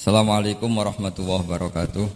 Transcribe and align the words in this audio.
Assalamualaikum 0.00 0.80
warahmatullahi 0.80 1.44
wabarakatuh. 1.44 2.08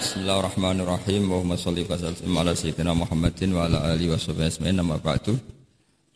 Bismillahirrahmanirrahim. 0.00 1.28
Allahumma 1.28 1.60
sholli 1.60 1.84
wa 1.84 1.92
sallim 1.92 2.32
ala 2.32 2.56
sayyidina 2.56 2.96
Muhammadin 2.96 3.52
wa 3.52 3.68
ala 3.68 3.92
alihi 3.92 4.08
ba'du. 5.04 5.36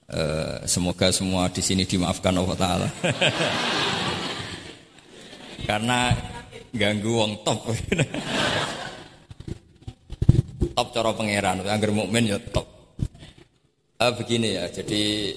Uh, 0.09 0.65
semoga 0.65 1.13
semua 1.13 1.53
di 1.53 1.61
sini 1.61 1.85
dimaafkan 1.85 2.33
Allah 2.33 2.57
taala. 2.57 2.89
Karena 5.69 6.17
ganggu 6.73 7.13
wong 7.13 7.45
top. 7.45 7.69
top 10.81 10.89
cara 10.97 11.13
pangeran, 11.13 11.61
angger 11.61 11.93
mukmin 11.93 12.25
ya 12.25 12.41
top. 12.41 12.65
Uh, 14.01 14.17
begini 14.17 14.57
ya, 14.57 14.73
jadi 14.73 15.29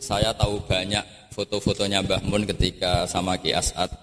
saya 0.00 0.32
tahu 0.32 0.64
banyak 0.64 1.04
foto-fotonya 1.36 2.00
Mbah 2.00 2.24
Mun 2.24 2.48
ketika 2.48 3.04
sama 3.04 3.36
Ki 3.36 3.52
As'ad 3.52 4.02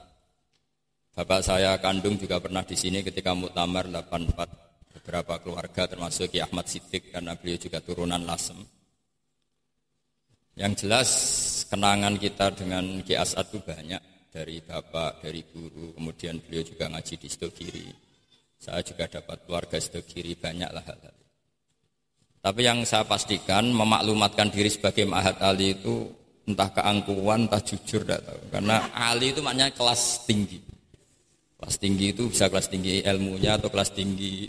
Bapak 1.16 1.42
saya 1.42 1.76
kandung 1.82 2.16
juga 2.16 2.40
pernah 2.40 2.62
di 2.64 2.78
sini 2.78 3.02
ketika 3.02 3.34
muktamar 3.34 3.90
84 3.90 4.94
beberapa 4.94 5.42
keluarga 5.42 5.90
termasuk 5.90 6.34
Ki 6.34 6.40
Ahmad 6.44 6.70
Siddiq 6.70 7.10
karena 7.10 7.34
beliau 7.34 7.58
juga 7.58 7.82
turunan 7.82 8.22
Lasem. 8.24 8.62
Yang 10.60 10.86
jelas 10.86 11.10
kenangan 11.72 12.20
kita 12.20 12.54
dengan 12.54 13.02
Ki 13.02 13.18
As'ad 13.18 13.50
itu 13.50 13.64
banyak 13.64 14.02
dari 14.30 14.62
bapak, 14.62 15.26
dari 15.26 15.42
guru, 15.50 15.98
kemudian 15.98 16.38
beliau 16.46 16.62
juga 16.62 16.86
ngaji 16.94 17.16
di 17.18 17.30
Stokiri. 17.32 17.88
Saya 18.60 18.86
juga 18.86 19.10
dapat 19.10 19.50
keluarga 19.50 19.82
Stokiri 19.82 20.38
banyaklah 20.38 20.86
hal-hal. 20.86 21.16
Tapi 22.40 22.62
yang 22.64 22.86
saya 22.88 23.04
pastikan 23.04 23.68
memaklumatkan 23.74 24.48
diri 24.48 24.72
sebagai 24.72 25.04
Mahat 25.04 25.44
Ali 25.44 25.76
itu 25.76 26.08
entah 26.48 26.72
keangkuhan, 26.72 27.50
entah 27.50 27.60
jujur, 27.60 28.06
tidak 28.06 28.24
tahu. 28.24 28.40
Karena 28.54 28.94
Ali 28.96 29.36
itu 29.36 29.44
maknanya 29.44 29.76
kelas 29.76 30.24
tinggi. 30.24 30.69
Kelas 31.60 31.76
tinggi 31.76 32.16
itu 32.16 32.32
bisa 32.32 32.48
kelas 32.48 32.72
tinggi 32.72 33.04
ilmunya 33.04 33.60
atau 33.60 33.68
kelas 33.68 33.92
tinggi 33.92 34.48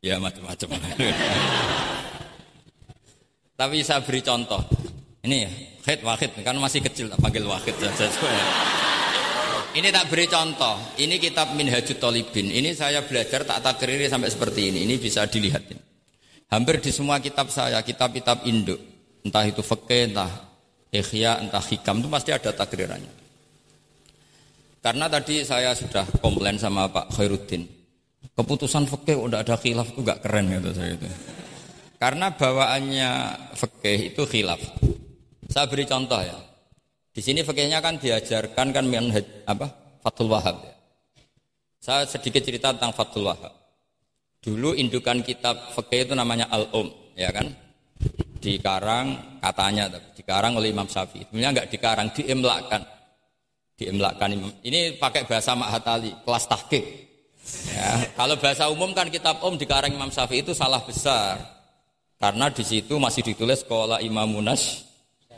ya 0.00 0.16
macam-macam. 0.16 0.68
Tapi 3.60 3.76
saya 3.84 4.00
beri 4.00 4.24
contoh. 4.24 4.60
Ini 5.26 5.36
ya, 5.44 5.50
Wahid 5.84 6.00
Wahid 6.00 6.30
kan 6.40 6.56
masih 6.56 6.80
kecil 6.80 7.12
tak 7.12 7.20
panggil 7.20 7.44
Wahid 7.44 7.76
saja. 7.76 8.08
Ini 9.76 9.92
tak 9.92 10.08
beri 10.08 10.24
contoh. 10.24 10.96
Ini 10.96 11.20
kitab 11.20 11.52
Minhajut 11.52 12.00
Tolibin. 12.00 12.48
Ini 12.48 12.72
saya 12.72 13.04
belajar 13.04 13.44
tak 13.44 13.60
takriri 13.60 14.08
sampai 14.08 14.32
seperti 14.32 14.72
ini. 14.72 14.88
Ini 14.88 14.96
bisa 14.96 15.28
dilihat. 15.28 15.68
Hampir 16.48 16.80
di 16.80 16.88
semua 16.88 17.20
kitab 17.20 17.52
saya, 17.52 17.84
kitab-kitab 17.84 18.48
induk, 18.48 18.80
entah 19.20 19.44
itu 19.44 19.60
fakih, 19.60 20.14
entah 20.14 20.30
ikhya, 20.88 21.44
entah 21.44 21.60
hikam 21.60 22.00
itu 22.00 22.08
pasti 22.08 22.30
ada 22.32 22.54
takrirannya. 22.56 23.12
Karena 24.86 25.10
tadi 25.10 25.42
saya 25.42 25.74
sudah 25.74 26.06
komplain 26.22 26.54
sama 26.62 26.86
Pak 26.86 27.10
Khairuddin. 27.18 27.66
Keputusan 28.38 28.86
fikih 28.86 29.18
udah 29.18 29.42
ada 29.42 29.58
khilaf 29.58 29.90
itu 29.90 30.06
gak 30.06 30.22
keren 30.22 30.46
gitu 30.46 30.70
saya 30.70 30.94
itu. 30.94 31.10
Karena 31.98 32.30
bawaannya 32.30 33.10
fikih 33.58 34.14
itu 34.14 34.22
khilaf. 34.22 34.62
Saya 35.50 35.66
beri 35.66 35.90
contoh 35.90 36.22
ya. 36.22 36.38
Di 37.10 37.18
sini 37.18 37.42
fikihnya 37.42 37.82
kan 37.82 37.98
diajarkan 37.98 38.70
kan 38.70 38.86
manhaj 38.86 39.26
apa? 39.50 39.66
Fathul 40.06 40.30
Wahab 40.30 40.62
ya. 40.62 40.74
Saya 41.82 42.06
sedikit 42.06 42.46
cerita 42.46 42.70
tentang 42.70 42.94
Fathul 42.94 43.26
Wahab. 43.26 43.50
Dulu 44.38 44.78
indukan 44.78 45.18
kitab 45.26 45.74
fikih 45.74 46.06
itu 46.06 46.14
namanya 46.14 46.46
Al-Um, 46.46 46.94
ya 47.18 47.34
kan? 47.34 47.50
Dikarang 48.38 49.34
katanya, 49.42 49.90
dikarang 50.14 50.54
oleh 50.54 50.70
Imam 50.70 50.86
Syafi'i. 50.86 51.26
Sebenarnya 51.26 51.50
enggak 51.58 51.68
dikarang, 51.74 52.06
diemlakkan. 53.76 54.32
Ini 54.64 54.96
pakai 54.96 55.28
bahasa 55.28 55.52
Mahatali 55.52 56.12
kelas 56.24 56.44
tahqiq. 56.48 56.84
Ya, 57.46 58.10
kalau 58.18 58.34
bahasa 58.42 58.66
umum 58.66 58.90
kan 58.90 59.06
kitab 59.06 59.38
Om 59.38 59.54
di 59.54 59.70
karang 59.70 59.94
Imam 59.94 60.10
Syafi'i 60.10 60.42
itu 60.42 60.50
salah 60.50 60.82
besar. 60.82 61.38
Karena 62.18 62.50
di 62.50 62.64
situ 62.66 62.98
masih 62.98 63.22
ditulis 63.22 63.62
sekolah 63.62 64.02
Imam 64.02 64.26
Munas 64.26 64.82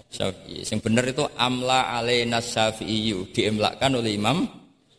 Syafi'i. 0.09 0.65
Yang 0.65 0.81
benar 0.81 1.04
itu 1.04 1.27
amla 1.37 2.00
alaina 2.00 2.41
Syafi'i 2.41 3.12
diimlakkan 3.28 3.93
oleh 3.93 4.16
Imam 4.16 4.48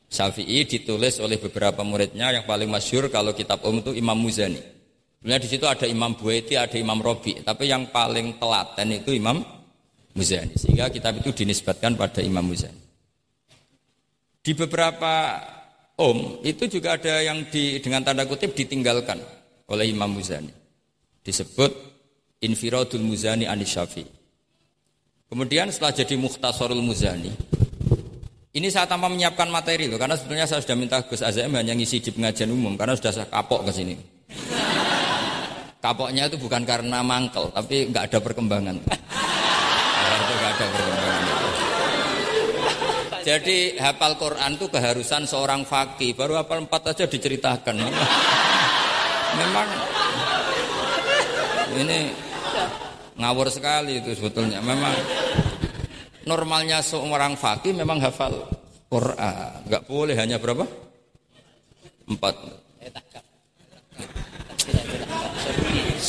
Syafi'i 0.05 0.69
ditulis 0.69 1.17
oleh 1.17 1.41
beberapa 1.41 1.81
muridnya. 1.81 2.29
Yang 2.29 2.45
paling 2.45 2.69
masyur 2.69 3.09
kalau 3.09 3.33
kitab 3.33 3.65
Om 3.65 3.81
itu 3.81 3.91
Imam 3.97 4.19
Muzani. 4.19 4.61
Sebenarnya 5.19 5.41
di 5.41 5.49
situ 5.49 5.65
ada 5.65 5.83
Imam 5.89 6.13
Buaiti 6.13 6.55
ada 6.61 6.77
Imam 6.77 7.01
Robi. 7.01 7.41
Tapi 7.41 7.73
yang 7.73 7.89
paling 7.89 8.37
telaten 8.37 8.87
itu 8.93 9.17
Imam 9.17 9.41
Muzani. 10.13 10.53
Sehingga 10.53 10.93
kitab 10.93 11.17
itu 11.17 11.33
dinisbatkan 11.33 11.97
pada 11.97 12.21
Imam 12.21 12.45
Muzani 12.45 12.78
di 14.39 14.51
beberapa 14.55 15.39
om 15.99 16.39
itu 16.47 16.79
juga 16.79 16.95
ada 16.95 17.19
yang 17.19 17.47
di, 17.51 17.83
dengan 17.83 18.03
tanda 18.07 18.23
kutip 18.23 18.55
ditinggalkan 18.55 19.19
oleh 19.67 19.85
Imam 19.91 20.09
Muzani. 20.09 20.51
Disebut 21.19 21.71
Infiradul 22.39 23.03
Muzani 23.03 23.43
Anis 23.45 23.75
Syafi. 23.75 24.07
Kemudian 25.29 25.69
setelah 25.69 25.93
jadi 25.93 26.15
Mukhtasarul 26.17 26.81
Muzani, 26.81 27.29
ini 28.49 28.65
saya 28.73 28.89
tanpa 28.89 29.05
menyiapkan 29.13 29.45
materi 29.53 29.85
loh, 29.85 30.01
karena 30.01 30.17
sebetulnya 30.17 30.49
saya 30.49 30.57
sudah 30.65 30.73
minta 30.73 30.97
Gus 31.05 31.21
Azam 31.21 31.53
hanya 31.53 31.77
ngisi 31.77 32.01
di 32.01 32.09
pengajian 32.09 32.49
umum, 32.49 32.73
karena 32.73 32.97
sudah 32.97 33.13
saya 33.13 33.27
kapok 33.29 33.69
ke 33.69 33.71
sini. 33.75 33.93
Kapoknya 35.79 36.25
itu 36.25 36.41
bukan 36.41 36.65
karena 36.65 37.05
mangkel, 37.05 37.53
tapi 37.53 37.93
nggak 37.93 38.09
ada 38.09 38.19
perkembangan. 38.25 38.75
itu 40.25 40.33
nggak 40.33 40.51
ada 40.57 40.65
perkembangan. 40.65 41.08
Jadi 43.29 43.77
hafal 43.77 44.17
Quran 44.17 44.57
itu 44.57 44.73
keharusan 44.73 45.29
seorang 45.29 45.61
fakih. 45.61 46.17
Baru 46.17 46.33
hafal 46.33 46.65
empat 46.65 46.97
aja 46.97 47.05
diceritakan. 47.05 47.77
Memang 49.37 49.69
ini 51.77 52.09
ngawur 53.21 53.53
sekali 53.53 54.01
itu 54.01 54.17
sebetulnya. 54.17 54.65
Memang 54.65 54.97
normalnya 56.25 56.81
seorang 56.81 57.37
fakih 57.37 57.77
memang 57.77 58.01
hafal 58.01 58.49
Quran. 58.89 59.61
Enggak 59.69 59.85
boleh 59.85 60.17
hanya 60.17 60.41
berapa? 60.41 60.65
Empat. 62.09 62.33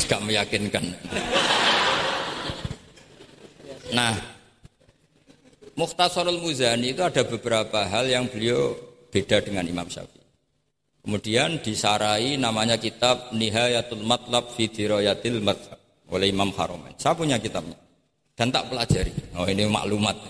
Gak 0.08 0.24
meyakinkan. 0.24 0.96
Nah, 3.92 4.39
Mukhtasarul 5.80 6.44
Muzani 6.44 6.92
itu 6.92 7.00
ada 7.00 7.24
beberapa 7.24 7.88
hal 7.88 8.04
yang 8.04 8.28
beliau 8.28 8.76
beda 9.08 9.40
dengan 9.40 9.64
Imam 9.64 9.88
Syafi'i. 9.88 10.20
Kemudian 11.00 11.64
disarai 11.64 12.36
namanya 12.36 12.76
kitab 12.76 13.32
Nihayatul 13.32 14.04
Matlab 14.04 14.52
fi 14.52 14.68
Dirayatil 14.68 15.40
Madhab 15.40 15.80
oleh 16.12 16.28
Imam 16.28 16.52
Haromen. 16.52 16.92
Saya 17.00 17.16
punya 17.16 17.40
kitabnya 17.40 17.80
dan 18.36 18.52
tak 18.52 18.68
pelajari. 18.68 19.08
Oh 19.40 19.48
ini 19.48 19.64
maklumat. 19.64 20.20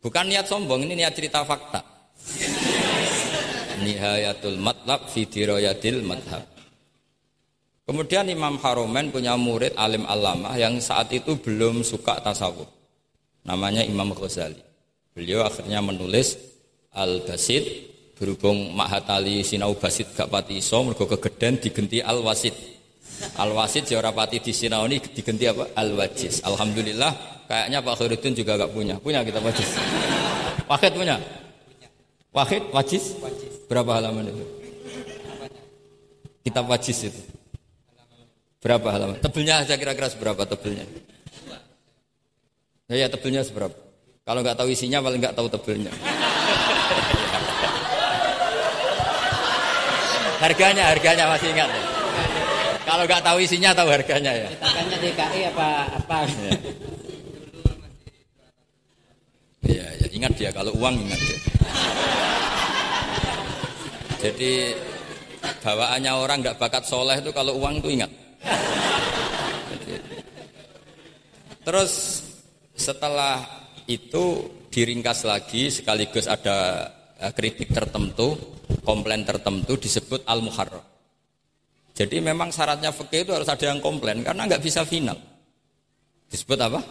Bukan 0.00 0.24
niat 0.24 0.48
sombong, 0.48 0.88
ini 0.88 1.04
niat 1.04 1.12
cerita 1.12 1.44
fakta. 1.44 1.84
Nihayatul 3.84 4.56
Matlab 4.56 5.12
fi 5.12 5.28
Dirayatil 5.28 6.00
Madhab. 6.00 6.48
Kemudian 7.84 8.24
Imam 8.32 8.56
Haromen 8.64 9.12
punya 9.12 9.36
murid 9.36 9.76
alim 9.76 10.08
alama 10.08 10.56
yang 10.56 10.80
saat 10.80 11.12
itu 11.12 11.36
belum 11.36 11.84
suka 11.84 12.24
tasawuf 12.24 12.75
namanya 13.46 13.86
Imam 13.86 14.10
Ghazali. 14.12 14.58
Beliau 15.14 15.46
akhirnya 15.46 15.80
menulis 15.80 16.36
Al-Basid 16.92 17.96
berhubung 18.16 18.72
Mahatali 18.72 19.44
sinau 19.44 19.76
basit 19.76 20.08
gak 20.16 20.32
pati 20.32 20.64
iso 20.64 20.80
mergo 20.80 21.04
kegeden 21.04 21.60
digenti 21.60 22.00
Al-Wasid. 22.00 22.52
Al-Wasid 23.36 23.92
ya 23.92 24.00
ora 24.00 24.12
pati 24.12 24.40
ini 24.40 24.96
digenti 25.00 25.44
apa? 25.44 25.72
Al-Wajiz. 25.76 26.40
Alhamdulillah 26.44 27.12
kayaknya 27.48 27.78
Pak 27.84 27.94
Khairuddin 28.00 28.32
juga 28.32 28.56
gak 28.56 28.72
punya. 28.72 28.96
Punya 28.96 29.20
kita 29.20 29.40
Wajiz. 29.40 29.70
Wahid 30.64 30.92
punya? 30.96 31.16
Wahid 32.32 32.64
Wajiz? 32.72 33.04
Berapa 33.68 34.00
halaman 34.00 34.32
itu? 34.32 34.44
Kitab 36.44 36.64
Wajiz 36.72 36.98
itu. 37.12 37.20
Berapa 38.64 38.88
halaman? 38.96 39.20
Tebelnya 39.20 39.60
aja 39.62 39.76
kira-kira 39.76 40.08
seberapa 40.08 40.42
tebelnya? 40.48 40.88
Ya, 42.86 43.02
ya 43.02 43.10
tebelnya 43.10 43.42
seberapa? 43.42 43.74
Kalau 44.22 44.46
nggak 44.46 44.62
tahu 44.62 44.70
isinya 44.70 45.02
paling 45.02 45.18
nggak 45.18 45.34
tahu 45.34 45.50
tebelnya. 45.50 45.90
harganya, 50.46 50.94
harganya 50.94 51.26
masih 51.26 51.50
ingat 51.50 51.66
ya? 51.66 51.82
Kalau 52.86 53.02
nggak 53.10 53.26
tahu 53.26 53.42
isinya 53.42 53.74
tahu 53.74 53.90
harganya 53.90 54.30
ya. 54.30 54.46
Cetakannya 54.54 55.02
DKI 55.02 55.50
apa 55.50 55.68
apa? 55.98 56.30
Ya. 59.66 59.66
ya, 59.66 59.82
ya 60.06 60.08
ingat 60.14 60.38
dia 60.38 60.54
kalau 60.54 60.70
uang 60.78 60.94
ingat 60.94 61.18
dia. 61.18 61.38
Jadi 64.30 64.78
bawaannya 65.58 66.12
orang 66.14 66.38
nggak 66.38 66.62
bakat 66.62 66.86
soleh 66.86 67.18
itu 67.18 67.34
kalau 67.34 67.58
uang 67.58 67.82
itu 67.82 67.98
ingat. 67.98 68.14
Terus 71.66 72.22
setelah 72.76 73.42
itu 73.88 74.52
diringkas 74.68 75.24
lagi 75.24 75.72
sekaligus 75.72 76.28
ada 76.28 76.86
eh, 77.16 77.32
kritik 77.32 77.72
tertentu, 77.72 78.36
komplain 78.84 79.24
tertentu 79.24 79.80
disebut 79.80 80.22
al-muharram. 80.28 80.84
Jadi 81.96 82.20
memang 82.20 82.52
syaratnya 82.52 82.92
fikih 82.92 83.24
itu 83.24 83.32
harus 83.32 83.48
ada 83.48 83.72
yang 83.72 83.80
komplain 83.80 84.20
karena 84.20 84.44
nggak 84.44 84.60
bisa 84.60 84.84
final. 84.84 85.16
Disebut 86.28 86.60
apa? 86.60 86.84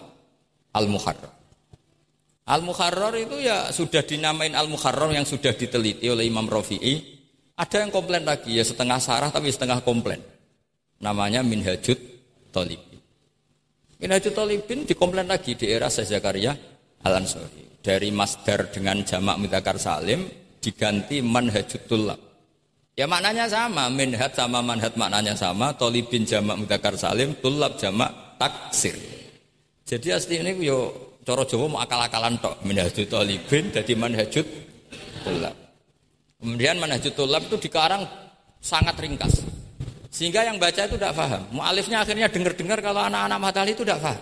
Al-muharram. 0.73 1.29
Al-muharrar 2.45 3.13
itu 3.17 3.37
ya 3.41 3.69
sudah 3.69 4.01
dinamain 4.01 4.57
al-muharrar 4.57 5.13
yang 5.13 5.25
sudah 5.25 5.53
diteliti 5.53 6.09
oleh 6.09 6.25
Imam 6.25 6.49
Rafi'i. 6.49 7.13
Ada 7.55 7.85
yang 7.85 7.93
komplain 7.93 8.25
lagi 8.25 8.57
ya 8.57 8.65
setengah 8.65 8.97
sarah 8.97 9.29
tapi 9.29 9.53
setengah 9.53 9.85
komplain. 9.85 10.19
Namanya 11.01 11.45
Minhajut 11.45 11.97
Talibin. 12.49 12.94
Minhajut 14.05 14.37
Talibin 14.37 14.85
dikomplain 14.85 15.25
lagi 15.25 15.57
di 15.57 15.65
era 15.65 15.89
Syekh 15.89 16.13
Zakaria 16.13 16.53
Al-Ansari. 17.01 17.81
Dari 17.81 18.13
masdar 18.13 18.69
dengan 18.69 19.01
jamak 19.01 19.41
mutakar 19.41 19.81
salim 19.81 20.29
diganti 20.61 21.25
manhajut. 21.25 21.89
Ya 22.93 23.09
maknanya 23.09 23.49
sama, 23.49 23.89
minhat 23.89 24.37
sama 24.37 24.61
manhat 24.61 24.93
maknanya 24.93 25.33
sama, 25.33 25.73
tolibin 25.73 26.21
jamak 26.21 26.53
mudakar 26.53 26.93
salim, 26.93 27.33
tulab 27.41 27.81
jamak 27.81 28.37
taksir. 28.37 28.93
Jadi 29.89 30.13
asli 30.13 30.37
ini 30.37 30.53
yo 30.61 30.93
coro 31.25 31.41
Jawa 31.49 31.65
mau 31.65 31.81
akal-akalan 31.81 32.37
tok, 32.37 32.61
minhajut 32.61 33.09
tolibin 33.09 33.73
jadi 33.73 33.93
manhajut 33.97 34.45
tulab. 35.25 35.57
Kemudian 36.37 36.77
manhajut 36.77 37.17
tulab 37.17 37.49
itu 37.49 37.57
dikarang 37.57 38.05
sangat 38.61 39.01
ringkas. 39.01 39.54
Sehingga 40.15 40.47
yang 40.47 40.55
baca 40.55 40.87
itu 40.87 40.95
tidak 40.95 41.11
paham. 41.11 41.43
Mu'alifnya 41.51 41.99
akhirnya 41.99 42.31
dengar-dengar 42.31 42.79
kalau 42.79 43.03
anak-anak 43.03 43.35
matahari 43.35 43.75
itu 43.75 43.83
tidak 43.83 43.99
paham. 43.99 44.21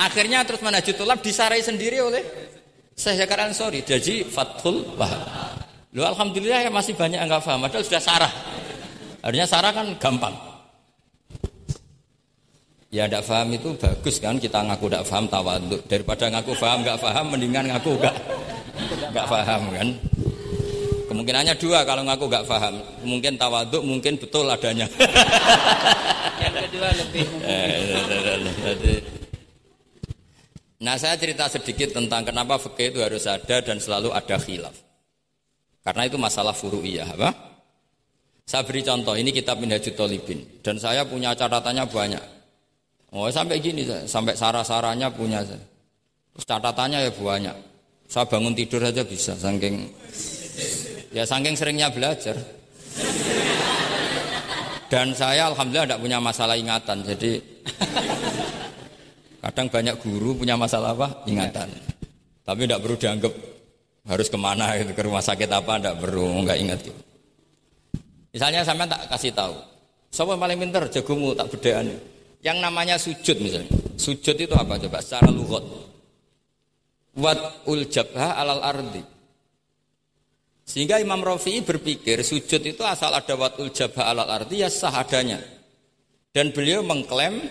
akhirnya 0.00 0.40
terus 0.48 0.64
manhajut 0.64 0.96
tulab 0.96 1.20
disarai 1.20 1.60
sendiri 1.60 2.00
oleh 2.00 2.24
Syekh 2.96 3.20
Zakaria 3.20 3.52
Ansori. 3.52 3.84
Jadi 3.84 4.24
Fathul 4.24 4.96
Wahab. 4.96 5.20
Lu 5.92 6.00
alhamdulillah 6.00 6.64
ya 6.64 6.70
masih 6.72 6.96
banyak 6.96 7.20
yang 7.20 7.28
nggak 7.28 7.44
paham. 7.44 7.68
Padahal 7.68 7.84
sudah 7.84 8.00
sarah. 8.00 8.32
Artinya 9.20 9.44
sarah 9.44 9.76
kan 9.76 9.86
gampang. 10.00 10.32
Ya 12.88 13.04
tidak 13.04 13.28
paham 13.28 13.48
itu 13.52 13.76
bagus 13.76 14.16
kan 14.24 14.40
kita 14.40 14.56
ngaku 14.72 14.88
tidak 14.88 15.04
paham 15.04 15.24
tawaduk 15.28 15.80
daripada 15.84 16.24
ngaku 16.32 16.52
paham 16.56 16.78
nggak 16.80 16.96
paham 17.00 17.24
mendingan 17.28 17.64
ngaku 17.76 17.92
nggak 18.00 18.16
nggak 19.12 19.26
paham 19.28 19.62
kan. 19.68 19.88
Kemungkinannya 21.12 21.60
dua 21.60 21.84
kalau 21.84 22.08
ngaku 22.08 22.24
nggak 22.24 22.48
paham. 22.48 22.80
Mungkin 23.04 23.36
tawaduk 23.36 23.84
mungkin 23.84 24.16
betul 24.16 24.48
adanya. 24.48 24.88
Yang 26.40 26.54
kedua 26.64 26.88
lebih. 26.96 27.26
Eh, 27.52 29.04
nah 30.80 30.96
saya 30.96 31.20
cerita 31.20 31.52
sedikit 31.52 31.92
tentang 31.92 32.24
kenapa 32.24 32.56
fikih 32.56 32.96
itu 32.96 32.98
harus 33.04 33.28
ada 33.28 33.60
dan 33.60 33.76
selalu 33.76 34.08
ada 34.08 34.40
khilaf. 34.40 34.72
Karena 35.84 36.08
itu 36.08 36.16
masalah 36.16 36.56
furu'iyah 36.56 37.12
apa? 37.12 37.30
Saya 38.48 38.64
beri 38.64 38.80
contoh, 38.80 39.12
ini 39.12 39.36
kitab 39.36 39.60
Minhajut 39.60 39.92
Tolibin 39.92 40.64
dan 40.64 40.80
saya 40.80 41.04
punya 41.04 41.36
catatannya 41.36 41.84
banyak. 41.92 42.24
Oh 43.12 43.28
sampai 43.28 43.60
gini, 43.60 43.84
sampai 44.08 44.32
sarah-sarahnya 44.32 45.12
punya. 45.12 45.44
Terus 45.44 46.46
catatannya 46.48 47.04
ya 47.04 47.12
banyak. 47.12 47.56
Saya 48.08 48.24
bangun 48.24 48.56
tidur 48.56 48.80
aja 48.80 49.04
bisa, 49.04 49.36
saking 49.36 49.92
ya 51.12 51.28
saking 51.28 51.54
seringnya 51.54 51.92
belajar. 51.92 52.34
Dan 54.92 55.16
saya 55.16 55.48
alhamdulillah 55.48 55.88
tidak 55.88 56.02
punya 56.04 56.18
masalah 56.20 56.52
ingatan, 56.52 57.00
jadi 57.00 57.40
kadang 59.40 59.72
banyak 59.72 59.96
guru 60.04 60.36
punya 60.36 60.52
masalah 60.52 60.92
apa? 60.92 61.24
Ingatan. 61.24 61.68
Tapi 62.44 62.68
tidak 62.68 62.84
perlu 62.84 62.96
dianggap 63.00 63.32
harus 64.04 64.28
ke 64.28 64.36
mana 64.36 64.76
gitu, 64.76 64.92
ke 64.92 65.02
rumah 65.06 65.24
sakit 65.24 65.48
apa 65.48 65.80
ndak 65.80 65.96
perlu 65.96 66.44
nggak 66.44 66.58
ingat 66.60 66.78
gitu. 66.84 67.00
Misalnya 68.36 68.64
sampai 68.68 68.84
tak 68.84 69.08
kasih 69.12 69.32
tahu, 69.32 69.56
siapa 70.12 70.36
paling 70.36 70.58
pinter 70.60 70.84
jagomu 70.92 71.32
tak 71.32 71.48
bedaan. 71.52 71.88
Yang 72.42 72.58
namanya 72.58 72.96
sujud 72.98 73.36
misalnya, 73.38 73.70
sujud 73.96 74.34
itu 74.34 74.52
apa 74.52 74.74
coba 74.76 74.98
secara 74.98 75.30
lugot? 75.30 75.62
Wat 77.16 77.64
ul 77.70 77.86
jabha 77.88 78.34
alal 78.36 78.60
ardi. 78.60 79.11
Sehingga 80.72 80.96
Imam 80.96 81.20
Rafi'i 81.20 81.60
berpikir 81.60 82.24
sujud 82.24 82.64
itu 82.64 82.80
asal 82.80 83.12
ada 83.12 83.36
wat 83.36 83.60
ul 83.60 83.68
jabha 83.68 84.08
alal 84.08 84.24
ardi 84.24 84.64
ya 84.64 84.72
sahadanya. 84.72 85.36
Dan 86.32 86.48
beliau 86.48 86.80
mengklaim 86.80 87.44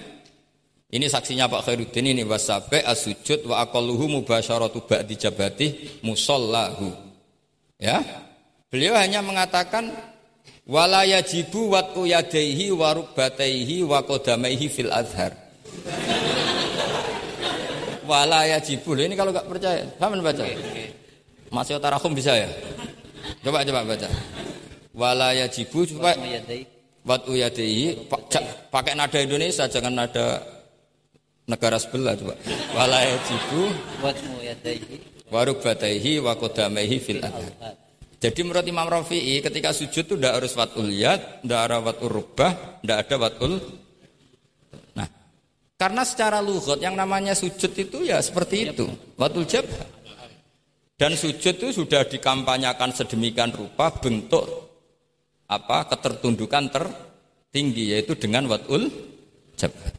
ini 0.90 1.06
saksinya 1.06 1.46
Pak 1.46 1.70
Khairuddin 1.70 2.18
ini 2.18 2.26
wasabe 2.26 2.82
asujud 2.82 3.46
wa 3.46 3.62
aqalluhu 3.62 4.10
mubasyaratu 4.10 4.90
ba'di 4.90 5.22
jabati 5.22 5.68
musallahu. 6.02 6.90
Ya. 7.78 8.02
Beliau 8.74 8.98
hanya 8.98 9.22
mengatakan 9.22 9.94
wala 10.66 11.06
yajibu 11.06 11.78
wat'u 11.78 12.10
yadaihi 12.10 12.74
wa 12.74 12.90
rukbataihi 12.98 13.86
wa 13.86 14.02
qadamaihi 14.02 14.66
fil 14.66 14.90
azhar. 14.90 15.38
wala 18.10 18.50
yajibu. 18.50 18.98
Ini 18.98 19.14
kalau 19.14 19.30
enggak 19.30 19.46
percaya, 19.46 19.86
sama 20.02 20.18
baca? 20.18 20.42
Masih 21.54 21.78
tarakum 21.78 22.18
bisa 22.18 22.34
ya? 22.34 22.50
Coba 23.42 23.66
coba 23.66 23.82
baca. 23.86 24.08
Wala 24.92 25.30
yajibu 25.38 25.88
supaya 25.88 26.18
wat'u 27.02 27.34
yadaihi 27.34 28.12
pakai 28.70 28.94
nada 28.94 29.18
Indonesia 29.18 29.66
jangan 29.66 29.94
nada 29.96 30.44
negara 31.50 31.78
sebelah 31.82 32.14
coba. 32.18 32.36
Wala 32.76 33.00
yajibu. 33.06 33.62
Waruk 35.32 35.64
bataihi 35.64 36.20
wa 36.20 36.36
kodamaihi 36.36 37.00
fil 37.00 37.24
adhar 37.24 37.80
jadi 38.22 38.40
menurut 38.46 38.62
Imam 38.70 38.86
Rafi'i 38.86 39.42
ketika 39.42 39.74
sujud 39.74 40.06
itu 40.06 40.14
tidak 40.14 40.38
harus 40.38 40.54
watul 40.54 40.94
yad, 40.94 41.42
tidak 41.42 41.60
ada 41.66 41.82
watul 41.82 42.22
rubah, 42.22 42.78
tidak 42.86 42.98
ada 43.10 43.16
watul 43.18 43.54
Nah, 44.94 45.08
karena 45.74 46.06
secara 46.06 46.38
lugot 46.38 46.78
yang 46.78 46.94
namanya 46.94 47.34
sujud 47.34 47.74
itu 47.74 48.06
ya 48.06 48.22
seperti 48.22 48.70
itu, 48.70 48.86
watul 49.18 49.50
jab. 49.50 49.66
Dan 51.02 51.18
sujud 51.18 51.58
itu 51.58 51.74
sudah 51.74 52.06
dikampanyakan 52.06 52.94
sedemikian 52.94 53.50
rupa 53.50 53.90
bentuk 53.90 54.46
apa 55.50 55.90
ketertundukan 55.90 56.70
tertinggi 56.70 57.98
yaitu 57.98 58.14
dengan 58.14 58.46
watul 58.46 58.86
jabhat. 59.58 59.98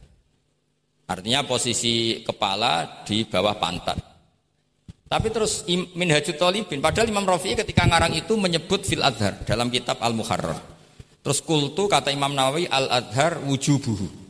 Artinya 1.03 1.43
posisi 1.43 2.23
kepala 2.23 3.03
di 3.03 3.27
bawah 3.27 3.51
pantat. 3.59 3.99
Tapi 5.11 5.27
terus 5.27 5.67
Minhajut 5.67 6.39
Talibin, 6.39 6.79
padahal 6.79 7.11
Imam 7.11 7.27
Rafi'i 7.27 7.59
ketika 7.59 7.83
ngarang 7.83 8.15
itu 8.15 8.39
menyebut 8.39 8.87
fil 8.87 9.03
adhar 9.03 9.43
dalam 9.43 9.67
kitab 9.67 9.99
Al-Muharrar. 9.99 10.55
Terus 11.19 11.43
kultu 11.43 11.91
kata 11.91 12.15
Imam 12.15 12.31
Nawawi 12.31 12.71
al-adhar 12.71 13.43
wujubuhu. 13.43 14.22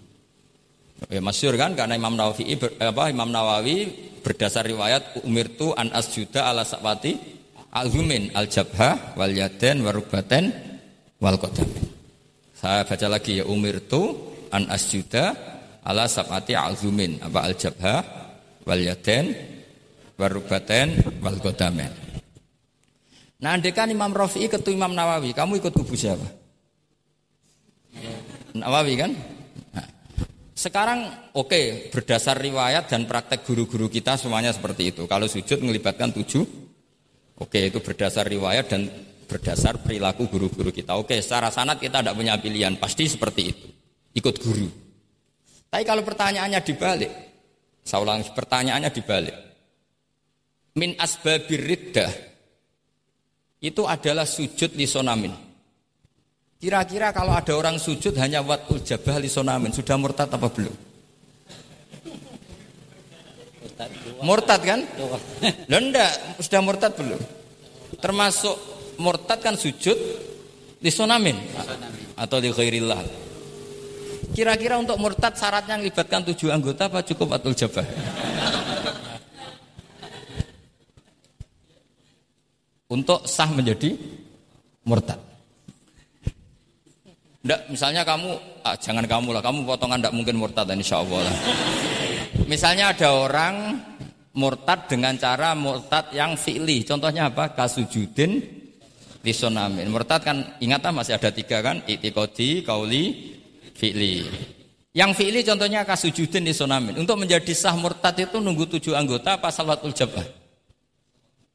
Ya 1.11 1.19
masyur 1.19 1.59
kan 1.59 1.75
karena 1.75 1.99
Imam 1.99 2.15
Nawawi 2.15 2.55
apa 2.79 3.03
Imam 3.11 3.27
Nawawi 3.31 3.91
berdasar 4.23 4.63
riwayat 4.63 5.23
umirtu 5.27 5.75
an 5.75 5.91
asjuda 5.91 6.47
ala 6.47 6.63
sakwati 6.63 7.19
al-humin 7.75 8.31
al-jabha 8.31 9.17
wal 9.19 9.33
yaden 9.33 9.83
warubaten 9.83 10.53
wal 11.19 11.35
qadamin. 11.39 11.83
Saya 12.55 12.87
baca 12.87 13.07
lagi 13.11 13.43
ya 13.43 13.45
umirtu 13.49 14.15
an 14.53 14.71
asjuda 14.71 15.35
ala 15.83 16.07
sabati 16.07 16.55
alzumin 16.55 17.19
apa 17.19 17.39
al 17.43 17.55
jabha 17.59 17.95
wal 18.63 18.79
yaden 18.79 19.35
warubaten 20.15 21.19
wal 21.19 21.35
godamen. 21.43 21.91
Nah, 23.43 23.59
andekan 23.59 23.91
Imam 23.91 24.15
Rafi'i 24.15 24.47
ketua 24.47 24.71
Imam 24.71 24.95
Nawawi, 24.95 25.35
kamu 25.35 25.59
ikut 25.59 25.75
kubu 25.75 25.99
siapa? 25.99 26.23
Nawawi 28.55 28.93
kan? 28.95 29.11
Sekarang 30.63 31.11
oke, 31.35 31.51
okay, 31.51 31.65
berdasar 31.91 32.39
riwayat 32.39 32.87
dan 32.87 33.03
praktek 33.03 33.43
guru-guru 33.43 33.91
kita 33.91 34.15
semuanya 34.15 34.55
seperti 34.55 34.95
itu. 34.95 35.03
Kalau 35.11 35.27
sujud 35.27 35.59
melibatkan 35.59 36.15
tujuh, 36.15 36.39
oke 37.35 37.51
okay, 37.51 37.67
itu 37.67 37.83
berdasar 37.83 38.23
riwayat 38.23 38.71
dan 38.71 38.87
berdasar 39.27 39.83
perilaku 39.83 40.31
guru-guru 40.31 40.71
kita. 40.71 40.95
Oke, 40.95 41.15
okay, 41.15 41.19
secara 41.19 41.51
sanat 41.51 41.83
kita 41.83 41.99
tidak 41.99 42.15
punya 42.15 42.39
pilihan, 42.39 42.79
pasti 42.79 43.11
seperti 43.11 43.41
itu. 43.51 43.67
Ikut 44.15 44.35
guru. 44.39 44.71
Tapi 45.67 45.83
kalau 45.83 45.99
pertanyaannya 45.99 46.63
dibalik, 46.63 47.11
saya 47.83 47.99
ulang 47.99 48.23
pertanyaannya 48.23 48.91
dibalik. 48.95 49.35
Min 50.79 50.95
asbabir 50.95 51.59
riddah 51.59 52.11
itu 53.59 53.83
adalah 53.83 54.23
sujud 54.23 54.79
lisonamin. 54.79 55.52
Kira-kira 56.63 57.11
kalau 57.11 57.35
ada 57.35 57.51
orang 57.59 57.75
sujud 57.75 58.15
hanya 58.15 58.39
watul 58.39 58.79
jabah 58.79 59.19
lisonamin, 59.19 59.75
sudah 59.75 59.99
murtad 59.99 60.31
apa 60.31 60.47
belum? 60.47 60.71
Murtad 64.23 64.63
kan? 64.63 64.79
Enggak, 65.67 66.39
sudah 66.39 66.63
murtad 66.63 66.95
belum? 66.95 67.19
Termasuk 67.99 68.55
murtad 68.95 69.43
kan 69.43 69.59
sujud 69.59 69.99
lisonamin 70.79 71.35
atau 72.15 72.39
di 72.39 72.47
khairillah. 72.47 73.03
Kira-kira 74.31 74.79
untuk 74.79 74.95
murtad 74.95 75.35
syaratnya 75.35 75.75
melibatkan 75.83 76.23
tujuh 76.31 76.47
anggota 76.47 76.87
apa 76.87 77.03
cukup 77.03 77.35
atul 77.35 77.51
jabah? 77.51 77.83
untuk 82.87 83.27
sah 83.27 83.51
menjadi 83.51 83.99
murtad. 84.87 85.32
Nggak, 87.43 87.59
misalnya 87.75 88.07
kamu, 88.07 88.29
ah, 88.63 88.75
jangan 88.79 89.03
kamu 89.03 89.35
lah, 89.35 89.43
kamu 89.43 89.67
potongan 89.67 89.99
tidak 89.99 90.15
mungkin 90.15 90.39
murtad 90.39 90.63
insya 90.71 91.03
Allah 91.03 91.27
lah. 91.27 91.35
Misalnya 92.47 92.95
ada 92.95 93.11
orang 93.19 93.83
murtad 94.31 94.87
dengan 94.87 95.19
cara 95.19 95.51
murtad 95.51 96.15
yang 96.15 96.39
fi'li. 96.39 96.87
Contohnya 96.87 97.27
apa? 97.27 97.51
Kasujudin 97.51 98.39
lisonamin. 99.27 99.91
Murtad 99.91 100.23
kan, 100.23 100.55
ingat 100.63 100.87
masih 100.95 101.19
ada 101.19 101.35
tiga 101.35 101.59
kan? 101.59 101.83
Itikodi, 101.83 102.63
kauli, 102.63 103.35
fi'li. 103.75 104.23
Yang 104.95 105.11
fi'li 105.19 105.43
contohnya 105.43 105.83
kasujudin 105.83 106.47
lisonamin. 106.47 106.95
Untuk 106.95 107.19
menjadi 107.19 107.51
sah 107.51 107.75
murtad 107.75 108.15
itu 108.23 108.39
nunggu 108.39 108.71
tujuh 108.71 108.95
anggota 108.95 109.35
apa 109.35 109.51
salatul 109.51 109.91
jabah? 109.91 110.23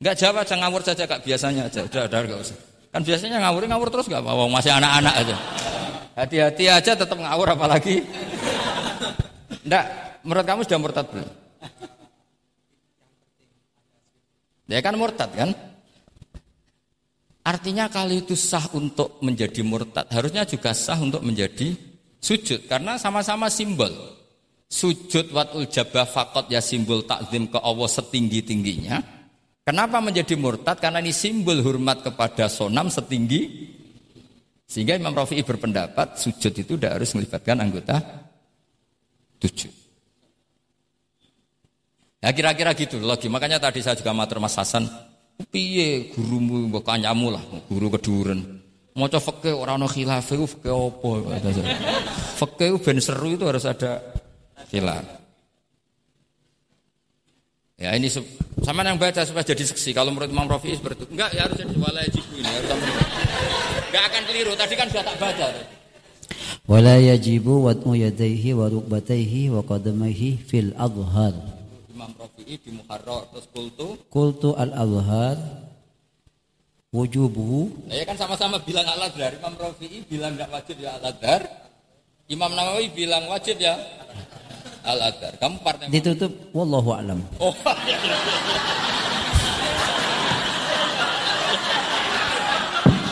Enggak 0.04 0.20
jawab 0.20 0.44
aja 0.44 0.54
ngawur 0.54 0.82
saja 0.84 1.08
kak 1.08 1.24
biasanya 1.24 1.64
aja. 1.64 1.80
Udah, 1.80 2.12
udah 2.12 2.18
enggak 2.28 2.40
usah. 2.44 2.58
Kan 2.92 3.00
biasanya 3.04 3.40
ngawur 3.40 3.64
ngawur 3.64 3.88
terus 3.88 4.06
enggak 4.12 4.20
apa-apa, 4.20 4.44
masih 4.52 4.72
anak-anak 4.76 5.14
aja. 5.16 5.36
Hati-hati 6.18 6.66
aja 6.66 6.98
tetap 6.98 7.14
ngawur 7.14 7.54
apalagi. 7.54 8.02
Enggak, 9.62 9.86
menurut 10.26 10.42
kamu 10.42 10.60
sudah 10.66 10.80
murtad 10.82 11.06
belum? 11.14 11.30
Ya 14.66 14.82
kan 14.82 14.98
murtad 14.98 15.30
kan? 15.30 15.54
Artinya 17.46 17.86
kalau 17.86 18.18
itu 18.18 18.34
sah 18.34 18.66
untuk 18.74 19.22
menjadi 19.22 19.62
murtad, 19.62 20.10
harusnya 20.10 20.42
juga 20.42 20.74
sah 20.74 20.98
untuk 20.98 21.22
menjadi 21.22 21.78
sujud 22.18 22.66
karena 22.66 22.98
sama-sama 22.98 23.46
simbol. 23.46 23.88
Sujud 24.68 25.32
watul 25.32 25.70
jabah 25.70 26.04
fakot 26.04 26.50
ya 26.52 26.60
simbol 26.60 27.06
takzim 27.06 27.46
ke 27.48 27.56
Allah 27.62 27.88
setinggi-tingginya. 27.88 29.00
Kenapa 29.64 30.02
menjadi 30.02 30.34
murtad? 30.36 30.82
Karena 30.82 30.98
ini 30.98 31.14
simbol 31.14 31.62
hormat 31.62 32.04
kepada 32.04 32.50
sonam 32.52 32.92
setinggi 32.92 33.70
sehingga 34.68 35.00
Imam 35.00 35.16
Rafi'i 35.16 35.40
berpendapat 35.40 36.20
sujud 36.20 36.52
itu 36.52 36.76
tidak 36.76 37.00
harus 37.00 37.16
melibatkan 37.16 37.56
anggota 37.56 37.96
tujuh. 39.40 39.72
Ya 42.20 42.34
kira-kira 42.36 42.76
gitu 42.76 43.00
lagi. 43.00 43.32
Makanya 43.32 43.56
tadi 43.56 43.80
saya 43.80 43.96
juga 43.96 44.12
matur 44.12 44.44
Mas 44.44 44.58
Hasan, 44.60 44.84
piye 45.48 46.12
gurumu 46.12 46.68
mbok 46.68 46.84
kanyamu 46.84 47.32
lah, 47.32 47.42
guru 47.70 47.88
keduren. 47.96 48.60
Maca 48.98 49.22
fikih 49.22 49.54
ora 49.54 49.78
ana 49.78 49.86
khilaf 49.86 50.26
iku 50.34 50.44
fikih 50.44 50.74
apa? 50.74 51.38
Ben 52.82 52.98
seru 52.98 53.38
itu 53.38 53.46
harus 53.46 53.62
ada 53.62 54.02
khilaf. 54.68 55.06
Ya 57.78 57.94
ini 57.94 58.10
sama 58.66 58.82
yang 58.82 58.98
baca 58.98 59.22
supaya 59.22 59.46
jadi 59.46 59.62
seksi. 59.62 59.94
Kalau 59.94 60.10
menurut 60.10 60.28
Imam 60.34 60.50
Rafi'i 60.50 60.74
seperti 60.74 61.06
itu. 61.06 61.14
Enggak, 61.14 61.30
ya 61.30 61.46
harus 61.46 61.62
jadi 61.62 61.78
wala 61.78 62.02
ini. 62.02 62.20
Harus 62.42 63.27
Enggak 63.88 64.04
akan 64.12 64.22
keliru. 64.28 64.52
Tadi 64.54 64.74
kan 64.76 64.86
sudah 64.92 65.04
tak 65.04 65.16
baca. 65.16 65.46
Wala 66.68 67.00
yajibu 67.00 67.64
wad'u 67.64 67.96
yadayhi 67.96 68.52
wa 68.52 68.68
rukbatayhi 68.68 69.48
wa 69.48 69.64
qadamaihi 69.64 70.44
fil 70.44 70.76
adhar. 70.76 71.32
Imam 71.88 72.12
Rafi'i 72.12 72.60
di 72.60 72.70
Muharrar 72.76 73.24
terus 73.32 73.48
kultu. 73.48 73.96
Kultu 74.12 74.52
al 74.52 74.76
adhar 74.76 75.36
wujubuhu. 76.92 77.88
Nah, 77.88 77.96
ya 77.96 78.04
kan 78.04 78.16
sama-sama 78.20 78.60
bilang 78.60 78.84
al 78.84 79.08
adhar. 79.08 79.32
Imam 79.40 79.56
Rafi'i 79.56 80.04
bilang 80.04 80.36
enggak 80.36 80.52
wajib 80.52 80.76
ya 80.76 81.00
al 81.00 81.08
adhar. 81.08 81.48
Imam 82.28 82.52
Nawawi 82.52 82.92
bilang 82.92 83.24
wajib 83.32 83.56
ya 83.56 83.72
Al 84.84 85.00
Adhar. 85.00 85.32
Kamu 85.40 85.56
partai 85.64 85.88
Ditutup 85.88 86.32
wallahu 86.52 86.92
alam. 86.92 87.20
Oh. 87.40 87.52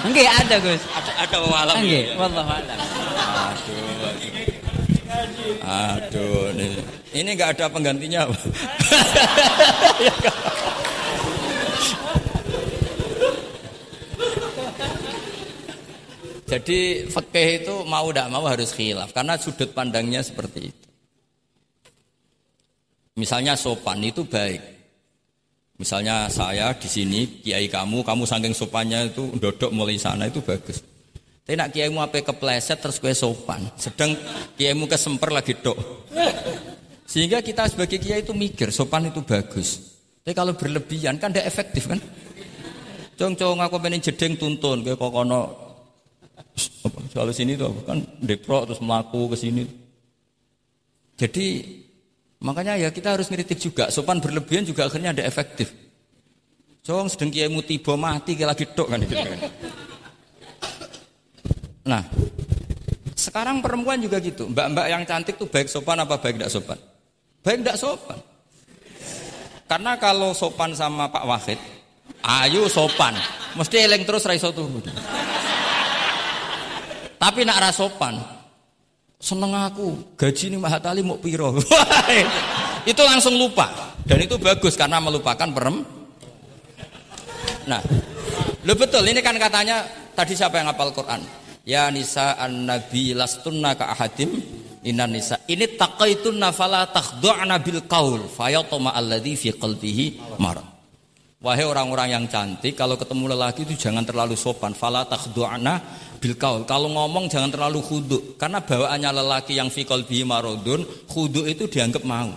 Enggak 0.07 0.31
ada 0.47 0.57
Gus. 0.63 0.83
Ada 0.95 1.13
ada 1.27 1.37
alam. 1.43 1.77
Enggak, 1.83 2.05
ya. 2.07 2.15
wallahu 2.15 2.51
alam. 2.51 2.79
Aduh. 3.51 4.07
Aduh, 5.67 6.55
ini 6.55 6.67
ini 7.11 7.29
enggak 7.35 7.59
ada 7.59 7.67
penggantinya. 7.67 8.31
Jadi 16.47 17.11
fikih 17.11 17.67
itu 17.67 17.75
mau 17.91 18.07
tidak 18.07 18.31
mau 18.31 18.47
harus 18.47 18.71
khilaf 18.71 19.11
karena 19.11 19.35
sudut 19.35 19.75
pandangnya 19.75 20.23
seperti 20.23 20.71
itu. 20.71 20.87
Misalnya 23.19 23.59
sopan 23.59 23.99
itu 24.07 24.23
baik. 24.23 24.76
Misalnya 25.77 26.33
saya 26.33 26.73
di 26.73 26.89
sini, 26.89 27.45
kiai 27.45 27.69
kamu, 27.69 28.01
kamu 28.01 28.25
saking 28.25 28.57
sopannya 28.57 29.13
itu 29.13 29.29
dodok 29.37 29.71
mulai 29.77 30.01
sana 30.01 30.29
itu 30.29 30.41
bagus. 30.41 30.81
Tapi 31.47 31.55
nak 31.55 31.71
kiaimu 31.71 32.01
apa 32.03 32.25
kepleset 32.25 32.81
terus 32.81 32.99
kue 32.99 33.13
sopan. 33.13 33.63
Sedang 33.77 34.17
kiaimu 34.57 34.89
kesemper 34.89 35.31
lagi 35.31 35.55
dok. 35.55 35.77
Sehingga 37.07 37.45
kita 37.45 37.71
sebagai 37.71 38.03
kiai 38.03 38.25
itu 38.25 38.35
mikir 38.35 38.73
sopan 38.75 39.13
itu 39.13 39.23
bagus. 39.23 39.95
Tapi 40.25 40.35
kalau 40.35 40.59
berlebihan 40.59 41.23
kan 41.23 41.31
tidak 41.31 41.47
efektif 41.47 41.87
kan. 41.87 42.01
Cong-cong 43.17 43.63
aku 43.63 43.77
pengen 43.79 44.03
jedeng 44.03 44.35
tuntun 44.37 44.85
kayak 44.85 45.01
kokono 45.01 45.67
kalau 47.17 47.33
sini 47.33 47.57
tuh 47.57 47.73
kan 47.85 48.01
deprok 48.21 48.69
terus 48.69 48.81
melaku 48.85 49.33
ke 49.33 49.37
sini. 49.37 49.65
Jadi 51.17 51.47
Makanya 52.41 52.77
ya 52.77 52.93
kita 52.93 53.17
harus 53.17 53.33
ngeritik 53.33 53.57
juga. 53.57 53.89
Sopan 53.89 54.21
berlebihan 54.21 54.67
juga 54.67 54.87
akhirnya 54.87 55.17
ada 55.17 55.25
efektif. 55.25 55.73
Cong 56.87 57.11
sedang 57.11 57.35
kiaimu 57.35 57.67
tiba 57.67 57.99
mati 57.99 58.39
kayak 58.39 58.55
lagi 58.55 58.65
dok 58.71 58.87
kan. 58.87 59.01
Nah, 61.87 62.03
sekarang 63.17 63.59
perempuan 63.59 63.99
juga 63.99 64.23
gitu. 64.23 64.47
Mbak-mbak 64.47 64.87
yang 64.87 65.03
cantik 65.03 65.35
tuh 65.35 65.51
baik 65.51 65.67
sopan 65.67 65.99
apa 65.99 66.15
baik 66.21 66.39
tidak 66.39 66.53
sopan? 66.53 66.79
Baik 67.43 67.59
tidak 67.65 67.77
sopan. 67.79 68.19
Karena 69.67 69.99
kalau 69.99 70.31
sopan 70.31 70.71
sama 70.79 71.11
Pak 71.11 71.25
Wahid, 71.27 71.59
ayo 72.23 72.71
sopan. 72.71 73.19
Mesti 73.59 73.83
eleng 73.83 74.07
terus 74.07 74.23
raiso 74.23 74.55
tuh. 74.55 74.71
Tapi 77.17 77.43
nak 77.43 77.59
rasopan, 77.59 78.15
seneng 79.17 79.53
aku. 79.57 80.17
Gaji 80.21 80.53
ini 80.53 80.57
mahatali 80.61 81.01
mau 81.01 81.17
piro? 81.17 81.57
Itu 82.91 83.03
langsung 83.03 83.35
lupa. 83.35 83.97
Dan 84.07 84.23
itu 84.23 84.39
bagus 84.39 84.79
karena 84.79 85.03
melupakan 85.03 85.51
perem 85.51 85.83
nah. 87.67 87.83
Lo 88.63 88.79
betul. 88.79 89.03
Ini 89.03 89.19
kan 89.19 89.35
katanya 89.41 89.83
tadi 90.15 90.39
siapa 90.39 90.63
yang 90.63 90.71
hafal 90.71 90.95
Quran? 90.95 91.25
Ya 91.67 91.91
nisa 91.91 92.39
an 92.39 92.71
nabi 92.71 93.11
lastunna 93.11 93.75
ka 93.75 93.91
ahadim 93.91 94.39
inan 94.87 95.11
nisa. 95.11 95.43
Ini 95.51 95.75
taqaitunna 95.75 96.55
fala 96.55 96.87
takhdu'na 96.87 97.59
bil 97.59 97.83
qaul. 97.91 98.31
Fayatma 98.31 98.95
alladhi 98.95 99.35
fi 99.35 99.51
qalbihi 99.51 100.39
marad 100.39 100.76
Wahai 101.47 101.63
orang-orang 101.63 102.11
yang 102.11 102.25
cantik, 102.27 102.75
kalau 102.75 102.99
ketemu 102.99 103.31
lelaki 103.31 103.63
itu 103.63 103.79
jangan 103.79 104.03
terlalu 104.03 104.35
sopan. 104.35 104.75
Fala 104.75 105.07
takhdu'na 105.07 105.79
bil 106.19 106.35
kaul. 106.35 106.67
Kalau 106.67 106.91
ngomong 106.91 107.31
jangan 107.31 107.55
terlalu 107.55 107.79
khudu 107.87 108.35
karena 108.35 108.59
bawaannya 108.59 109.11
lelaki 109.15 109.55
yang 109.55 109.71
fikol 109.71 110.03
bi 110.03 110.27
marodun 110.27 110.83
khudu 111.07 111.47
itu 111.47 111.71
dianggap 111.71 112.03
mau. 112.03 112.35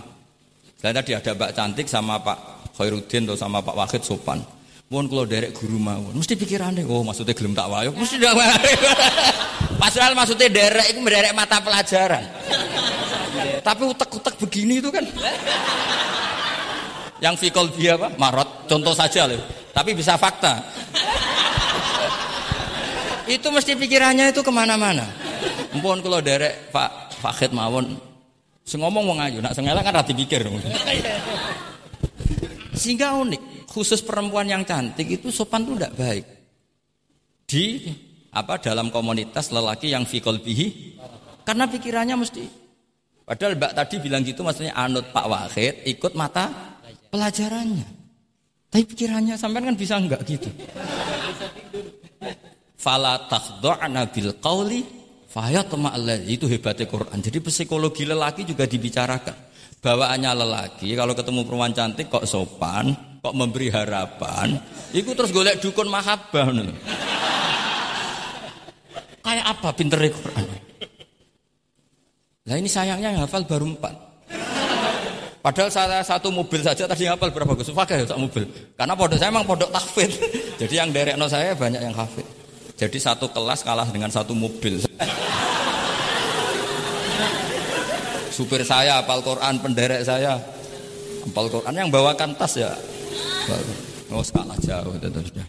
Dan 0.77 0.93
tadi 0.93 1.17
ada 1.17 1.33
Mbak 1.33 1.51
Cantik 1.57 1.89
sama 1.89 2.21
Pak 2.21 2.37
Khairuddin 2.77 3.25
atau 3.25 3.33
sama 3.33 3.65
Pak 3.65 3.73
Wahid 3.73 4.05
sopan. 4.05 4.45
Mohon 4.93 5.05
kalau 5.09 5.25
derek 5.25 5.51
guru 5.57 5.81
mau, 5.81 6.01
mesti 6.13 6.33
pikirannya, 6.37 6.85
oh 6.85 7.01
maksudnya 7.01 7.33
gelem 7.37 7.53
tak 7.53 7.69
wayo, 7.69 7.93
mesti 7.93 8.17
tidak 8.17 8.41
Padahal 9.77 10.13
maksudnya 10.21 10.49
derek 10.49 10.85
itu 10.93 10.97
menderek 11.01 11.33
mata 11.33 11.61
pelajaran. 11.61 12.25
Tapi 13.61 13.81
utek-utek 13.85 14.37
begini 14.37 14.81
itu 14.81 14.89
kan. 14.93 15.05
Yang 17.19 17.35
fikol 17.47 17.67
dia 17.75 17.99
apa? 17.99 18.15
Marot, 18.15 18.67
contoh 18.67 18.95
saja 18.95 19.27
loh. 19.27 19.39
Tapi 19.75 19.91
bisa 19.95 20.15
fakta. 20.15 20.59
itu 23.29 23.47
mesti 23.53 23.77
pikirannya 23.77 24.31
itu 24.33 24.41
ke 24.41 24.51
mana-mana. 24.51 25.05
Mpun 25.75 26.01
kalau 26.01 26.19
derek 26.23 26.73
Pak 26.73 27.13
Fakid 27.19 27.53
mawon, 27.53 27.93
sing 28.63 28.81
ngomong 28.81 29.05
wong 29.05 29.19
ayu, 29.21 29.37
nak 29.43 29.53
sengelak 29.53 29.83
kan 29.85 29.99
rati 29.99 30.15
pikir. 30.15 30.47
Sehingga 32.73 33.13
unik, 33.19 33.67
khusus 33.69 33.99
perempuan 34.01 34.47
yang 34.47 34.63
cantik 34.63 35.05
itu 35.05 35.29
sopan 35.29 35.67
tuh 35.67 35.75
tidak 35.77 35.93
baik. 35.99 36.25
Di 37.43 37.91
apa 38.31 38.57
dalam 38.61 38.89
komunitas 38.89 39.51
lelaki 39.51 39.91
yang 39.91 40.07
fikol 40.07 40.39
bihi, 40.39 40.95
karena 41.43 41.67
pikirannya 41.67 42.15
mesti. 42.15 42.45
Padahal 43.29 43.61
Mbak 43.61 43.73
tadi 43.77 43.95
bilang 44.01 44.25
gitu 44.25 44.41
maksudnya 44.41 44.73
anut 44.73 45.13
Pak 45.13 45.25
Wahid 45.29 45.85
ikut 45.85 46.17
mata 46.17 46.68
pelajarannya. 47.09 47.89
Tapi 48.69 48.83
pikirannya 48.85 49.33
sampai 49.33 49.65
kan 49.65 49.75
bisa 49.77 49.97
enggak 49.97 50.21
gitu 50.29 50.49
fala 52.79 53.27
takhdu'na 53.27 54.07
bil 54.07 54.39
qawli 54.39 54.79
fayatma 55.27 55.99
itu 56.25 56.47
hebatnya 56.47 56.87
Quran. 56.87 57.19
Jadi 57.19 57.37
psikologi 57.43 58.07
lelaki 58.07 58.47
juga 58.47 58.63
dibicarakan. 58.65 59.51
Bawaannya 59.79 60.31
lelaki 60.35 60.91
kalau 60.95 61.15
ketemu 61.15 61.47
perempuan 61.47 61.71
cantik 61.71 62.11
kok 62.11 62.27
sopan, 62.27 62.91
kok 63.23 63.35
memberi 63.35 63.71
harapan, 63.71 64.59
Iku 64.91 65.15
terus 65.15 65.31
golek 65.31 65.63
dukun 65.63 65.87
mahabbah 65.87 66.47
ngono. 66.51 66.73
Kayak 69.23 69.45
apa 69.45 69.69
pinter 69.77 69.99
Quran? 70.09 70.45
Lah 72.49 72.55
ini 72.57 72.65
sayangnya 72.65 73.13
yang 73.13 73.23
hafal 73.23 73.45
baru 73.45 73.71
empat. 73.71 73.95
Padahal 75.49 75.73
saya 75.73 76.05
satu 76.05 76.29
mobil 76.29 76.61
saja 76.61 76.85
tadi 76.85 77.09
hafal 77.09 77.33
berapa 77.33 77.57
Gus? 77.57 77.73
Pakai 77.73 78.05
satu 78.05 78.21
mobil. 78.21 78.45
Karena 78.77 78.93
pondok 78.93 79.17
saya 79.17 79.33
memang 79.33 79.49
pondok 79.49 79.73
takfir. 79.73 80.05
Jadi 80.61 80.77
yang 80.77 80.93
derekno 80.93 81.25
saya 81.25 81.57
banyak 81.57 81.81
yang 81.81 81.97
hafid. 81.97 82.21
Jadi 82.77 83.01
satu 83.01 83.33
kelas 83.33 83.65
kalah 83.65 83.89
dengan 83.89 84.13
satu 84.13 84.37
mobil. 84.37 84.77
Supir 88.37 88.61
saya 88.61 89.01
hafal 89.01 89.25
Quran, 89.25 89.57
penderek 89.57 90.05
saya 90.05 90.37
hafal 91.25 91.49
Quran 91.49 91.73
yang 91.73 91.89
bawakan 91.89 92.37
tas 92.37 92.53
ya. 92.53 92.69
Oh, 94.13 94.21
kalah 94.21 94.57
jauh 94.61 94.93
itu 95.01 95.33
sudah. 95.33 95.47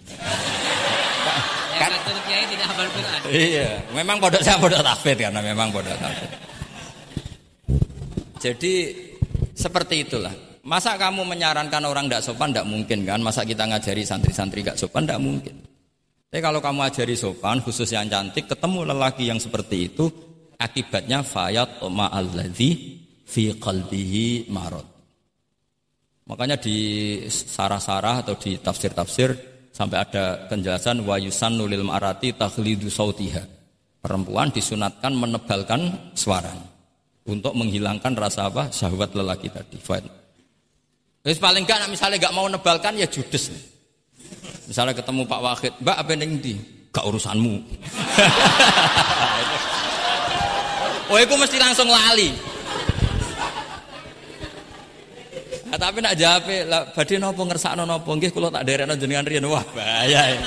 Kan 1.76 1.92
kiai 2.24 2.48
tidak 2.48 2.72
hafal 2.72 2.88
Quran. 2.88 3.20
Iya, 3.28 3.84
memang 3.92 4.16
pondok 4.16 4.40
saya 4.40 4.56
pondok 4.56 4.80
takfir 4.80 5.28
karena 5.28 5.44
memang 5.44 5.68
pondok 5.68 5.92
takfir. 6.00 6.30
Jadi 8.40 9.09
seperti 9.60 10.08
itulah. 10.08 10.32
Masa 10.64 10.96
kamu 10.96 11.28
menyarankan 11.28 11.84
orang 11.84 12.08
tidak 12.08 12.24
sopan 12.24 12.52
tidak 12.52 12.68
mungkin 12.68 13.04
kan? 13.04 13.20
Masa 13.20 13.44
kita 13.44 13.68
ngajari 13.68 14.04
santri-santri 14.04 14.64
gak 14.64 14.80
sopan 14.80 15.04
tidak 15.04 15.20
mungkin. 15.20 15.56
Tapi 16.30 16.40
kalau 16.40 16.60
kamu 16.64 16.88
ajari 16.88 17.16
sopan, 17.16 17.60
khusus 17.60 17.90
yang 17.92 18.08
cantik, 18.08 18.48
ketemu 18.48 18.88
lelaki 18.88 19.28
yang 19.28 19.36
seperti 19.36 19.92
itu, 19.92 20.08
akibatnya 20.56 21.26
fayat 21.26 21.82
ma'alladhi 21.82 22.70
fi 23.26 23.56
qalbihi 23.58 24.48
marot. 24.48 24.86
Makanya 26.30 26.56
di 26.62 26.76
sarah-sarah 27.26 28.22
atau 28.22 28.38
di 28.38 28.62
tafsir-tafsir 28.62 29.34
sampai 29.74 29.98
ada 29.98 30.46
penjelasan 30.46 31.02
wayusan 31.02 31.58
nulil 31.58 31.82
ma'arati 31.82 32.38
takhlidu 32.38 32.86
sautiha. 32.86 33.42
Perempuan 34.00 34.54
disunatkan 34.54 35.12
menebalkan 35.12 36.14
suaranya 36.14 36.79
untuk 37.30 37.54
menghilangkan 37.54 38.18
rasa 38.18 38.50
apa 38.50 38.74
syahwat 38.74 39.14
lelaki 39.14 39.46
tadi. 39.46 39.78
Fine. 39.78 40.10
Terus 41.22 41.38
paling 41.38 41.62
enggak 41.62 41.86
misalnya 41.86 42.18
enggak 42.18 42.34
mau 42.34 42.50
nebalkan 42.50 42.98
ya 42.98 43.06
judes. 43.06 43.54
Misalnya 44.66 44.94
ketemu 44.94 45.26
Pak 45.26 45.40
Wahid, 45.42 45.74
Mbak 45.82 45.96
apa 45.98 46.10
yang 46.14 46.38
di? 46.38 46.54
Gak 46.90 47.06
urusanmu. 47.06 47.54
oh, 51.10 51.18
itu 51.18 51.34
mesti 51.38 51.56
langsung 51.58 51.86
lali. 51.86 52.34
Nah, 55.70 55.78
tapi 55.78 56.02
nak 56.02 56.18
jawab, 56.18 56.50
lah 56.66 56.82
badhe 56.90 57.14
napa 57.22 57.42
ngersakno 57.46 57.86
napa 57.86 58.10
nggih 58.10 58.34
kula 58.34 58.50
tak 58.50 58.66
derekno 58.66 58.98
jenengan 58.98 59.22
riyen. 59.22 59.46
Wah, 59.46 59.62
bahaya. 59.70 60.34
Ya. 60.34 60.42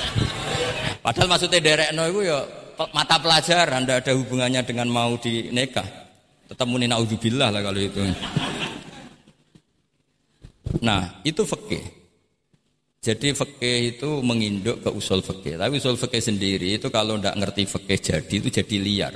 Padahal 1.00 1.32
maksudnya 1.32 1.64
derekno 1.64 2.04
itu 2.12 2.28
ya 2.28 2.44
mata 2.92 3.16
pelajaran, 3.16 3.88
tidak 3.88 4.04
ada 4.04 4.12
hubungannya 4.16 4.60
dengan 4.68 4.88
mau 4.92 5.16
dinikah. 5.16 6.03
Tetap 6.44 6.66
muni 6.68 6.84
naudzubillah 6.84 7.48
lah 7.48 7.62
kalau 7.64 7.80
itu. 7.80 8.00
Nah, 10.84 11.24
itu 11.24 11.42
fikih. 11.44 11.84
Jadi 13.04 13.36
fikih 13.36 13.78
itu 13.96 14.08
menginduk 14.24 14.80
ke 14.80 14.90
usul 14.92 15.20
fikih. 15.20 15.60
Tapi 15.60 15.76
usul 15.76 15.96
fikih 15.96 16.20
sendiri 16.24 16.80
itu 16.80 16.88
kalau 16.88 17.16
tidak 17.20 17.36
ngerti 17.36 17.62
fikih 17.68 17.98
jadi 18.00 18.34
itu 18.40 18.48
jadi 18.48 18.76
liar. 18.80 19.14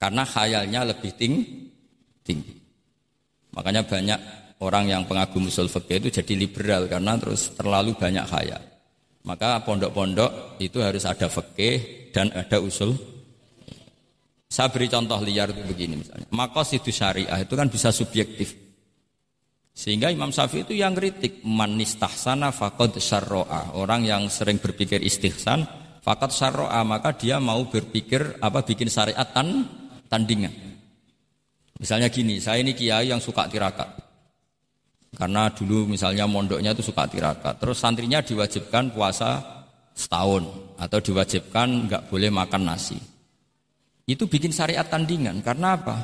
Karena 0.00 0.24
khayalnya 0.24 0.80
lebih 0.92 1.12
tinggi. 1.16 1.44
tinggi. 2.24 2.56
Makanya 3.52 3.84
banyak 3.84 4.20
orang 4.64 4.88
yang 4.88 5.02
pengagum 5.04 5.48
usul 5.48 5.68
fikih 5.68 6.04
itu 6.04 6.20
jadi 6.20 6.32
liberal 6.36 6.88
karena 6.88 7.16
terus 7.20 7.52
terlalu 7.52 7.92
banyak 7.96 8.24
khayal. 8.24 8.62
Maka 9.24 9.64
pondok-pondok 9.64 10.60
itu 10.60 10.80
harus 10.84 11.08
ada 11.08 11.28
fikih 11.28 12.08
dan 12.12 12.28
ada 12.36 12.60
usul 12.60 13.13
saya 14.54 14.70
beri 14.70 14.86
contoh 14.86 15.18
liar 15.18 15.50
itu 15.50 15.66
begini 15.66 15.98
misalnya. 15.98 16.30
Maka 16.30 16.62
itu 16.70 16.94
syariah 16.94 17.42
itu 17.42 17.58
kan 17.58 17.66
bisa 17.66 17.90
subjektif. 17.90 18.54
Sehingga 19.74 20.14
Imam 20.14 20.30
Syafi'i 20.30 20.62
itu 20.62 20.78
yang 20.78 20.94
kritik 20.94 21.42
manistahsana 21.42 22.54
fakad 22.54 22.94
syarro'a. 23.02 23.74
Orang 23.74 24.06
yang 24.06 24.30
sering 24.30 24.62
berpikir 24.62 25.02
istihsan 25.02 25.66
fakad 25.98 26.30
syarro'a 26.30 26.86
maka 26.86 27.18
dia 27.18 27.42
mau 27.42 27.66
berpikir 27.66 28.38
apa 28.38 28.62
bikin 28.62 28.86
syariat 28.86 29.26
tan, 29.34 29.66
tandingan. 30.06 30.54
Misalnya 31.74 32.06
gini, 32.06 32.38
saya 32.38 32.62
ini 32.62 32.78
kiai 32.78 33.10
yang 33.10 33.18
suka 33.18 33.50
tirakat. 33.50 33.90
Karena 35.18 35.50
dulu 35.50 35.90
misalnya 35.90 36.30
mondoknya 36.30 36.78
itu 36.78 36.86
suka 36.86 37.10
tirakat. 37.10 37.58
Terus 37.58 37.82
santrinya 37.82 38.22
diwajibkan 38.22 38.94
puasa 38.94 39.42
setahun 39.98 40.46
atau 40.78 40.98
diwajibkan 41.02 41.90
nggak 41.90 42.02
boleh 42.06 42.30
makan 42.30 42.62
nasi. 42.70 43.13
Itu 44.04 44.28
bikin 44.28 44.52
syariat 44.52 44.84
tandingan. 44.84 45.40
Karena 45.40 45.80
apa? 45.80 45.96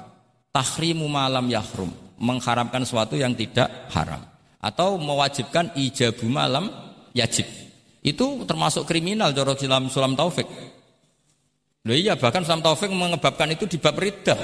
Tahrimu 0.51 1.05
malam 1.07 1.47
yahrum. 1.53 1.93
Mengharamkan 2.21 2.85
sesuatu 2.85 3.17
yang 3.17 3.37
tidak 3.37 3.69
haram. 3.93 4.25
Atau 4.61 5.01
mewajibkan 5.01 5.73
ijabu 5.77 6.29
malam 6.29 6.69
yajib. 7.17 7.49
Itu 8.01 8.49
termasuk 8.49 8.89
kriminal 8.89 9.37
jorok 9.37 9.61
dalam 9.61 9.93
sulam 9.93 10.17
taufik. 10.17 10.49
Loh 11.85 11.97
iya 11.97 12.17
bahkan 12.17 12.45
sulam 12.45 12.65
taufik 12.65 12.93
mengebabkan 12.93 13.53
itu 13.53 13.65
di 13.69 13.77
bab 13.81 13.97
riddah. 13.97 14.37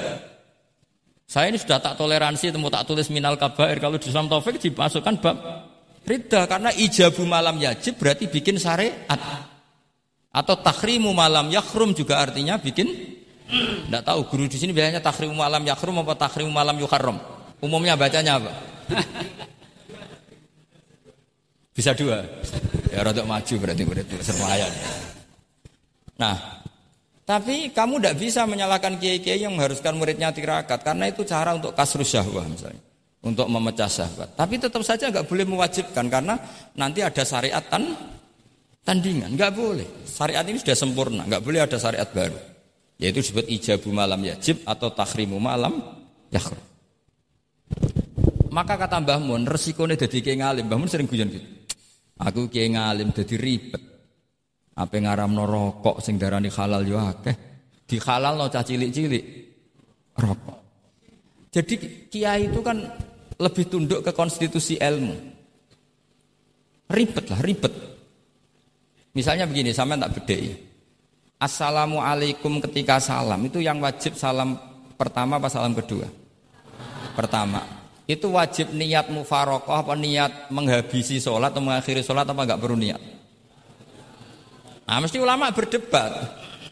Saya 1.27 1.51
ini 1.51 1.59
sudah 1.59 1.81
tak 1.83 1.99
toleransi 1.99 2.55
temu 2.55 2.71
tak 2.71 2.87
tulis 2.87 3.11
minal 3.11 3.35
kabair 3.35 3.77
kalau 3.83 3.99
di 3.99 4.09
sulam 4.09 4.29
taufik 4.29 4.57
dimasukkan 4.61 5.15
bab 5.21 5.37
riddah 6.05 6.47
karena 6.49 6.69
ijabu 6.73 7.25
malam 7.25 7.57
yajib 7.61 7.97
berarti 7.97 8.29
bikin 8.29 8.57
syariat. 8.61 9.21
Atau 10.33 10.61
tahrimu 10.61 11.13
malam 11.17 11.49
yahrum 11.49 11.97
juga 11.97 12.21
artinya 12.21 12.61
bikin 12.61 13.17
tidak 13.47 14.03
tahu 14.03 14.19
guru 14.27 14.43
di 14.51 14.59
sini 14.59 14.75
biasanya 14.75 14.99
takhrim 14.99 15.31
malam 15.31 15.63
yakrum 15.63 16.03
apa 16.03 16.13
takhrim 16.19 16.51
malam 16.51 16.75
yukharom. 16.75 17.15
Umumnya 17.63 17.95
bacanya 17.95 18.37
apa? 18.37 18.51
Bisa 21.77 21.95
dua. 21.95 22.25
Ya 22.91 23.05
rada 23.05 23.23
maju 23.23 23.53
berarti 23.61 23.83
berarti 23.85 24.15
sermayan. 24.25 24.73
Nah, 26.17 26.57
tapi 27.21 27.69
kamu 27.69 28.01
tidak 28.01 28.15
bisa 28.17 28.49
menyalahkan 28.49 28.97
kiai-kiai 28.97 29.45
yang 29.45 29.53
mengharuskan 29.53 29.93
muridnya 29.93 30.33
tirakat 30.33 30.81
karena 30.81 31.05
itu 31.11 31.21
cara 31.21 31.53
untuk 31.53 31.77
kasrus 31.77 32.09
syahwah 32.09 32.49
misalnya, 32.49 32.81
untuk 33.21 33.45
memecah 33.45 33.85
syahwat. 33.85 34.33
Tapi 34.33 34.57
tetap 34.57 34.81
saja 34.81 35.13
nggak 35.13 35.29
boleh 35.29 35.45
mewajibkan 35.45 36.09
karena 36.09 36.33
nanti 36.73 37.05
ada 37.05 37.21
syariat 37.21 37.61
tan 37.61 37.93
tandingan, 38.81 39.37
nggak 39.37 39.53
boleh. 39.53 39.85
Syariat 40.09 40.47
ini 40.49 40.57
sudah 40.57 40.73
sempurna, 40.73 41.29
nggak 41.29 41.43
boleh 41.45 41.61
ada 41.61 41.77
syariat 41.77 42.09
baru. 42.09 42.56
Yaitu 42.97 43.21
disebut 43.21 43.45
ijabu 43.45 43.93
malam 43.93 44.17
yajib 44.25 44.65
atau 44.65 44.89
takhrimu 44.89 45.37
malam 45.37 45.77
yakhrum. 46.33 46.57
Maka 48.49 48.73
kata 48.73 48.97
Mbah 49.05 49.21
Mun, 49.21 49.45
resikonya 49.45 49.93
jadi 49.93 50.17
kiai 50.17 50.37
ngalim. 50.41 50.65
Mbah 50.65 50.77
Mun 50.81 50.89
sering 50.89 51.05
guyon 51.05 51.29
gitu. 51.29 51.45
Aku 52.17 52.49
kiai 52.49 52.73
ngalim 52.73 53.13
jadi 53.13 53.37
ribet. 53.37 53.83
Apa 54.73 54.97
ngaram 54.97 55.37
rokok 55.37 56.01
sing 56.01 56.17
darani 56.17 56.49
halal 56.49 56.81
yo 56.85 56.97
akeh. 56.97 57.37
Di 57.85 58.01
halal 58.01 58.33
no 58.37 58.49
cah 58.49 58.65
cilik-cilik 58.65 59.23
rokok. 60.17 60.57
Jadi 61.53 61.73
kiai 62.09 62.49
itu 62.49 62.59
kan 62.65 62.81
lebih 63.37 63.69
tunduk 63.69 64.01
ke 64.01 64.11
konstitusi 64.11 64.81
ilmu. 64.81 65.15
Ribet 66.89 67.25
lah, 67.29 67.39
ribet. 67.45 67.73
Misalnya 69.13 69.45
begini, 69.45 69.73
sama 69.73 69.97
tak 69.97 70.17
bedai. 70.17 70.66
Assalamualaikum 71.37 72.57
ketika 72.65 72.97
salam 72.97 73.37
itu 73.45 73.61
yang 73.61 73.77
wajib 73.77 74.17
salam 74.17 74.57
pertama 74.97 75.37
apa 75.37 75.53
salam 75.53 75.77
kedua? 75.77 76.09
Pertama. 77.13 77.61
Itu 78.09 78.33
wajib 78.33 78.73
niat 78.73 79.13
mufarokoh 79.13 79.69
apa 79.69 79.93
niat 79.93 80.49
menghabisi 80.49 81.21
sholat 81.21 81.53
atau 81.53 81.61
mengakhiri 81.61 82.01
sholat 82.01 82.25
apa 82.25 82.41
enggak 82.41 82.57
perlu 82.57 82.73
niat? 82.73 83.01
Nah, 84.89 84.97
mesti 84.97 85.21
ulama 85.21 85.53
berdebat. 85.53 86.09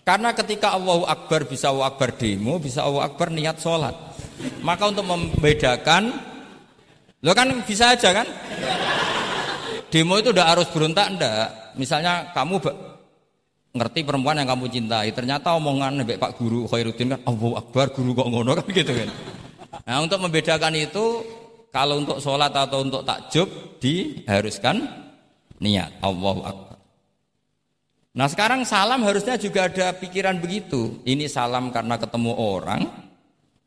Karena 0.01 0.33
ketika 0.33 0.73
Allahu 0.73 1.05
Akbar 1.05 1.45
bisa 1.45 1.69
Allahu 1.69 1.85
Akbar 1.85 2.17
demo, 2.17 2.57
bisa 2.57 2.81
Allahu 2.81 3.05
Akbar 3.05 3.29
niat 3.29 3.61
sholat. 3.61 3.93
Maka 4.65 4.89
untuk 4.89 5.05
membedakan, 5.05 6.09
lo 7.21 7.31
kan 7.37 7.53
bisa 7.69 7.93
aja 7.93 8.17
kan? 8.17 8.25
Demo 9.93 10.17
itu 10.17 10.33
udah 10.33 10.57
harus 10.57 10.65
berontak 10.73 11.13
ndak? 11.19 11.77
Misalnya 11.77 12.33
kamu 12.33 12.57
ngerti 13.75 14.07
perempuan 14.07 14.39
yang 14.39 14.47
kamu 14.47 14.71
cintai. 14.71 15.11
Ternyata 15.11 15.51
omongan 15.59 16.01
nebek 16.01 16.17
Pak 16.17 16.39
Guru 16.39 16.63
Khairuddin 16.71 17.11
kan 17.11 17.21
Allahu 17.27 17.59
Akbar 17.59 17.91
guru 17.91 18.15
kok 18.15 18.27
ngono 18.31 18.51
kan 18.55 18.67
gitu 18.71 18.91
kan. 18.95 19.09
Nah 19.83 19.97
untuk 19.99 20.23
membedakan 20.23 20.73
itu 20.79 21.05
kalau 21.75 21.99
untuk 21.99 22.23
sholat 22.23 22.55
atau 22.55 22.81
untuk 22.81 23.03
takjub 23.03 23.51
diharuskan 23.83 24.79
niat. 25.59 25.99
Allahu 25.99 26.41
Akbar. 26.47 26.79
Nah 28.15 28.31
sekarang 28.31 28.63
salam 28.63 29.03
harusnya 29.03 29.35
juga 29.35 29.67
ada 29.67 29.91
pikiran 29.91 30.39
begitu. 30.39 31.03
Ini 31.03 31.27
salam 31.27 31.67
karena 31.75 31.99
ketemu 31.99 32.31
orang 32.31 32.87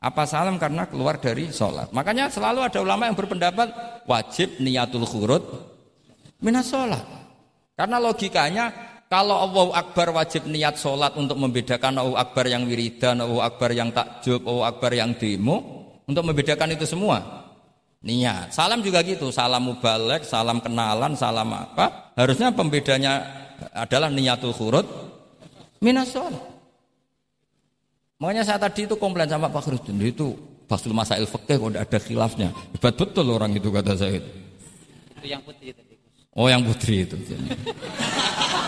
apa 0.01 0.25
salam 0.25 0.57
karena 0.57 0.89
keluar 0.89 1.21
dari 1.21 1.53
sholat? 1.53 1.93
Makanya 1.93 2.33
selalu 2.33 2.65
ada 2.65 2.81
ulama 2.81 3.05
yang 3.05 3.19
berpendapat 3.19 3.69
wajib 4.09 4.57
niatul 4.57 5.05
khurut 5.05 5.45
minas 6.41 6.73
sholat. 6.73 7.05
Karena 7.77 8.01
logikanya 8.01 8.73
kalau 9.09 9.41
Allahu 9.41 9.73
Akbar 9.73 10.13
wajib 10.13 10.45
niat 10.45 10.77
sholat 10.77 11.17
untuk 11.17 11.41
membedakan 11.41 11.97
Allahu 11.97 12.21
Akbar 12.21 12.45
yang 12.45 12.69
wiridan, 12.69 13.25
Allahu 13.25 13.41
Akbar 13.41 13.73
yang 13.73 13.89
takjub, 13.89 14.45
Allahu 14.45 14.69
Akbar 14.69 14.93
yang 14.93 15.17
demo, 15.17 15.89
untuk 16.05 16.29
membedakan 16.29 16.77
itu 16.77 16.85
semua. 16.85 17.49
Niat. 18.05 18.53
Salam 18.53 18.85
juga 18.85 19.01
gitu, 19.03 19.33
salam 19.33 19.65
mubalek, 19.65 20.29
salam 20.29 20.61
kenalan, 20.61 21.17
salam 21.17 21.49
apa. 21.51 22.13
Harusnya 22.21 22.53
pembedanya 22.53 23.25
adalah 23.73 24.13
niatul 24.13 24.53
khurut 24.53 24.85
minas 25.81 26.13
sholat. 26.13 26.45
Makanya 28.21 28.45
saya 28.45 28.59
tadi 28.61 28.85
itu 28.85 28.99
komplain 29.01 29.31
sama 29.31 29.49
Pak 29.49 29.63
Khrudin, 29.63 29.99
itu 30.05 30.35
Fasul 30.69 30.93
Masail 30.93 31.25
Fikih 31.25 31.57
kok 31.57 31.81
ada 31.81 31.99
khilafnya. 32.03 32.53
Hebat 32.77 32.93
betul 32.93 33.25
orang 33.33 33.57
itu 33.57 33.73
kata 33.73 33.97
saya. 33.97 34.21
Itu 35.17 35.27
yang 35.27 35.41
putih 35.41 35.73
tadi. 35.73 35.97
Oh 36.37 36.45
yang 36.45 36.61
putri 36.61 37.09
itu. 37.09 37.17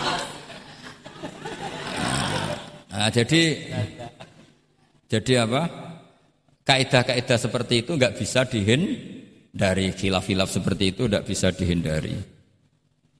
Nah, 2.91 3.09
jadi 3.09 3.41
jadi 5.07 5.47
apa? 5.47 5.61
Kaidah-kaidah 6.67 7.39
seperti 7.39 7.87
itu 7.87 7.95
nggak 7.95 8.15
bisa 8.19 8.43
dihindari. 8.45 9.95
Khilaf-khilaf 9.95 10.49
seperti 10.51 10.95
itu 10.95 11.07
nggak 11.07 11.25
bisa 11.25 11.51
dihindari. 11.55 12.15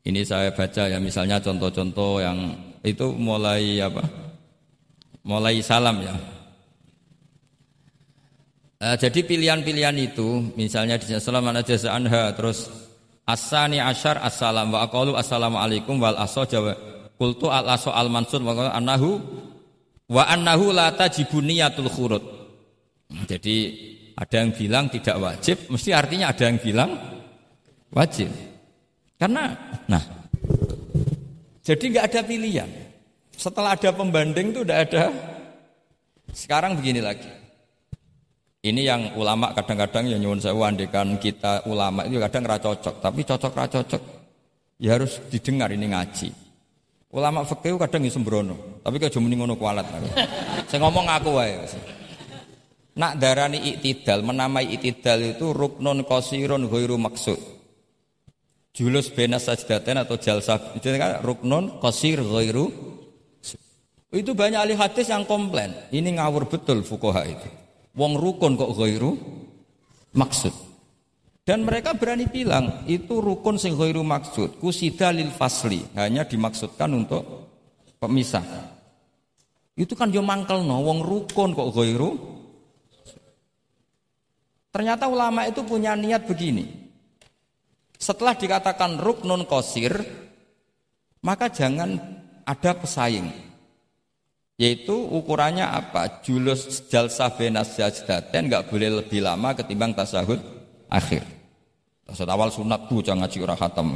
Ini 0.02 0.22
saya 0.28 0.52
baca 0.52 0.90
ya 0.90 0.98
misalnya 0.98 1.40
contoh-contoh 1.40 2.20
yang 2.20 2.38
itu 2.84 3.12
mulai 3.16 3.80
apa? 3.80 4.04
Mulai 5.24 5.62
salam 5.62 6.02
ya. 6.02 6.16
Nah, 8.82 8.98
jadi 8.98 9.22
pilihan-pilihan 9.22 9.94
itu 10.02 10.42
misalnya 10.58 10.98
di 10.98 11.06
salam 11.22 11.46
aja 11.54 11.78
anha 11.94 12.34
terus 12.34 12.66
Asani 13.32 13.78
asyar 13.78 14.18
assalam 14.26 14.74
wa 14.74 14.82
aqalu 14.82 15.14
assalamualaikum 15.14 16.02
wal 16.02 16.18
aso 16.18 16.42
jawa 16.50 16.74
kultu 17.22 17.54
al 17.54 17.70
aso 17.70 17.94
al 17.94 18.10
mansur 18.10 18.42
wa 18.42 18.74
annahu 18.74 19.22
wa 20.12 20.28
annahu 20.28 20.76
la 20.76 20.92
tajibu 20.92 21.40
niyatul 21.40 21.88
khurut. 21.88 22.24
Jadi 23.28 23.56
ada 24.16 24.36
yang 24.44 24.52
bilang 24.52 24.86
tidak 24.92 25.16
wajib, 25.18 25.58
mesti 25.72 25.90
artinya 25.96 26.36
ada 26.36 26.44
yang 26.52 26.60
bilang 26.60 26.92
wajib. 27.96 28.28
Karena 29.16 29.56
nah 29.88 30.04
jadi 31.64 31.84
nggak 31.88 32.06
ada 32.12 32.22
pilihan. 32.28 32.70
Setelah 33.32 33.74
ada 33.80 33.90
pembanding 33.96 34.52
itu 34.52 34.68
udah 34.68 34.78
ada. 34.84 35.04
Sekarang 36.36 36.78
begini 36.78 37.02
lagi. 37.02 37.32
Ini 38.62 38.82
yang 38.86 39.02
ulama 39.18 39.58
kadang-kadang 39.58 40.06
yang 40.06 40.22
nyuwun 40.22 40.38
saya 40.38 40.54
wandekan 40.54 41.18
kita 41.18 41.66
ulama 41.66 42.06
itu 42.06 42.22
kadang 42.22 42.46
ra 42.46 42.62
cocok, 42.62 43.02
tapi 43.02 43.26
cocok 43.26 43.52
ra 43.58 43.66
cocok 43.66 44.02
ya 44.78 45.02
harus 45.02 45.18
didengar 45.34 45.74
ini 45.74 45.90
ngaji. 45.90 46.30
Ulama 47.12 47.44
fikih 47.44 47.76
kadang 47.76 48.08
ya 48.08 48.12
sembrono, 48.16 48.80
tapi 48.88 48.96
kalau 48.96 49.20
muni 49.20 49.36
ngono 49.36 49.60
kualat. 49.60 49.84
Saya 50.72 50.80
ngomong 50.80 51.12
aku 51.12 51.36
wae. 51.36 51.60
Nak 52.96 53.20
darani 53.20 53.60
iktidal, 53.68 54.24
menamai 54.24 54.72
iktidal 54.72 55.20
itu 55.36 55.52
ruknun 55.52 56.08
qasirun 56.08 56.72
ghairu 56.72 56.96
maksud. 56.96 57.36
Julus 58.72 59.12
bena 59.12 59.44
sajdaten 59.44 60.00
atau 60.00 60.16
jalsa 60.16 60.56
kan 60.56 61.20
ruknun 61.20 61.84
qasir 61.84 62.24
ghairu 62.24 62.72
itu 64.16 64.32
banyak 64.32 64.60
ahli 64.64 64.76
hadis 64.80 65.12
yang 65.12 65.28
komplain. 65.28 65.76
Ini 65.92 66.16
ngawur 66.16 66.48
betul 66.48 66.80
fukoha 66.88 67.28
itu. 67.28 67.48
Wong 68.00 68.16
rukun 68.16 68.56
kok 68.56 68.72
ghairu 68.72 69.20
maksud. 70.16 70.71
Dan 71.52 71.68
mereka 71.68 71.92
berani 71.92 72.32
bilang 72.32 72.88
itu 72.88 73.20
rukun 73.20 73.60
sing 73.60 73.76
ghairu 73.76 74.08
maksud, 74.08 74.56
kusida 74.64 75.12
lil 75.12 75.36
fasli, 75.36 75.84
hanya 76.00 76.24
dimaksudkan 76.24 76.88
untuk 76.96 77.28
pemisah. 78.00 78.72
Itu 79.76 80.00
kan 80.00 80.16
yo 80.16 80.24
mangkel 80.24 80.64
no, 80.64 80.80
wong 80.80 81.04
rukun 81.04 81.52
kok 81.52 81.76
ghairu. 81.76 82.16
Ternyata 84.72 85.12
ulama 85.12 85.44
itu 85.44 85.60
punya 85.68 85.92
niat 85.92 86.24
begini. 86.24 86.72
Setelah 88.00 88.40
dikatakan 88.40 88.96
ruknun 89.04 89.44
kosir, 89.44 89.92
maka 91.20 91.52
jangan 91.52 92.00
ada 92.48 92.80
pesaing. 92.80 93.28
Yaitu 94.56 94.96
ukurannya 94.96 95.68
apa? 95.68 96.24
Julus 96.24 96.88
jalsah 96.88 97.36
benas 97.36 97.76
sajdaten 97.76 98.48
nggak 98.48 98.72
boleh 98.72 99.04
lebih 99.04 99.20
lama 99.20 99.52
ketimbang 99.52 99.92
tasahud 99.92 100.40
akhir. 100.88 101.41
Tasahud 102.06 102.32
awal 102.32 102.50
sunat 102.50 102.90
tuh 102.90 103.00
jangan 103.06 103.26
ngaji 103.26 103.38
ora 103.46 103.56
khatam. 103.56 103.88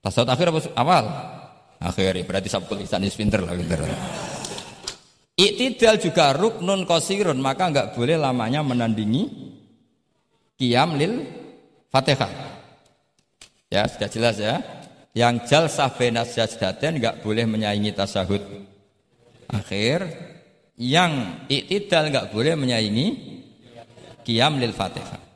Tasahud 0.00 0.28
akhir 0.28 0.46
apa 0.52 0.60
awal? 0.78 1.04
Akhir 1.82 2.16
berarti 2.24 2.48
sabkul 2.48 2.80
ihsan 2.86 3.04
pinter 3.04 3.44
lah 3.44 3.52
pinter. 3.52 3.84
Iktidal 5.34 5.98
juga 5.98 6.30
ruknun 6.30 6.86
kosirun 6.86 7.42
maka 7.42 7.66
nggak 7.66 7.98
boleh 7.98 8.14
lamanya 8.14 8.62
menandingi 8.62 9.26
kiam 10.54 10.94
lil 10.94 11.26
fatihah. 11.90 12.30
Ya 13.66 13.82
sudah 13.90 14.08
jelas 14.08 14.38
ya. 14.38 14.62
Yang 15.14 15.46
jalsah 15.50 15.90
benas 15.94 16.34
sajdaten 16.34 16.98
nggak 16.98 17.22
boleh 17.22 17.46
menyaingi 17.46 17.94
tasahud 17.94 18.42
akhir 19.46 20.02
yang 20.74 21.44
iktidal 21.46 22.10
nggak 22.10 22.34
boleh 22.34 22.54
menyaingi 22.58 23.06
kiam 24.22 24.58
lil 24.58 24.74
fatihah. 24.74 25.33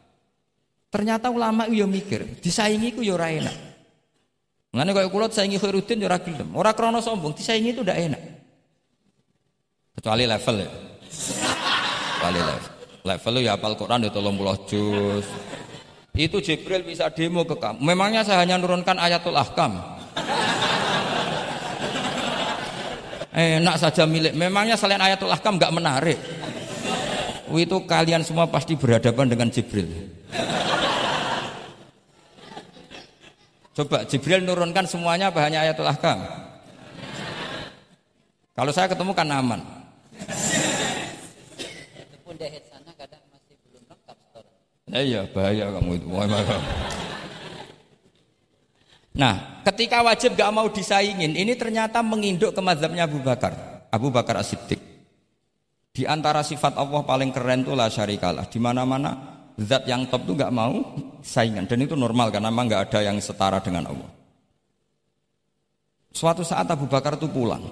Ternyata 0.89 1.29
ulama 1.29 1.69
itu 1.69 1.85
mikir, 1.85 2.41
disaingi 2.41 2.97
ku 2.97 3.05
yo 3.05 3.21
ora 3.21 3.29
enak. 3.29 3.57
Ngene 4.73 4.91
kaya 4.97 5.09
kula 5.13 5.29
saingi 5.29 5.61
Khairuddin 5.61 6.01
yo 6.01 6.09
ora 6.09 6.21
gelem. 6.21 6.49
Ora 6.57 6.73
sombong, 7.05 7.37
disaingi 7.37 7.77
itu 7.77 7.85
ndak 7.85 7.99
enak. 8.09 8.23
Kecuali 10.01 10.25
level 10.25 10.57
ya. 10.65 10.71
Kecuali 12.17 12.41
level. 12.41 12.73
Level 13.05 13.35
ya 13.41 13.53
apal 13.57 13.73
Quran 13.77 14.05
ya 14.05 14.11
30 14.13 14.69
juz. 14.69 15.27
Itu 16.19 16.43
Jibril 16.43 16.83
bisa 16.83 17.13
demo 17.15 17.45
ke 17.45 17.55
kamu. 17.55 17.79
Memangnya 17.79 18.27
saya 18.27 18.43
hanya 18.43 18.59
nurunkan 18.59 18.97
ayatul 18.99 19.39
ahkam. 19.39 19.79
enak 23.39 23.77
saja 23.79 24.03
milik. 24.03 24.35
Memangnya 24.35 24.75
selain 24.75 24.99
ayatul 24.99 25.31
ahkam 25.31 25.61
nggak 25.61 25.71
menarik. 25.71 26.19
Itu 27.55 27.87
kalian 27.87 28.27
semua 28.27 28.51
pasti 28.51 28.75
berhadapan 28.75 29.31
dengan 29.31 29.49
Jibril. 29.49 30.18
Coba 33.79 34.03
Jibril 34.11 34.43
nurunkan 34.43 34.91
semuanya 34.91 35.31
apa 35.31 35.39
hanya 35.47 35.63
ayatul 35.63 35.87
ahkam? 35.87 36.19
Kalau 38.59 38.75
saya 38.75 38.91
ketemu 38.91 39.15
kan 39.15 39.31
aman. 39.31 39.63
sana 42.67 42.91
kadang 42.99 43.23
masih 43.31 43.55
belum 43.71 43.87
lengkap 43.87 44.19
Ya 44.91 45.01
iya 45.07 45.23
bahaya 45.31 45.71
kamu 45.79 45.91
itu. 45.95 46.07
Nah, 49.15 49.63
ketika 49.63 50.03
wajib 50.03 50.35
gak 50.35 50.51
mau 50.51 50.67
disaingin, 50.67 51.39
ini 51.39 51.55
ternyata 51.55 52.03
menginduk 52.03 52.51
ke 52.55 52.59
mazhabnya 52.63 53.07
Abu 53.07 53.23
Bakar. 53.23 53.55
Abu 53.95 54.11
Bakar 54.11 54.43
As-Siddiq. 54.43 54.79
Di 55.95 56.03
antara 56.03 56.43
sifat 56.43 56.75
Allah 56.75 57.03
paling 57.07 57.31
keren 57.31 57.63
itu 57.63 57.79
la 57.79 57.87
syarikalah. 57.87 58.47
Di 58.51 58.59
mana-mana 58.59 59.38
zat 59.59 59.83
yang 59.91 60.07
top 60.07 60.23
itu 60.27 60.39
gak 60.39 60.55
mau 60.55 60.79
saingan. 61.23 61.67
Dan 61.67 61.83
itu 61.83 61.99
normal 61.99 62.31
karena 62.31 62.51
memang 62.55 62.71
gak 62.71 62.95
ada 62.95 63.11
yang 63.11 63.19
setara 63.19 63.59
dengan 63.59 63.91
Allah. 63.91 64.11
Suatu 66.15 66.47
saat 66.47 66.67
Abu 66.71 66.87
Bakar 66.87 67.19
itu 67.19 67.27
pulang. 67.31 67.63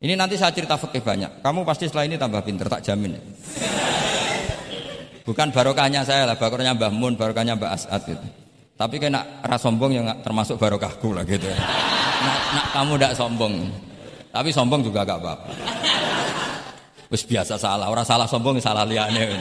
Ini 0.00 0.16
nanti 0.16 0.40
saya 0.40 0.50
cerita 0.50 0.80
fakih 0.80 1.04
banyak. 1.04 1.44
Kamu 1.44 1.60
pasti 1.62 1.84
setelah 1.84 2.08
ini 2.08 2.16
tambah 2.16 2.40
pinter, 2.40 2.66
tak 2.72 2.80
jamin. 2.80 3.20
Bukan 5.28 5.52
barokahnya 5.52 6.00
saya 6.02 6.24
lah, 6.24 6.40
barokahnya 6.40 6.72
Mbah 6.72 6.92
Mun, 6.92 7.14
barokahnya 7.20 7.54
Mbah 7.54 7.76
As'ad 7.76 8.02
gitu. 8.08 8.26
Tapi 8.80 8.96
kena 8.96 9.44
ras 9.44 9.60
sombong 9.60 9.92
yang 9.92 10.08
termasuk 10.24 10.56
barokahku 10.56 11.12
lah 11.12 11.20
gitu. 11.28 11.44
Nak, 11.44 12.38
nak 12.56 12.66
kamu 12.72 12.92
tidak 12.96 13.12
sombong. 13.12 13.54
Tapi 14.32 14.48
sombong 14.48 14.80
juga 14.80 15.04
gak 15.04 15.20
apa-apa. 15.20 15.52
Wis 17.12 17.26
biasa 17.28 17.60
salah, 17.60 17.92
orang 17.92 18.06
salah 18.08 18.24
sombong 18.24 18.56
salah 18.56 18.88
liane. 18.88 19.36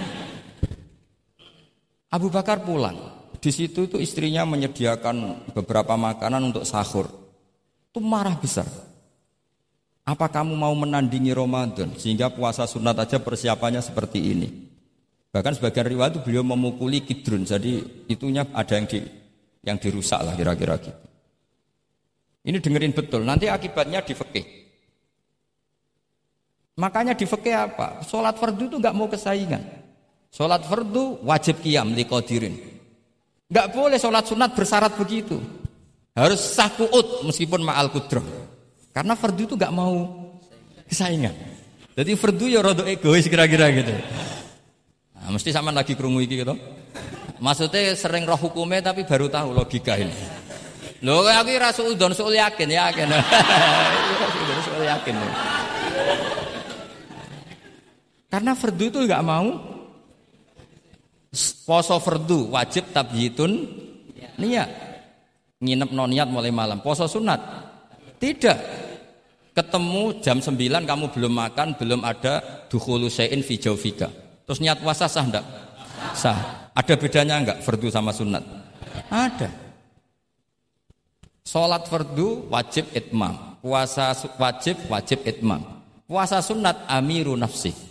Abu 2.09 2.33
Bakar 2.33 2.65
pulang. 2.65 2.97
Di 3.39 3.53
situ 3.53 3.87
itu 3.87 4.01
istrinya 4.01 4.43
menyediakan 4.43 5.47
beberapa 5.55 5.95
makanan 5.95 6.51
untuk 6.51 6.65
sahur. 6.67 7.07
Itu 7.93 8.03
marah 8.03 8.35
besar. 8.35 8.67
Apa 10.03 10.25
kamu 10.27 10.57
mau 10.57 10.73
menandingi 10.73 11.29
Ramadan 11.31 11.93
sehingga 11.95 12.33
puasa 12.33 12.65
sunat 12.65 12.97
aja 12.97 13.21
persiapannya 13.21 13.79
seperti 13.79 14.19
ini? 14.33 14.49
Bahkan 15.29 15.61
sebagian 15.61 15.85
riwayat 15.85 16.17
itu 16.17 16.21
beliau 16.25 16.41
memukuli 16.41 17.05
kidrun, 17.05 17.45
jadi 17.45 17.85
itunya 18.09 18.49
ada 18.49 18.73
yang 18.73 18.89
di 18.89 19.05
yang 19.61 19.77
dirusak 19.77 20.17
lah 20.25 20.33
kira-kira 20.33 20.81
gitu. 20.81 20.97
Ini 22.49 22.57
dengerin 22.57 22.97
betul, 22.97 23.21
nanti 23.21 23.45
akibatnya 23.45 24.01
di 24.01 24.17
fikih. 24.17 24.45
Makanya 26.81 27.13
di 27.13 27.29
fikih 27.29 27.53
apa? 27.53 28.01
Sholat 28.01 28.41
fardu 28.41 28.65
itu 28.73 28.75
nggak 28.81 28.95
mau 28.97 29.05
kesaingan. 29.05 29.78
Sholat 30.29 30.61
fardu 30.69 31.25
wajib 31.25 31.59
kiam 31.65 31.97
liqadirin. 31.97 32.53
Nggak 33.49 33.67
boleh 33.73 33.97
sholat 33.97 34.29
sunat 34.29 34.53
bersyarat 34.53 34.93
begitu. 34.93 35.41
Harus 36.13 36.53
sah 36.53 36.69
kuut 36.69 37.25
meskipun 37.25 37.65
ma'al 37.65 37.89
kudroh. 37.89 38.21
Karena 38.93 39.17
fardu 39.17 39.41
itu 39.49 39.55
nggak 39.57 39.73
mau 39.73 40.05
kesaingan. 40.85 41.33
Jadi 41.97 42.11
fardu 42.13 42.45
ya 42.45 42.61
rada 42.61 42.85
egois 42.85 43.25
kira-kira 43.25 43.73
gitu. 43.73 43.93
Nah, 45.17 45.29
mesti 45.33 45.49
sama 45.49 45.73
lagi 45.73 45.97
kerungu 45.97 46.21
iki 46.21 46.45
gitu. 46.45 46.53
Maksudnya 47.39 47.95
sering 47.97 48.27
roh 48.27 48.37
hukumnya 48.37 48.93
tapi 48.93 49.07
baru 49.07 49.31
tahu 49.31 49.55
logika 49.55 49.97
ini. 49.97 50.13
Lho 50.99 51.23
aku 51.23 51.51
ora 51.55 51.71
suudon 51.71 52.11
yakin 52.13 52.69
yakin. 52.69 53.07
Yakin. 54.79 55.15
Karena 58.31 58.51
fardu 58.55 58.83
itu 58.87 58.99
nggak 59.03 59.23
mau 59.27 59.47
poso 61.65 61.95
fardu 62.01 62.49
wajib 62.53 62.89
tabyitun 62.89 63.51
niat. 64.39 64.69
Nginep 65.59 65.89
non 65.91 66.09
niat 66.09 66.31
mulai 66.31 66.55
malam. 66.55 66.79
Poso 66.79 67.05
sunat. 67.05 67.39
Tidak. 68.17 68.57
Ketemu 69.51 70.23
jam 70.23 70.39
9 70.39 70.55
kamu 70.87 71.05
belum 71.11 71.33
makan, 71.35 71.75
belum 71.75 72.01
ada 72.07 72.39
dukhulu 72.71 73.11
syai'in 73.11 73.43
fi 73.43 73.59
jawfika. 73.59 74.07
Terus 74.47 74.63
niat 74.63 74.79
puasa 74.79 75.11
sah 75.11 75.25
enggak? 75.27 75.45
Sah. 76.15 76.71
Ada 76.71 76.95
bedanya 76.95 77.35
enggak 77.43 77.59
fardu 77.59 77.91
sama 77.91 78.15
sunat? 78.15 78.39
Ada. 79.11 79.51
Salat 81.43 81.91
fardu 81.91 82.47
wajib 82.47 82.87
itmam. 82.95 83.59
Puasa 83.59 84.15
wajib 84.39 84.79
wajib 84.87 85.19
itmam. 85.27 85.59
Puasa 86.07 86.39
sunat 86.39 86.87
amiru 86.87 87.35
nafsi. 87.35 87.88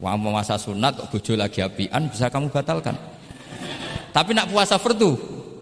Wah 0.00 0.16
puasa 0.16 0.56
sunat 0.56 0.96
kok 0.96 1.08
bojo 1.12 1.32
lagi 1.36 1.60
apian 1.60 2.08
bisa 2.08 2.32
kamu 2.32 2.48
batalkan. 2.48 2.96
Tapi 4.10 4.32
nak 4.32 4.48
puasa 4.48 4.80
fardu, 4.80 5.12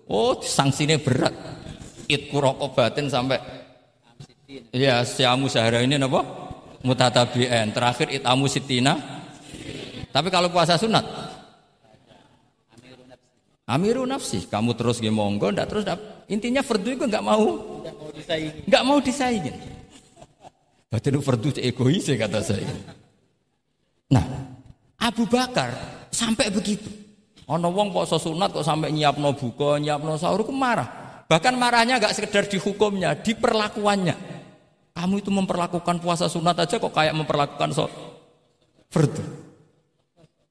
oh 0.06 0.38
sanksinya 0.38 0.94
berat. 1.02 1.34
It 2.06 2.30
kurokobatin 2.32 3.10
sampai 3.10 3.36
ya 4.72 5.02
siamu 5.02 5.50
sehari 5.50 5.84
ini 5.84 5.98
apa? 5.98 6.22
Mutatabian. 6.86 7.74
Terakhir 7.74 8.14
itamu 8.14 8.46
sitina. 8.46 8.94
Tapi 10.08 10.32
kalau 10.32 10.48
puasa 10.48 10.78
sunat, 10.80 11.04
Amiru 13.68 14.08
nafsi, 14.08 14.48
kamu 14.48 14.72
terus 14.72 14.96
gak 14.96 15.12
monggo, 15.12 15.52
ndak 15.52 15.68
terus 15.68 15.84
ndak. 15.84 16.00
Intinya 16.32 16.64
fardu 16.64 16.88
itu 16.88 17.04
nggak 17.04 17.20
mau, 17.20 17.44
nggak 17.84 17.94
mau 18.00 18.08
disaingin. 18.16 18.62
Nggak 18.64 18.82
mau 18.88 18.98
disaingin. 19.04 19.56
Berarti 20.88 21.08
itu 21.12 21.20
fardu 21.20 21.48
egois 21.60 22.04
ya 22.08 22.16
kata 22.16 22.40
saya. 22.40 22.64
Nah, 24.08 24.24
Abu 25.00 25.28
Bakar 25.28 25.72
sampai 26.08 26.48
begitu. 26.48 26.88
Ono 27.48 27.72
wong 27.72 27.92
poso 27.96 28.20
sunat 28.20 28.52
kok 28.52 28.66
sampai 28.66 28.92
nyiapno 28.92 29.32
buka, 29.32 29.80
nyiapno 29.80 30.20
sahur 30.20 30.44
ku 30.44 30.52
marah. 30.52 31.24
Bahkan 31.28 31.56
marahnya 31.56 31.96
nggak 31.96 32.12
sekedar 32.16 32.44
di 32.48 32.60
hukumnya, 32.60 33.16
di 33.16 33.32
perlakuannya. 33.32 34.16
Kamu 34.92 35.14
itu 35.20 35.30
memperlakukan 35.32 36.00
puasa 36.00 36.28
sunat 36.28 36.56
aja 36.60 36.76
kok 36.76 36.92
kayak 36.92 37.16
memperlakukan 37.16 37.70
so 37.72 37.88
fardu. 38.92 39.24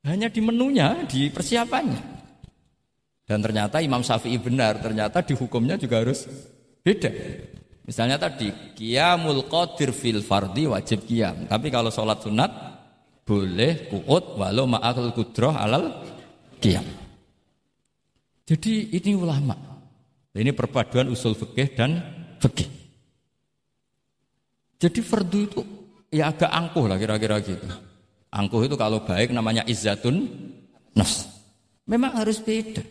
Hanya 0.07 0.31
di 0.31 0.39
menunya, 0.39 1.03
di 1.03 1.27
persiapannya. 1.27 2.17
Dan 3.27 3.43
ternyata 3.43 3.83
Imam 3.83 3.99
Syafi'i 3.99 4.39
benar, 4.39 4.79
ternyata 4.79 5.19
di 5.19 5.35
hukumnya 5.35 5.75
juga 5.75 5.99
harus 5.99 6.23
beda. 6.79 7.11
Misalnya 7.83 8.15
tadi, 8.15 8.47
qiyamul 8.71 9.51
qadir 9.51 9.91
fil 9.91 10.23
fardi 10.23 10.63
wajib 10.63 11.03
qiyam. 11.03 11.43
Tapi 11.51 11.67
kalau 11.67 11.91
sholat 11.91 12.23
sunat, 12.23 12.51
boleh 13.27 13.91
kuut 13.91 14.39
walau 14.39 14.63
ma'akul 14.63 15.11
kudroh 15.11 15.51
alal 15.51 16.07
qiyam. 16.63 16.87
Jadi 18.47 18.95
ini 18.95 19.11
ulama. 19.11 19.51
Ini 20.31 20.55
perpaduan 20.55 21.11
usul 21.11 21.35
fikih 21.35 21.75
dan 21.75 21.99
fikih. 22.39 22.69
Jadi 24.79 24.99
fardu 25.03 25.39
itu 25.43 25.61
ya 26.13 26.31
agak 26.31 26.47
angkuh 26.47 26.87
lah 26.87 26.95
kira-kira 26.95 27.43
gitu. 27.43 27.67
Angkuh 28.31 28.63
itu 28.63 28.79
kalau 28.79 29.03
baik 29.03 29.35
namanya 29.35 29.67
izzatun 29.67 30.23
nafs. 30.95 31.27
Memang 31.83 32.15
harus 32.23 32.39
beda. 32.39 32.85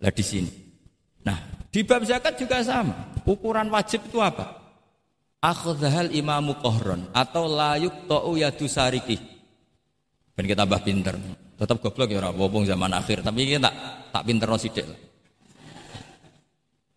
Lah 0.00 0.12
di 0.12 0.24
sini. 0.24 0.52
Nah, 1.26 1.36
di 1.68 1.82
bab 1.82 2.06
zakat 2.06 2.38
juga 2.38 2.62
sama. 2.62 3.12
Ukuran 3.26 3.68
wajib 3.68 4.06
itu 4.06 4.22
apa? 4.22 4.65
Akhdhal 5.40 6.10
imamu 6.16 6.58
kohron 6.58 7.12
atau 7.12 7.44
layuk 7.46 8.08
ta'u 8.08 8.40
yadu 8.40 8.66
sariki. 8.66 9.20
Ben 10.36 10.44
kita 10.44 10.64
tambah 10.64 10.80
pinter. 10.84 11.16
Tetap 11.56 11.80
goblok 11.80 12.12
ya 12.12 12.20
orang 12.20 12.64
zaman 12.68 12.92
akhir, 12.92 13.24
tapi 13.24 13.48
kita 13.48 13.68
tak 13.68 13.74
tak 14.12 14.22
pinter 14.28 14.48
no 14.48 14.60
sidik. 14.60 14.84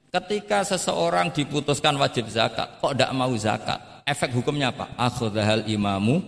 Ketika 0.09 0.65
seseorang 0.65 1.29
diputuskan 1.31 1.95
wajib 1.95 2.27
zakat, 2.27 2.81
kok 2.81 2.97
tidak 2.97 3.11
mau 3.13 3.31
zakat? 3.37 3.79
Efek 4.03 4.33
hukumnya 4.33 4.73
apa? 4.73 4.91
Akhdhal 4.97 5.69
imamu 5.69 6.19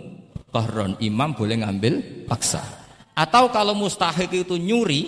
kohron. 0.54 0.96
Imam 1.02 1.34
boleh 1.34 1.66
ngambil 1.66 2.28
paksa. 2.30 2.62
Atau 3.18 3.50
kalau 3.50 3.74
mustahik 3.74 4.32
itu 4.32 4.56
nyuri, 4.56 5.02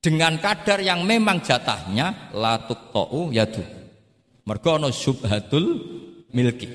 dengan 0.00 0.38
kadar 0.38 0.78
yang 0.80 1.02
memang 1.02 1.42
jatahnya 1.42 2.30
latuk 2.32 2.94
to'u 2.94 3.34
yadu. 3.34 3.62
Mergo 4.46 4.78
ana 4.78 4.94
syubhatul 4.94 5.82
milki. 6.30 6.70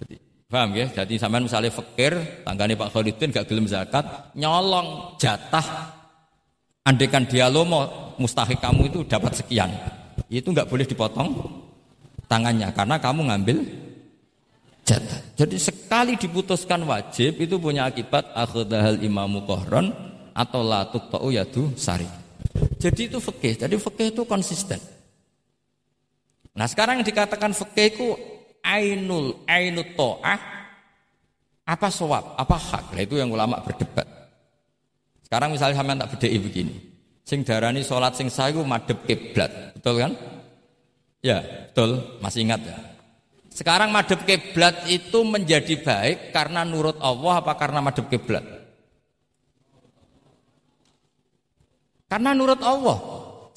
Jadi, 0.00 0.16
paham 0.48 0.72
ya? 0.72 0.88
Jadi 0.88 1.20
sampean 1.20 1.44
misalnya 1.44 1.68
fakir, 1.68 2.16
tanggane 2.42 2.72
Pak 2.72 2.88
Khalidin 2.88 3.32
gak 3.32 3.44
gelem 3.44 3.68
zakat, 3.68 4.32
nyolong 4.32 5.20
jatah 5.20 5.92
andekan 6.86 7.26
dia 7.26 7.50
lo 7.50 7.66
mau 7.66 8.14
mustahik 8.16 8.62
kamu 8.62 8.94
itu 8.94 8.98
dapat 9.04 9.34
sekian. 9.34 9.68
Itu 10.30 10.54
nggak 10.54 10.70
boleh 10.70 10.86
dipotong 10.86 11.28
tangannya 12.30 12.70
karena 12.72 12.96
kamu 13.02 13.20
ngambil 13.28 13.58
jatah. 14.86 15.20
Jadi 15.34 15.56
sekali 15.58 16.14
diputuskan 16.14 16.86
wajib 16.86 17.36
itu 17.42 17.58
punya 17.58 17.90
akibat 17.90 18.30
akhadahal 18.32 19.02
imamu 19.02 19.42
kohron 19.44 19.90
atau 20.32 20.62
latuk 20.62 21.10
tau 21.10 21.28
yadu 21.28 21.74
sari. 21.74 22.06
Jadi 22.78 23.12
itu 23.12 23.18
fikih. 23.18 23.66
Jadi 23.66 23.76
fikih 23.76 24.14
itu 24.14 24.22
konsisten. 24.24 24.80
Nah 26.56 26.64
sekarang 26.64 27.04
yang 27.04 27.06
dikatakan 27.06 27.52
fikih 27.52 27.86
itu 27.92 28.08
ainul 28.64 29.44
ainut 29.44 29.92
to'ah 29.92 30.56
apa 31.66 31.88
sowab, 31.90 32.38
apa 32.38 32.56
hak. 32.56 32.94
Nah, 32.94 33.02
itu 33.02 33.18
yang 33.18 33.28
ulama 33.28 33.58
berdebat. 33.58 34.06
Sekarang 35.26 35.50
misalnya 35.50 35.74
sampean 35.82 35.98
tak 35.98 36.14
bedai 36.14 36.38
begini. 36.38 36.74
Sing 37.26 37.42
darani 37.42 37.82
sholat 37.82 38.14
sing 38.14 38.30
sayu 38.30 38.62
madep 38.62 39.02
kiblat, 39.02 39.74
betul 39.74 39.98
kan? 39.98 40.14
Ya, 41.18 41.42
betul. 41.42 42.22
Masih 42.22 42.46
ingat 42.46 42.62
ya? 42.62 42.78
Sekarang 43.50 43.90
madep 43.90 44.22
kiblat 44.22 44.86
itu 44.86 45.26
menjadi 45.26 45.74
baik 45.82 46.30
karena 46.30 46.62
nurut 46.62 47.02
Allah 47.02 47.42
apa 47.42 47.52
karena 47.58 47.82
madep 47.82 48.06
kiblat? 48.06 48.46
Karena 52.06 52.30
nurut 52.30 52.62
Allah. 52.62 52.98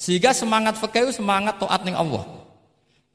Sehingga 0.02 0.34
semangat 0.34 0.82
fikih 0.82 1.14
semangat 1.14 1.62
taat 1.62 1.86
ning 1.86 1.94
Allah. 1.94 2.39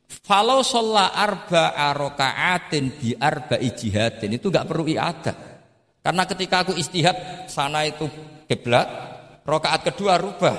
Falau 0.05 0.61
sholla 0.61 1.13
arba 1.13 1.73
arokaatin 1.73 2.93
bi 2.93 3.13
arba 3.17 3.57
ijihadin 3.57 4.37
itu 4.37 4.49
nggak 4.49 4.67
perlu 4.69 4.85
iada. 4.89 5.33
Karena 6.01 6.23
ketika 6.29 6.61
aku 6.61 6.77
istihad 6.77 7.49
sana 7.49 7.85
itu 7.89 8.05
kiblat, 8.45 8.85
rokaat 9.41 9.89
kedua 9.89 10.21
rubah 10.21 10.55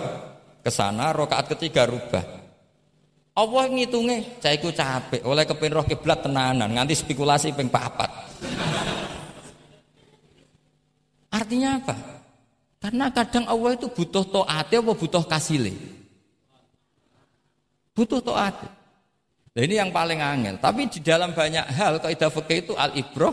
ke 0.58 0.70
sana, 0.74 1.14
rokaat 1.14 1.54
ketiga 1.54 1.86
rubah. 1.86 2.22
Allah 3.36 3.64
ngitungnya, 3.68 4.42
caiku 4.42 4.72
capek, 4.72 5.22
oleh 5.22 5.44
kepin 5.44 5.70
roh 5.70 5.86
kiblat 5.86 6.24
tenanan, 6.24 6.72
nganti 6.72 6.96
spekulasi 6.96 7.54
ping 7.54 7.70
papat. 7.70 8.10
Artinya 11.30 11.76
apa? 11.78 11.94
Karena 12.80 13.12
kadang 13.12 13.44
Allah 13.44 13.76
itu 13.76 13.92
butuh 13.92 14.24
to'at 14.24 14.72
apa 14.72 14.92
butuh 14.94 15.24
kasile. 15.28 15.74
Butuh 17.92 18.24
to'at. 18.24 18.75
Nah, 19.56 19.64
ini 19.64 19.80
yang 19.80 19.88
paling 19.88 20.20
angel. 20.20 20.60
Tapi 20.60 20.84
di 20.92 21.00
dalam 21.00 21.32
banyak 21.32 21.64
hal 21.64 21.96
kaidah 22.04 22.28
fikih 22.28 22.58
itu 22.68 22.72
al 22.76 22.92
ibroh 22.92 23.32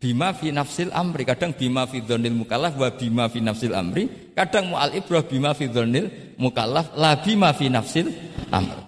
bima 0.00 0.32
fi 0.32 0.48
nafsil 0.48 0.88
amri. 0.88 1.28
Kadang 1.28 1.52
bima 1.52 1.84
fi 1.84 2.00
dzonil 2.00 2.32
mukallaf 2.32 2.80
wa 2.80 2.88
bima 2.96 3.28
fi 3.28 3.44
nafsil 3.44 3.76
amri. 3.76 4.32
Kadang 4.32 4.72
mu 4.72 4.80
al 4.80 4.96
ibroh 4.96 5.20
bima 5.28 5.52
fi 5.52 5.68
dzonil 5.68 6.40
mukallaf 6.40 6.96
la 6.96 7.20
bima 7.20 7.52
fi 7.52 7.68
nafsil 7.68 8.08
amri. 8.48 8.80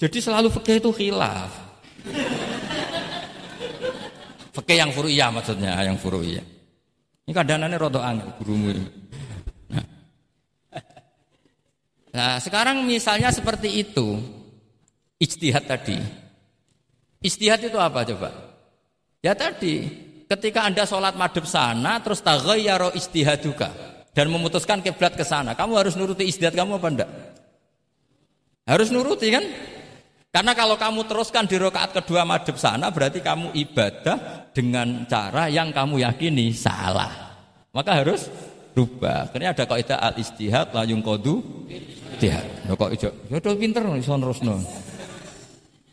Jadi 0.00 0.18
selalu 0.24 0.48
fikih 0.48 0.80
itu 0.80 0.90
khilaf. 0.96 1.52
Fikih 4.56 4.76
yang 4.80 4.96
furu'iyah 4.96 5.28
maksudnya, 5.28 5.76
yang 5.84 6.00
furu'iyah. 6.00 6.44
Ini 7.28 7.32
kadang-kadang 7.36 7.76
rodo 7.76 8.00
angel 8.00 8.32
gurumu 8.40 8.68
ini. 8.72 8.84
Nah, 12.12 12.36
sekarang 12.40 12.84
misalnya 12.84 13.32
seperti 13.32 13.80
itu, 13.80 14.20
ijtihad 15.22 15.64
tadi. 15.70 15.94
Ijtihad 17.22 17.62
itu 17.62 17.78
apa 17.78 18.02
coba? 18.02 18.30
Ya 19.22 19.38
tadi, 19.38 19.86
ketika 20.26 20.66
Anda 20.66 20.82
sholat 20.82 21.14
madhab 21.14 21.46
sana, 21.46 22.02
terus 22.02 22.18
taghayyaro 22.18 22.90
ijtihaduka 22.98 23.70
dan 24.10 24.26
memutuskan 24.26 24.82
kiblat 24.82 25.14
ke 25.14 25.22
sana, 25.22 25.54
kamu 25.54 25.78
harus 25.78 25.94
nuruti 25.94 26.26
ijtihad 26.26 26.58
kamu 26.58 26.82
apa 26.82 26.88
enggak? 26.90 27.10
Harus 28.66 28.90
nuruti 28.90 29.30
kan? 29.30 29.46
Karena 30.32 30.56
kalau 30.56 30.80
kamu 30.80 31.04
teruskan 31.06 31.44
di 31.44 31.60
rokaat 31.60 31.92
kedua 31.92 32.24
madhep 32.24 32.56
sana 32.56 32.88
berarti 32.88 33.20
kamu 33.20 33.52
ibadah 33.52 34.48
dengan 34.56 35.04
cara 35.04 35.52
yang 35.52 35.68
kamu 35.68 36.00
yakini 36.00 36.56
salah. 36.56 37.36
Maka 37.68 38.00
harus 38.00 38.32
rubah. 38.72 39.28
Karena 39.28 39.52
ada 39.52 39.68
kaidah 39.68 39.98
al 40.00 40.16
istihad 40.16 40.72
la 40.72 40.88
kodu 40.88 41.68
istihad. 41.68 42.48
Kok 42.64 42.90
ijo, 42.96 43.10
ya 43.28 43.38
pinter 43.44 43.84
iso 44.00 44.16
terusno. 44.16 44.56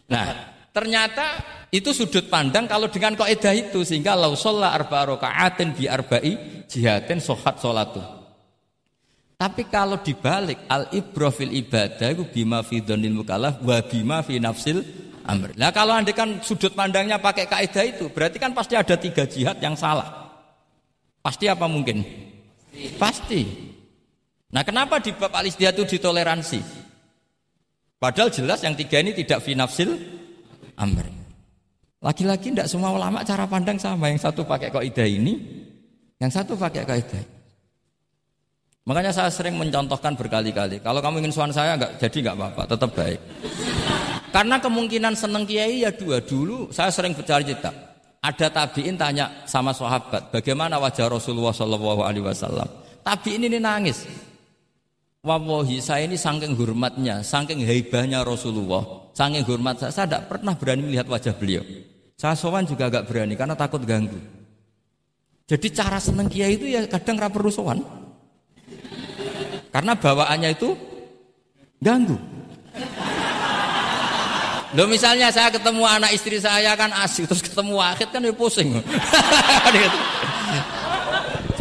Nah, 0.10 0.28
ternyata 0.74 1.26
itu 1.70 1.94
sudut 1.94 2.26
pandang 2.34 2.66
kalau 2.66 2.90
dengan 2.90 3.14
kaidah 3.14 3.54
itu 3.54 3.86
sehingga 3.86 4.18
lau 4.18 4.34
sholla 4.34 4.74
arba 4.74 5.06
rokaatin 5.06 5.78
bi 5.78 5.86
arba'i 5.86 6.66
jihatin 6.66 7.22
sohat 7.22 7.62
solatu. 7.62 8.02
Tapi 9.40 9.72
kalau 9.72 10.04
dibalik 10.04 10.68
al 10.68 10.92
ibrofil 10.92 11.54
ibadah 11.56 12.12
itu 12.12 12.28
bima 12.28 12.60
fi 12.60 12.84
dhonil 12.84 13.24
mukalaf 13.24 13.64
wa 13.64 13.80
bima 13.86 14.20
fi 14.20 14.36
nafsil 14.36 14.84
amr. 15.24 15.56
Nah 15.56 15.72
kalau 15.72 15.96
anda 15.96 16.12
kan 16.12 16.44
sudut 16.44 16.76
pandangnya 16.76 17.22
pakai 17.22 17.48
kaidah 17.48 17.86
itu, 17.88 18.12
berarti 18.12 18.36
kan 18.36 18.52
pasti 18.52 18.76
ada 18.76 19.00
tiga 19.00 19.24
jihad 19.30 19.56
yang 19.64 19.80
salah. 19.80 20.34
Pasti 21.24 21.48
apa 21.48 21.70
mungkin? 21.72 22.04
Pasti. 23.00 23.46
Nah 24.50 24.66
kenapa 24.66 25.00
di 25.00 25.14
bab 25.14 25.32
al 25.32 25.48
itu 25.48 25.84
ditoleransi? 25.86 26.89
Padahal 28.00 28.32
jelas 28.32 28.64
yang 28.64 28.80
tiga 28.80 29.04
ini 29.04 29.12
tidak 29.12 29.44
fi 29.44 29.60
nafsil 29.60 30.00
amr. 30.80 31.04
Lagi-lagi 32.00 32.56
tidak 32.56 32.72
semua 32.72 32.96
ulama 32.96 33.28
cara 33.28 33.44
pandang 33.44 33.76
sama. 33.76 34.08
Yang 34.08 34.32
satu 34.32 34.48
pakai 34.48 34.72
kaidah 34.72 35.04
ini, 35.04 35.36
yang 36.16 36.32
satu 36.32 36.56
pakai 36.56 36.88
kaidah. 36.88 37.24
Makanya 38.88 39.12
saya 39.12 39.28
sering 39.28 39.60
mencontohkan 39.60 40.16
berkali-kali. 40.16 40.80
Kalau 40.80 41.04
kamu 41.04 41.28
ingin 41.28 41.34
suan 41.36 41.52
saya 41.52 41.76
nggak 41.76 42.00
jadi 42.00 42.18
nggak 42.24 42.36
apa-apa, 42.40 42.64
tetap 42.72 42.90
baik. 42.96 43.20
Karena 44.32 44.56
kemungkinan 44.64 45.14
seneng 45.20 45.44
kiai 45.44 45.84
ya 45.84 45.92
dua 45.92 46.24
dulu. 46.24 46.72
Saya 46.72 46.90
sering 46.96 47.12
bercari 47.12 47.44
cerita. 47.44 47.70
Ada 48.20 48.48
tabiin 48.52 49.00
tanya 49.00 49.44
sama 49.48 49.72
sahabat, 49.72 50.28
bagaimana 50.32 50.76
wajah 50.76 51.08
Rasulullah 51.08 51.56
Shallallahu 51.56 52.04
Alaihi 52.04 52.24
Wasallam. 52.24 52.68
Tabiin 53.00 53.48
ini 53.48 53.60
nangis. 53.64 54.04
Wallahi 55.30 55.78
saya 55.78 56.10
ini 56.10 56.18
saking 56.18 56.58
hormatnya, 56.58 57.22
saking 57.22 57.62
heibahnya 57.62 58.26
Rasulullah, 58.26 58.82
saking 59.14 59.46
hormat 59.46 59.78
saya, 59.78 59.94
saya 59.94 60.06
tidak 60.10 60.26
pernah 60.26 60.58
berani 60.58 60.90
melihat 60.90 61.06
wajah 61.06 61.38
beliau. 61.38 61.62
Saya 62.18 62.34
sowan 62.34 62.66
juga 62.66 62.90
agak 62.90 63.06
berani 63.06 63.38
karena 63.38 63.54
takut 63.54 63.86
ganggu. 63.86 64.18
Jadi 65.46 65.70
cara 65.70 66.02
seneng 66.02 66.34
kiai 66.34 66.58
itu 66.58 66.74
ya 66.74 66.82
kadang 66.90 67.22
raper 67.22 67.46
sowan. 67.54 67.78
Karena 69.70 69.94
bawaannya 69.94 70.50
itu 70.50 70.74
ganggu. 71.78 72.18
Lo 74.74 74.90
misalnya 74.90 75.30
saya 75.30 75.54
ketemu 75.54 75.86
anak 75.86 76.10
istri 76.10 76.42
saya 76.42 76.74
kan 76.74 76.90
asik 77.06 77.30
terus 77.30 77.46
ketemu 77.46 77.78
akhir 77.78 78.10
kan 78.10 78.26
ya 78.26 78.34
pusing. 78.34 78.82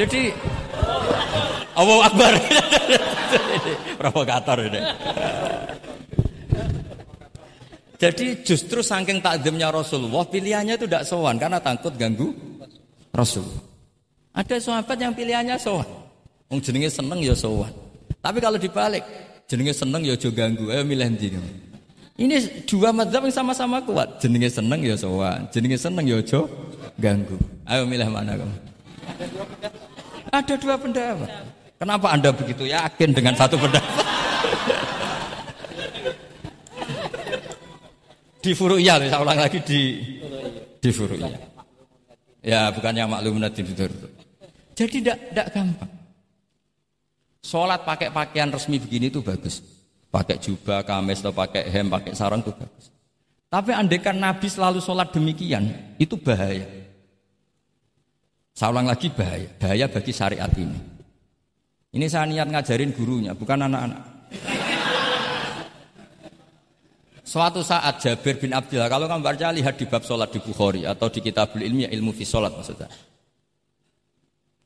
Jadi 0.00 0.33
Allah 1.76 1.98
Akbar. 2.09 2.33
Provokator 4.00 4.58
ini. 4.68 4.80
Jadi 7.98 8.46
justru 8.46 8.78
saking 8.78 9.18
takdimnya 9.18 9.74
Rasulullah 9.74 10.22
pilihannya 10.22 10.78
itu 10.78 10.86
tidak 10.86 11.02
sowan 11.02 11.34
karena 11.34 11.58
takut 11.58 11.90
ganggu 11.98 12.30
Rasul. 13.10 13.42
Ada 14.30 14.62
sahabat 14.62 14.94
yang 15.02 15.10
pilihannya 15.10 15.58
sowan. 15.58 15.88
Wong 16.46 16.62
jenenge 16.62 16.94
seneng 16.94 17.18
ya 17.18 17.34
sowan. 17.34 17.74
Tapi 18.22 18.38
kalau 18.38 18.54
dibalik, 18.54 19.02
jenenge 19.50 19.74
seneng 19.74 20.06
ya 20.06 20.14
aja 20.14 20.30
ganggu, 20.30 20.70
ayo 20.70 20.86
milih 20.86 21.10
ndi. 21.10 21.34
Ini 22.18 22.66
dua 22.66 22.90
madzhab 22.94 23.26
yang 23.26 23.34
sama-sama 23.34 23.82
kuat. 23.82 24.22
Jenenge 24.22 24.46
seneng 24.50 24.78
ya 24.82 24.94
sowan, 24.94 25.50
jenenge 25.50 25.78
seneng 25.78 26.06
ya 26.06 26.22
aja 26.22 26.46
ganggu. 27.02 27.34
Ayo 27.66 27.82
milih 27.82 28.06
mana 28.10 28.38
kamu? 28.38 28.56
Ada 30.30 30.54
dua 30.54 30.74
pendapat. 30.78 31.30
Kenapa 31.78 32.10
Anda 32.10 32.34
begitu 32.34 32.66
yakin 32.66 33.14
dengan 33.14 33.38
satu 33.38 33.54
pendapat? 33.54 34.06
di 38.42 38.50
Furu'iyah, 38.54 38.96
saya 38.98 39.18
ulang 39.22 39.38
lagi 39.38 39.62
di 39.62 39.80
di 40.82 40.90
Furu'iyah. 40.90 41.38
Ya, 42.42 42.74
bukannya 42.74 43.06
maklum 43.06 43.38
nanti 43.38 43.62
Jadi 44.74 45.02
tidak 45.02 45.46
gampang. 45.54 45.90
Sholat 47.42 47.86
pakai 47.86 48.10
pakaian 48.10 48.50
resmi 48.50 48.82
begini 48.82 49.10
itu 49.10 49.22
bagus. 49.22 49.62
Pakai 50.08 50.40
jubah, 50.40 50.82
kamis, 50.82 51.20
atau 51.20 51.34
pakai 51.36 51.68
hem, 51.68 51.86
pakai 51.86 52.16
sarung 52.16 52.40
itu 52.42 52.50
bagus. 52.50 52.90
Tapi 53.48 53.70
andekan 53.76 54.16
Nabi 54.16 54.48
selalu 54.50 54.80
sholat 54.82 55.12
demikian, 55.14 55.68
itu 56.00 56.16
bahaya. 56.18 56.66
Saya 58.56 58.74
ulang 58.74 58.90
lagi 58.90 59.12
bahaya. 59.12 59.46
Bahaya 59.60 59.86
bagi 59.86 60.12
syariat 60.12 60.50
ini. 60.58 60.97
Ini 61.88 62.05
saya 62.05 62.29
niat 62.29 62.53
ngajarin 62.53 62.92
gurunya, 62.92 63.33
bukan 63.33 63.64
anak-anak. 63.64 64.03
Suatu 67.24 67.61
saat 67.61 68.01
Jabir 68.01 68.40
bin 68.40 68.53
Abdullah, 68.53 68.88
kalau 68.88 69.09
kamu 69.09 69.20
baca 69.24 69.53
lihat 69.53 69.77
di 69.77 69.85
bab 69.85 70.05
sholat 70.05 70.33
di 70.33 70.40
Bukhari 70.40 70.85
atau 70.85 71.09
di 71.12 71.20
kitab 71.20 71.57
ilmi 71.57 71.88
ilmu 71.88 72.12
fi 72.12 72.24
sholat 72.24 72.53
maksudnya. 72.57 72.88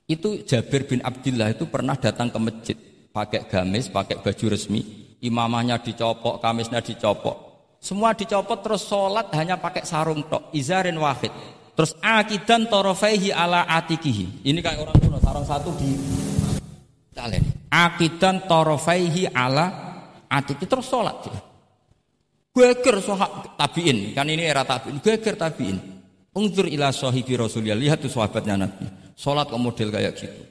Itu 0.07 0.43
Jabir 0.47 0.87
bin 0.87 1.03
Abdullah 1.03 1.51
itu 1.55 1.67
pernah 1.71 1.95
datang 1.99 2.31
ke 2.31 2.39
masjid 2.39 2.79
pakai 3.11 3.47
gamis, 3.51 3.87
pakai 3.91 4.19
baju 4.19 4.45
resmi, 4.55 4.83
imamahnya 5.23 5.79
dicopok, 5.79 6.43
kamisnya 6.43 6.83
dicopok. 6.83 7.55
Semua 7.83 8.15
dicopot 8.15 8.63
terus 8.63 8.87
sholat 8.87 9.31
hanya 9.35 9.59
pakai 9.59 9.83
sarung 9.87 10.27
tok, 10.27 10.51
izarin 10.55 10.99
wahid. 10.99 11.31
Terus 11.75 11.99
akidan 11.99 12.71
torofaihi 12.71 13.31
ala 13.35 13.67
atikihi. 13.67 14.47
Ini 14.47 14.59
kayak 14.63 14.87
orang 14.87 14.97
kuno, 15.03 15.19
sarung 15.19 15.47
satu 15.47 15.75
di 15.79 15.99
kalian. 17.15 17.45
Akidan 17.73 18.45
torofaihi 18.45 19.33
ala 19.33 19.67
atiki 20.29 20.65
terus 20.69 20.89
dia. 20.89 21.41
Geger 22.53 23.01
sohak 23.01 23.57
tabiin, 23.57 24.13
kan 24.13 24.29
ini 24.29 24.45
era 24.45 24.61
tabiin. 24.61 25.01
Geger 25.01 25.41
tabiin. 25.41 25.77
Ungdur 26.33 26.69
ila 26.69 26.93
sahibi 26.93 27.37
Rasulullah, 27.37 27.77
lihat 27.77 28.01
tuh 28.01 28.13
sahabatnya 28.13 28.65
Nabi. 28.65 28.89
Sholat 29.17 29.49
kok 29.49 29.61
model 29.61 29.89
kayak 29.93 30.13
gitu. 30.17 30.43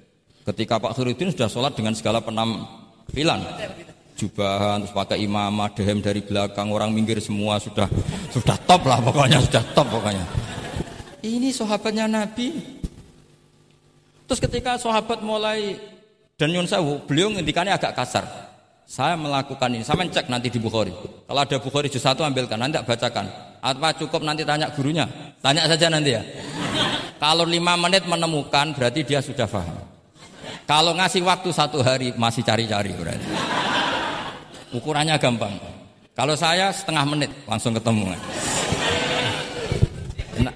Ketika 0.42 0.82
Pak 0.82 0.98
Khairuddin 0.98 1.34
sudah 1.34 1.50
sholat 1.50 1.74
dengan 1.78 1.94
segala 1.94 2.22
penampilan, 2.22 3.42
jubahan, 4.18 4.82
terus 4.82 4.94
pakai 4.94 5.22
imamah, 5.22 5.74
dehem 5.74 6.02
dari 6.02 6.22
belakang, 6.26 6.70
orang 6.74 6.90
minggir 6.94 7.22
semua 7.22 7.62
sudah 7.62 7.90
sudah 8.30 8.58
top 8.66 8.86
lah 8.90 9.02
pokoknya, 9.02 9.38
sudah 9.42 9.64
top 9.74 9.90
pokoknya. 9.90 10.26
Ini 11.22 11.50
sahabatnya 11.54 12.10
Nabi. 12.10 12.58
Terus 14.26 14.42
ketika 14.42 14.82
sahabat 14.82 15.22
mulai 15.22 15.78
dan 16.42 16.50
Yun 16.50 16.66
Sewu, 16.66 16.98
beliau 17.06 17.30
ngendikannya 17.30 17.78
agak 17.78 17.94
kasar. 17.94 18.26
Saya 18.90 19.14
melakukan 19.14 19.70
ini, 19.78 19.86
saya 19.86 20.02
cek 20.02 20.26
nanti 20.26 20.50
di 20.50 20.58
Bukhari. 20.58 20.90
Kalau 21.30 21.38
ada 21.38 21.58
Bukhari 21.62 21.86
juz 21.86 22.02
satu 22.02 22.26
ambilkan, 22.26 22.58
nanti 22.58 22.82
bacakan. 22.82 23.30
Apa 23.62 23.94
cukup 23.94 24.26
nanti 24.26 24.42
tanya 24.42 24.74
gurunya? 24.74 25.06
Tanya 25.38 25.70
saja 25.70 25.86
nanti 25.94 26.18
ya. 26.18 26.26
Kalau 27.22 27.46
lima 27.46 27.78
menit 27.78 28.10
menemukan 28.10 28.74
berarti 28.74 29.06
dia 29.06 29.22
sudah 29.22 29.46
paham. 29.46 29.86
Kalau 30.66 30.98
ngasih 30.98 31.22
waktu 31.22 31.54
satu 31.54 31.86
hari 31.86 32.10
masih 32.18 32.42
cari-cari 32.42 32.90
berarti. 32.98 33.30
Ukurannya 34.74 35.14
gampang. 35.22 35.54
Kalau 36.18 36.34
saya 36.34 36.74
setengah 36.74 37.06
menit 37.06 37.30
langsung 37.46 37.78
ketemu. 37.78 38.18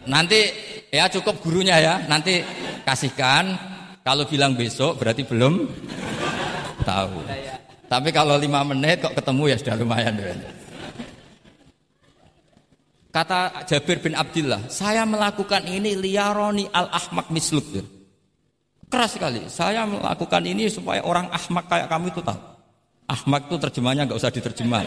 Nanti 0.09 0.49
ya 0.89 1.05
cukup 1.13 1.45
gurunya 1.45 1.77
ya. 1.77 2.01
Nanti 2.09 2.41
kasihkan. 2.81 3.74
Kalau 4.05 4.29
bilang 4.29 4.53
besok 4.53 5.01
berarti 5.01 5.25
belum 5.25 5.65
tahu. 6.85 7.25
Tapi 7.89 8.09
kalau 8.13 8.37
lima 8.37 8.61
menit 8.61 9.01
kok 9.01 9.17
ketemu 9.17 9.43
ya 9.49 9.57
sudah 9.57 9.75
lumayan. 9.81 10.13
Kata 13.09 13.65
Jabir 13.65 14.05
bin 14.05 14.13
Abdullah, 14.13 14.69
saya 14.69 15.09
melakukan 15.09 15.65
ini 15.65 15.97
liaroni 15.97 16.69
al 16.69 16.93
ahmak 16.93 17.33
misluk. 17.33 17.65
Keras 18.93 19.17
sekali. 19.17 19.49
Saya 19.49 19.89
melakukan 19.89 20.45
ini 20.45 20.69
supaya 20.69 21.01
orang 21.01 21.25
ahmak 21.33 21.65
kayak 21.65 21.89
kamu 21.89 22.13
itu 22.13 22.21
tahu. 22.21 22.37
Ahmak 23.09 23.49
itu 23.49 23.57
terjemahnya 23.57 24.05
nggak 24.05 24.21
usah 24.21 24.29
diterjemah. 24.29 24.85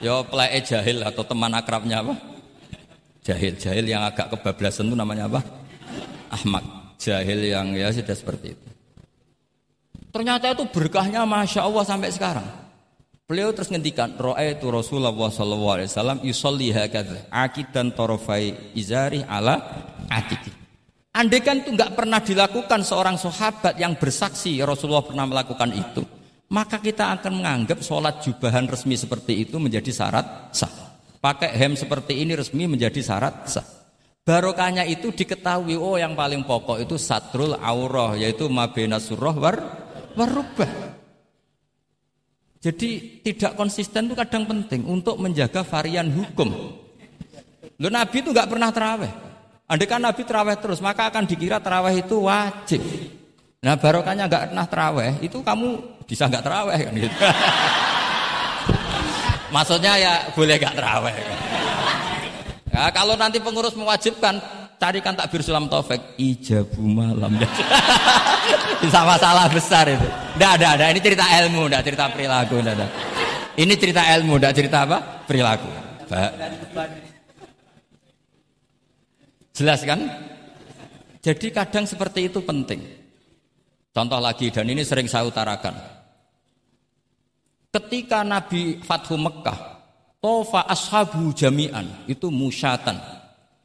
Yo 0.00 0.24
play 0.24 0.56
jahil 0.64 1.04
atau 1.04 1.20
teman 1.20 1.52
akrabnya 1.52 2.00
apa? 2.00 2.16
Jahil, 3.20 3.60
jahil 3.60 3.84
yang 3.84 4.08
agak 4.08 4.32
kebablasan 4.32 4.88
itu 4.88 4.96
namanya 4.96 5.28
apa? 5.28 5.44
Ahmak. 6.32 6.81
Jahil 7.02 7.50
yang 7.50 7.74
ya 7.74 7.90
sudah 7.90 8.14
seperti 8.14 8.54
itu. 8.54 8.68
Ternyata 10.14 10.54
itu 10.54 10.62
berkahnya 10.70 11.26
masya 11.26 11.66
Allah 11.66 11.82
sampai 11.82 12.14
sekarang. 12.14 12.46
Beliau 13.26 13.48
terus 13.50 13.72
ngendikan, 13.72 14.12
roa 14.20 14.38
itu 14.44 14.68
Rasulullah 14.68 15.10
sallallahu 15.10 15.72
alaihi 15.72 15.88
wasallam 15.88 16.20
hakadha, 16.20 17.32
akidan 17.32 17.90
torofai 17.96 18.76
izari 18.76 19.24
ala 19.24 19.56
atiki. 20.12 20.52
Andai 21.16 21.40
kan 21.40 21.64
itu 21.64 21.72
nggak 21.72 21.96
pernah 21.96 22.20
dilakukan 22.20 22.84
seorang 22.84 23.16
sahabat 23.16 23.80
yang 23.80 23.96
bersaksi 23.96 24.60
Rasulullah 24.60 25.04
pernah 25.04 25.24
melakukan 25.24 25.72
itu, 25.72 26.04
maka 26.52 26.76
kita 26.76 27.08
akan 27.16 27.40
menganggap 27.40 27.80
sholat 27.80 28.20
jubahan 28.20 28.68
resmi 28.68 29.00
seperti 29.00 29.48
itu 29.48 29.56
menjadi 29.56 29.88
syarat 29.88 30.52
sah. 30.52 30.72
Pakai 31.16 31.56
hem 31.56 31.72
seperti 31.72 32.20
ini 32.20 32.36
resmi 32.36 32.68
menjadi 32.68 33.00
syarat 33.00 33.48
sah. 33.48 33.81
Barokahnya 34.22 34.86
itu 34.86 35.10
diketahui 35.10 35.74
oh 35.74 35.98
yang 35.98 36.14
paling 36.14 36.46
pokok 36.46 36.78
itu 36.78 36.94
satrul 36.94 37.58
aurah 37.58 38.14
yaitu 38.14 38.46
mabena 38.46 39.02
surah 39.02 39.34
war 39.34 39.58
warubah. 40.14 40.70
Jadi 42.62 43.18
tidak 43.26 43.58
konsisten 43.58 44.06
itu 44.06 44.14
kadang 44.14 44.46
penting 44.46 44.86
untuk 44.86 45.18
menjaga 45.18 45.66
varian 45.66 46.06
hukum. 46.06 46.54
Lo 47.82 47.90
Nabi 47.90 48.22
itu 48.22 48.30
nggak 48.30 48.46
pernah 48.46 48.70
teraweh. 48.70 49.10
Andai 49.66 49.90
kan 49.90 49.98
Nabi 49.98 50.22
teraweh 50.22 50.54
terus 50.54 50.78
maka 50.78 51.10
akan 51.10 51.26
dikira 51.26 51.58
teraweh 51.58 51.98
itu 51.98 52.22
wajib. 52.22 52.78
Nah 53.58 53.74
barokahnya 53.74 54.30
nggak 54.30 54.54
pernah 54.54 54.66
teraweh 54.70 55.18
itu 55.18 55.42
kamu 55.42 55.98
bisa 56.06 56.30
nggak 56.30 56.46
teraweh 56.46 56.78
kan 56.78 56.94
gitu. 56.94 57.16
Maksudnya 59.54 59.98
ya 59.98 60.12
boleh 60.30 60.54
nggak 60.62 60.74
teraweh. 60.78 61.16
Kan? 61.18 61.51
Ya, 62.72 62.88
kalau 62.88 63.20
nanti 63.20 63.36
pengurus 63.36 63.76
mewajibkan, 63.76 64.40
carikan 64.80 65.12
takbir 65.12 65.44
sulam 65.44 65.68
taufik 65.68 66.00
ijabu 66.16 66.80
malam. 66.80 67.36
Bisa 68.82 69.04
masalah 69.04 69.46
besar 69.52 69.92
itu. 69.92 70.08
Tidak 70.08 70.50
ada, 70.56 70.66
ada. 70.80 70.84
Ini 70.88 71.00
cerita 71.04 71.24
ilmu, 71.28 71.68
tidak 71.68 71.82
cerita 71.84 72.04
perilaku. 72.08 72.54
Tidak 72.64 72.74
ada. 72.74 72.86
Ini 73.52 73.74
cerita 73.76 74.02
ilmu, 74.16 74.34
tidak 74.40 74.52
cerita 74.56 74.78
apa? 74.88 74.98
Perilaku. 75.28 75.70
Jelas 79.52 79.80
kan? 79.84 80.00
Jadi 81.22 81.46
kadang 81.52 81.84
seperti 81.84 82.32
itu 82.32 82.40
penting. 82.40 82.80
Contoh 83.92 84.16
lagi, 84.16 84.48
dan 84.48 84.64
ini 84.64 84.80
sering 84.82 85.04
saya 85.04 85.28
utarakan. 85.28 85.76
Ketika 87.68 88.24
Nabi 88.24 88.80
Fathu 88.80 89.20
Mekah, 89.20 89.71
Tofa 90.22 90.70
ashabu 90.70 91.34
jami'an 91.34 92.06
itu 92.06 92.30
musyatan. 92.30 92.94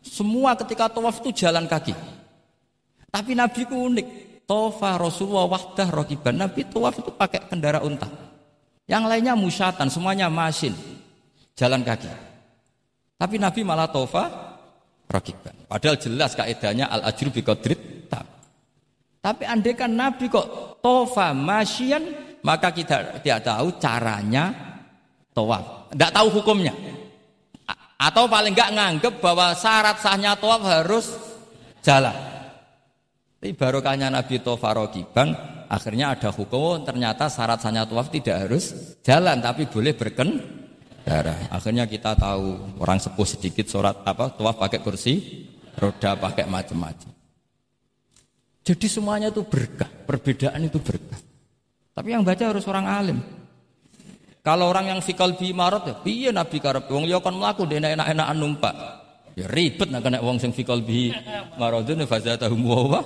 Semua 0.02 0.58
ketika 0.58 0.90
tawaf 0.90 1.22
itu 1.22 1.46
jalan 1.46 1.70
kaki. 1.70 1.94
Tapi 3.14 3.38
Nabi 3.38 3.62
itu 3.62 3.78
unik. 3.78 4.08
Tofa 4.50 4.98
Rasulullah 4.98 5.46
wahdah 5.46 5.94
rokiban. 5.94 6.34
Nabi 6.34 6.66
tawaf 6.66 6.98
itu 6.98 7.14
pakai 7.14 7.46
kendaraan 7.46 7.86
unta. 7.86 8.10
Yang 8.90 9.04
lainnya 9.06 9.38
musyatan, 9.38 9.86
semuanya 9.94 10.34
masin. 10.34 10.74
Jalan 11.54 11.86
kaki. 11.86 12.10
Tapi 13.22 13.36
Nabi 13.38 13.62
malah 13.62 13.94
tofa 13.94 14.24
rokiban. 15.06 15.54
Padahal 15.70 16.02
jelas 16.02 16.34
kaidahnya 16.34 16.90
al 16.90 17.06
ajru 17.06 17.30
bi 17.34 17.46
Tapi 19.22 19.44
andai 19.46 19.78
kan 19.78 19.94
Nabi 19.94 20.26
kok 20.26 20.82
tofa 20.82 21.38
masyian, 21.38 22.02
maka 22.42 22.74
kita 22.74 23.22
tidak 23.22 23.46
tahu 23.46 23.78
caranya 23.78 24.67
tawaf. 25.38 25.94
Tidak 25.94 26.10
tahu 26.10 26.28
hukumnya. 26.42 26.74
Atau 28.02 28.26
paling 28.26 28.58
nggak 28.58 28.74
nganggep 28.74 29.14
bahwa 29.22 29.54
syarat 29.54 30.02
sahnya 30.02 30.34
tawaf 30.34 30.66
harus 30.66 31.14
jalan. 31.86 32.14
Tapi 33.38 33.54
barokahnya 33.54 34.10
Nabi 34.10 34.42
Tofarokiban 34.42 35.38
akhirnya 35.70 36.18
ada 36.18 36.34
hukum 36.34 36.82
ternyata 36.82 37.30
syarat 37.30 37.62
sahnya 37.62 37.86
tawaf 37.86 38.10
tidak 38.10 38.50
harus 38.50 38.98
jalan 39.06 39.38
tapi 39.38 39.70
boleh 39.70 39.94
berken 39.94 40.42
darah. 41.06 41.38
Akhirnya 41.54 41.86
kita 41.86 42.18
tahu 42.18 42.78
orang 42.82 42.98
sepuh 42.98 43.28
sedikit 43.30 43.70
surat 43.70 44.02
apa 44.02 44.34
tawaf 44.34 44.58
pakai 44.58 44.82
kursi, 44.82 45.46
roda 45.78 46.18
pakai 46.18 46.50
macam-macam. 46.50 47.14
Jadi 48.68 48.88
semuanya 48.92 49.32
itu 49.32 49.48
berkah, 49.48 49.88
perbedaan 49.88 50.60
itu 50.68 50.76
berkah. 50.84 51.18
Tapi 51.96 52.12
yang 52.12 52.22
baca 52.22 52.44
harus 52.52 52.68
orang 52.68 52.86
alim. 52.86 53.37
Kalau 54.48 54.72
orang 54.72 54.96
yang 54.96 55.04
fikal 55.04 55.36
bi 55.36 55.52
marot 55.52 55.84
ya 55.84 55.96
piye 56.00 56.32
nabi 56.32 56.64
karep 56.64 56.88
wong 56.88 57.04
liya 57.04 57.20
kon 57.20 57.36
mlaku 57.36 57.68
dene 57.68 57.92
enak-enakan 58.00 58.38
numpak. 58.40 58.76
Ya 59.36 59.44
ribet 59.44 59.92
nek 59.92 60.00
kena 60.00 60.24
wong 60.24 60.40
sing 60.40 60.56
fikal 60.56 60.88
bi 60.88 61.12
maradun 61.60 62.08
fazatahum 62.08 62.64
wa 62.64 63.04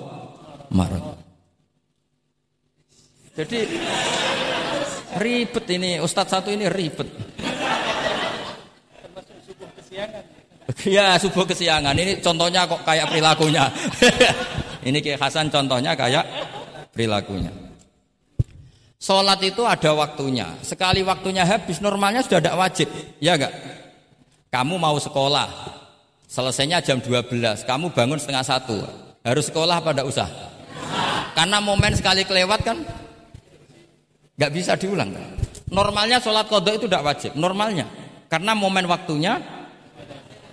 marad. 0.69 1.01
Jadi 3.33 3.57
ribet 5.17 5.65
ini 5.73 5.97
ustadz 5.97 6.29
satu 6.29 6.53
ini 6.53 6.69
ribet. 6.69 7.09
Ya 10.85 11.17
subuh 11.17 11.49
kesiangan 11.49 11.97
ini 11.97 12.21
contohnya 12.21 12.69
kok 12.69 12.85
kayak 12.85 13.09
perilakunya. 13.09 13.65
ini 14.87 15.01
kayak 15.01 15.17
Hasan 15.17 15.49
contohnya 15.49 15.97
kayak 15.97 16.21
perilakunya. 16.93 17.70
Sholat 19.01 19.41
itu 19.41 19.65
ada 19.65 19.97
waktunya. 19.97 20.45
Sekali 20.61 21.01
waktunya 21.01 21.41
habis, 21.41 21.81
normalnya 21.81 22.21
sudah 22.21 22.37
tidak 22.37 22.53
wajib. 22.53 22.87
Ya 23.17 23.33
enggak? 23.33 23.49
Kamu 24.53 24.77
mau 24.77 24.93
sekolah, 25.01 25.49
selesainya 26.29 26.85
jam 26.85 27.01
12, 27.01 27.65
kamu 27.65 27.89
bangun 27.97 28.21
setengah 28.21 28.45
satu. 28.45 28.77
Harus 29.25 29.49
sekolah 29.49 29.81
apa 29.81 29.89
tidak 29.89 30.05
usah? 30.05 30.29
Karena 31.33 31.57
momen 31.57 31.97
sekali 31.97 32.21
kelewat 32.29 32.61
kan, 32.61 32.77
nggak 34.37 34.51
bisa 34.53 34.77
diulang. 34.77 35.17
Normalnya 35.73 36.21
sholat 36.21 36.45
kodok 36.45 36.77
itu 36.77 36.85
tidak 36.85 37.01
wajib. 37.01 37.31
Normalnya, 37.33 37.89
karena 38.29 38.53
momen 38.53 38.85
waktunya 38.85 39.41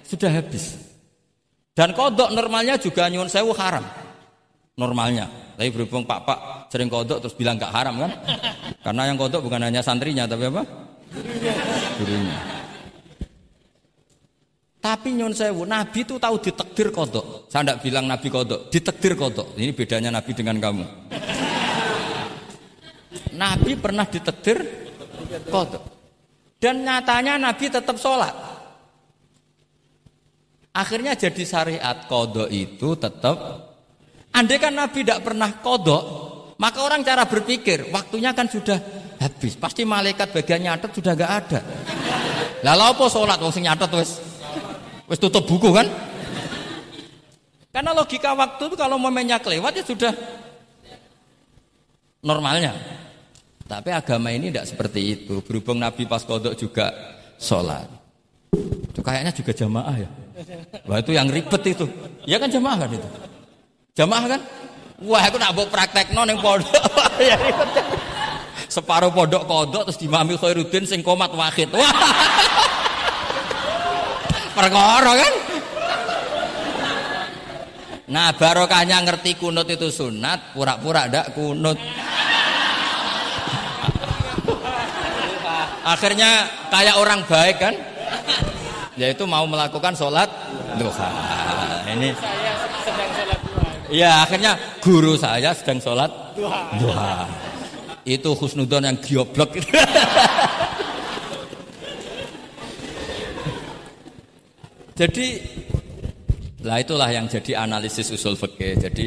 sudah 0.09 0.33
habis. 0.33 0.79
Dan 1.77 1.93
kodok 1.93 2.33
normalnya 2.33 2.81
juga 2.81 3.13
nyun 3.13 3.29
sewu 3.29 3.53
haram. 3.53 3.85
Normalnya. 4.73 5.48
Tapi 5.59 5.75
berhubung 5.75 6.07
Pak 6.07 6.23
Pak 6.23 6.39
sering 6.71 6.87
kodok 6.87 7.19
terus 7.19 7.35
bilang 7.35 7.59
gak 7.59 7.75
haram 7.75 7.99
kan? 7.99 8.15
Karena 8.79 9.11
yang 9.11 9.19
kodok 9.19 9.43
bukan 9.43 9.59
hanya 9.67 9.83
santrinya 9.83 10.23
tapi 10.23 10.47
apa? 10.47 10.63
Gurunya. 11.99 12.39
Tapi 14.79 15.19
nyon 15.19 15.35
sewu, 15.35 15.67
Nabi 15.67 16.07
itu 16.07 16.15
tahu 16.23 16.39
ditekdir 16.39 16.95
kodok. 16.95 17.51
Saya 17.51 17.67
tidak 17.67 17.79
bilang 17.83 18.07
Nabi 18.07 18.31
kodok, 18.31 18.71
ditekdir 18.71 19.19
kodok. 19.19 19.59
Ini 19.59 19.75
bedanya 19.75 20.15
Nabi 20.15 20.31
dengan 20.31 20.63
kamu. 20.63 20.85
Nabi 23.35 23.73
pernah 23.75 24.07
ditekdir 24.07 24.63
kodok. 25.51 25.83
Dan 26.63 26.87
nyatanya 26.87 27.35
Nabi 27.35 27.67
tetap 27.67 27.99
sholat. 27.99 28.31
Akhirnya 30.71 31.19
jadi 31.19 31.43
syariat 31.43 32.07
kodok 32.07 32.47
itu 32.47 32.95
tetap 32.95 33.68
Andai 34.39 34.63
kan 34.63 34.71
Nabi 34.71 35.03
tidak 35.03 35.27
pernah 35.27 35.51
kodok, 35.59 36.05
maka 36.63 36.79
orang 36.87 37.03
cara 37.03 37.27
berpikir 37.27 37.91
waktunya 37.91 38.31
kan 38.31 38.47
sudah 38.47 38.79
habis. 39.19 39.59
Pasti 39.59 39.83
malaikat 39.83 40.31
bagian 40.31 40.63
nyatet 40.63 40.95
sudah 40.95 41.19
gak 41.19 41.33
ada. 41.43 41.61
Lalu 42.63 42.83
apa 42.87 43.05
sholat 43.11 43.43
wong 43.43 43.51
sing 43.51 43.67
nyatet 43.67 43.91
wes 43.99 44.23
wes 45.11 45.19
tutup 45.19 45.43
buku 45.43 45.75
kan? 45.75 45.91
Karena 47.75 47.91
logika 47.91 48.31
waktu 48.39 48.71
itu 48.71 48.77
kalau 48.79 48.95
momennya 48.95 49.43
kelewat 49.43 49.75
ya 49.75 49.83
sudah 49.83 50.15
normalnya. 52.23 52.79
Tapi 53.67 53.91
agama 53.91 54.31
ini 54.31 54.55
tidak 54.55 54.71
seperti 54.71 55.01
itu. 55.19 55.43
Berhubung 55.43 55.83
Nabi 55.83 56.07
pas 56.07 56.23
kodok 56.23 56.55
juga 56.55 56.95
sholat. 57.43 57.91
Itu 58.95 59.03
kayaknya 59.03 59.35
juga 59.35 59.51
jamaah 59.51 59.97
ya. 59.99 60.09
Wah 60.87 61.03
itu 61.03 61.11
yang 61.11 61.27
ribet 61.27 61.63
itu. 61.67 61.91
Ya 62.23 62.39
kan 62.39 62.49
jamaah 62.49 62.87
kan 62.87 62.91
itu. 62.95 63.09
Jamaah 63.99 64.31
kan? 64.31 64.39
Wah, 65.03 65.27
aku 65.27 65.43
nak 65.43 65.59
mbok 65.59 65.75
praktekno 65.75 66.23
ning 66.23 66.39
pondok. 66.39 66.71
ya 67.19 67.35
Separuh 68.71 69.11
pondok 69.11 69.43
kodok 69.43 69.91
terus 69.91 69.99
dimami 69.99 70.39
Khairuddin 70.39 70.87
sing 70.87 71.03
komat 71.03 71.35
wahid. 71.35 71.67
Wah. 71.75 71.91
Perkara 74.59 75.13
kan? 75.19 75.35
Nah 78.09 78.31
barokahnya 78.39 79.03
ngerti 79.03 79.35
kunut 79.35 79.67
itu 79.67 79.91
sunat, 79.91 80.55
pura-pura 80.55 81.11
ndak 81.11 81.35
kunut. 81.35 81.79
Akhirnya 85.99 86.47
kayak 86.71 87.03
orang 87.03 87.27
baik 87.27 87.57
kan? 87.59 87.75
Yaitu 88.95 89.27
mau 89.27 89.47
melakukan 89.47 89.95
sholat 89.99 90.31
duha. 90.79 91.11
Ini 91.99 92.15
Ya 93.89 94.21
akhirnya 94.25 94.61
guru 94.85 95.17
saya 95.17 95.57
sedang 95.57 95.81
sholat 95.81 96.13
duha. 96.37 97.25
Itu 98.05 98.37
husnudon 98.37 98.85
yang 98.85 99.01
gioblok. 99.01 99.57
jadi 105.01 105.27
lah 106.65 106.85
itulah 106.85 107.09
yang 107.09 107.29
jadi 107.33 107.65
analisis 107.65 108.13
usul 108.13 108.37
fikih. 108.37 108.77
Jadi 108.77 109.07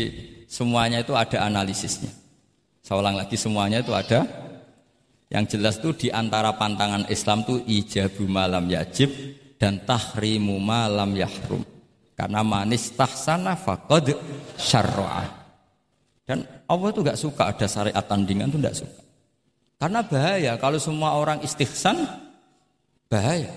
semuanya 0.49 1.05
itu 1.05 1.13
ada 1.13 1.45
analisisnya. 1.45 2.09
Saya 2.81 3.05
ulang 3.05 3.13
lagi 3.17 3.37
semuanya 3.37 3.85
itu 3.85 3.93
ada. 3.93 4.25
Yang 5.31 5.45
jelas 5.55 5.79
itu 5.79 5.93
di 5.95 6.09
antara 6.11 6.57
pantangan 6.57 7.07
Islam 7.07 7.47
itu 7.47 7.63
ijabu 7.63 8.27
malam 8.27 8.67
yajib 8.67 9.13
dan 9.61 9.79
tahrimu 9.85 10.57
malam 10.59 11.13
yahrum. 11.15 11.80
Karena 12.21 12.45
manis 12.45 12.93
tahsana 12.93 13.57
fakod 13.57 14.13
syarro'ah. 14.53 15.25
Dan 16.21 16.45
Allah 16.69 16.93
itu 16.93 17.01
gak 17.01 17.17
suka 17.17 17.49
ada 17.49 17.65
syariat 17.65 18.05
tandingan 18.05 18.53
itu 18.53 18.61
gak 18.61 18.77
suka. 18.77 19.01
Karena 19.81 20.05
bahaya 20.05 20.53
kalau 20.61 20.77
semua 20.77 21.17
orang 21.17 21.41
istihsan 21.41 21.97
bahaya. 23.09 23.49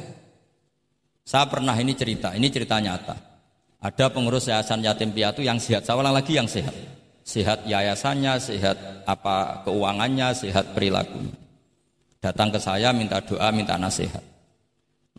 Saya 1.29 1.45
pernah 1.45 1.77
ini 1.77 1.93
cerita, 1.93 2.33
ini 2.33 2.49
cerita 2.49 2.81
nyata. 2.81 3.13
Ada 3.85 4.09
pengurus 4.09 4.49
yayasan 4.49 4.81
yatim 4.81 5.13
piatu 5.13 5.45
yang 5.45 5.61
sehat, 5.61 5.85
saya 5.85 6.01
ulang 6.01 6.17
lagi 6.17 6.33
yang 6.33 6.49
sehat. 6.49 6.73
Sehat 7.21 7.69
yayasannya, 7.69 8.41
sehat 8.41 9.05
apa 9.05 9.61
keuangannya, 9.69 10.33
sehat 10.33 10.73
perilaku. 10.73 11.21
Datang 12.25 12.49
ke 12.49 12.57
saya 12.57 12.97
minta 12.97 13.21
doa, 13.21 13.53
minta 13.53 13.77
nasihat. 13.77 14.25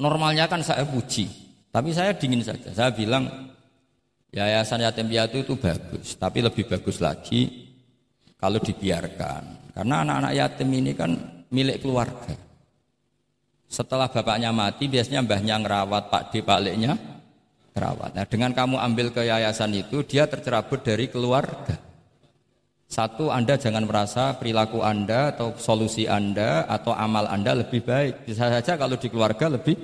Normalnya 0.02 0.50
kan 0.50 0.66
saya 0.66 0.82
puji, 0.82 1.45
tapi 1.76 1.92
saya 1.92 2.16
dingin 2.16 2.40
saja. 2.40 2.72
Saya 2.72 2.96
bilang 2.96 3.52
yayasan 4.32 4.80
yatim 4.80 5.12
piatu 5.12 5.44
itu 5.44 5.60
bagus, 5.60 6.16
tapi 6.16 6.40
lebih 6.40 6.72
bagus 6.72 7.04
lagi 7.04 7.68
kalau 8.40 8.64
dibiarkan. 8.64 9.76
Karena 9.76 10.08
anak-anak 10.08 10.34
yatim 10.40 10.72
ini 10.72 10.96
kan 10.96 11.12
milik 11.52 11.84
keluarga. 11.84 12.32
Setelah 13.68 14.08
bapaknya 14.08 14.56
mati, 14.56 14.88
biasanya 14.88 15.28
mbahnya 15.28 15.60
ngerawat, 15.60 16.08
Pak 16.08 16.24
D, 16.32 16.48
Pak 16.48 16.60
Leknya 16.64 16.96
terawat. 17.76 18.16
Nah, 18.16 18.24
dengan 18.24 18.56
kamu 18.56 18.80
ambil 18.80 19.12
ke 19.12 19.28
yayasan 19.28 19.76
itu, 19.76 20.00
dia 20.08 20.32
tercerabut 20.32 20.80
dari 20.80 21.12
keluarga. 21.12 21.76
Satu, 22.88 23.36
Anda 23.36 23.60
jangan 23.60 23.84
merasa 23.84 24.32
perilaku 24.40 24.80
Anda 24.80 25.36
atau 25.36 25.60
solusi 25.60 26.08
Anda 26.08 26.64
atau 26.72 26.96
amal 26.96 27.28
Anda 27.28 27.52
lebih 27.68 27.84
baik. 27.84 28.32
Bisa 28.32 28.48
saja 28.48 28.80
kalau 28.80 28.96
di 28.96 29.12
keluarga 29.12 29.52
lebih 29.52 29.76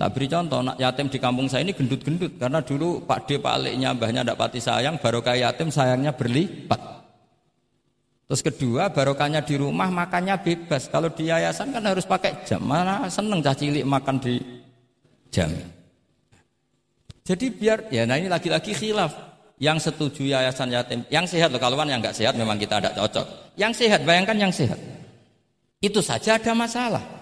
Tak 0.00 0.16
beri 0.16 0.32
contoh, 0.32 0.64
nak 0.64 0.80
yatim 0.80 1.12
di 1.12 1.20
kampung 1.20 1.44
saya 1.44 1.60
ini 1.60 1.76
gendut-gendut 1.76 2.40
karena 2.40 2.64
dulu 2.64 3.04
Pak 3.04 3.28
D, 3.28 3.36
Pak 3.36 3.52
Aliknya, 3.52 3.92
mbahnya 3.92 4.24
tidak 4.24 4.40
pati 4.40 4.56
sayang, 4.56 4.96
barokah 4.96 5.36
yatim 5.36 5.68
sayangnya 5.68 6.16
berlipat. 6.16 6.80
Terus 8.24 8.40
kedua, 8.40 8.88
barokahnya 8.88 9.44
di 9.44 9.60
rumah 9.60 9.92
makannya 9.92 10.40
bebas. 10.40 10.88
Kalau 10.88 11.12
di 11.12 11.28
yayasan 11.28 11.76
kan 11.76 11.84
harus 11.84 12.08
pakai 12.08 12.32
jam. 12.48 12.64
Mana 12.64 13.12
seneng 13.12 13.44
cah 13.44 13.52
cilik 13.52 13.84
makan 13.84 14.16
di 14.24 14.40
jam. 15.28 15.52
Jadi 17.20 17.52
biar 17.52 17.92
ya 17.92 18.08
nah 18.08 18.16
ini 18.16 18.32
lagi-lagi 18.32 18.72
khilaf. 18.72 19.12
Yang 19.60 19.92
setuju 19.92 20.32
yayasan 20.32 20.72
yatim, 20.72 21.04
yang 21.12 21.28
sehat 21.28 21.52
loh 21.52 21.60
kalau 21.60 21.76
yang 21.84 22.00
nggak 22.00 22.16
sehat 22.16 22.32
memang 22.40 22.56
kita 22.56 22.80
ada 22.80 22.96
cocok. 22.96 23.52
Yang 23.60 23.84
sehat 23.84 24.00
bayangkan 24.08 24.48
yang 24.48 24.52
sehat. 24.54 24.80
Itu 25.84 26.00
saja 26.00 26.40
ada 26.40 26.56
masalah. 26.56 27.19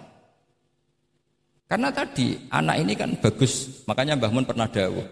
Karena 1.69 1.93
tadi 1.93 2.33
anak 2.49 2.77
ini 2.81 2.97
kan 2.97 3.13
bagus, 3.21 3.85
makanya 3.85 4.17
Mbah 4.17 4.33
Mun 4.33 4.49
pernah 4.49 4.65
dawuh. 4.65 5.05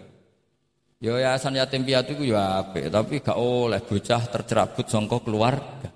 Ya 0.97 1.13
yayasan 1.13 1.53
yatim 1.53 1.85
piatu 1.85 2.17
itu 2.17 2.33
ya 2.33 2.65
tapi 2.89 3.21
gak 3.21 3.37
oleh 3.37 3.77
bocah 3.77 4.21
tercerabut 4.33 4.89
songkok 4.89 5.29
keluarga. 5.29 5.93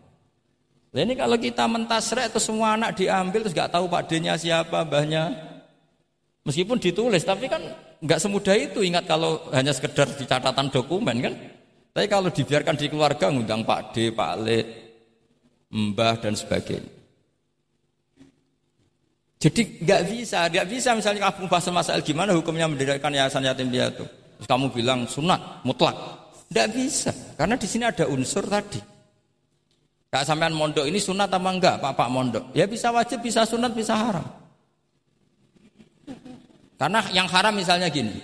Nah 0.94 1.02
ini 1.02 1.18
kalau 1.18 1.42
kita 1.42 1.66
mentasrek 1.66 2.30
itu 2.30 2.38
semua 2.38 2.78
anak 2.78 2.94
diambil 2.94 3.42
terus 3.42 3.58
gak 3.58 3.74
tahu 3.74 3.90
pak 3.90 4.06
D-nya 4.06 4.38
siapa, 4.38 4.86
mbahnya. 4.86 5.34
Meskipun 6.46 6.78
ditulis, 6.78 7.26
tapi 7.26 7.50
kan 7.50 7.62
nggak 8.02 8.18
semudah 8.18 8.58
itu 8.58 8.82
ingat 8.82 9.06
kalau 9.06 9.46
hanya 9.54 9.74
sekedar 9.74 10.10
di 10.10 10.26
catatan 10.26 10.74
dokumen 10.74 11.18
kan. 11.22 11.34
Tapi 11.94 12.08
kalau 12.10 12.34
dibiarkan 12.34 12.78
di 12.78 12.90
keluarga 12.90 13.30
ngundang 13.30 13.62
Pak 13.62 13.94
D, 13.94 14.10
Pak 14.10 14.34
Le, 14.42 14.60
Mbah 15.70 16.18
dan 16.18 16.34
sebagainya. 16.34 17.01
Jadi 19.42 19.82
nggak 19.82 20.02
bisa, 20.06 20.46
nggak 20.46 20.68
bisa 20.70 20.90
misalnya 20.94 21.34
kamu 21.34 21.50
bahas 21.50 21.66
masalah 21.74 22.06
gimana 22.06 22.30
hukumnya 22.38 22.70
mendirikan 22.70 23.10
yayasan 23.10 23.42
yatim 23.42 23.74
piatu. 23.74 24.06
Kamu 24.46 24.70
bilang 24.70 25.10
sunat 25.10 25.66
mutlak, 25.66 25.98
nggak 26.54 26.68
bisa 26.78 27.10
karena 27.34 27.58
di 27.58 27.66
sini 27.66 27.90
ada 27.90 28.06
unsur 28.06 28.46
tadi. 28.46 28.78
Kak 30.14 30.28
sampean 30.30 30.54
mondok 30.54 30.86
ini 30.86 31.02
sunat 31.02 31.32
apa 31.32 31.50
enggak, 31.50 31.76
Pak 31.82 31.94
Pak 31.98 32.10
mondok? 32.12 32.44
Ya 32.54 32.70
bisa 32.70 32.94
wajib, 32.94 33.26
bisa 33.26 33.42
sunat, 33.48 33.74
bisa 33.74 33.98
haram. 33.98 34.28
Karena 36.76 37.00
yang 37.10 37.26
haram 37.32 37.56
misalnya 37.56 37.88
gini, 37.88 38.20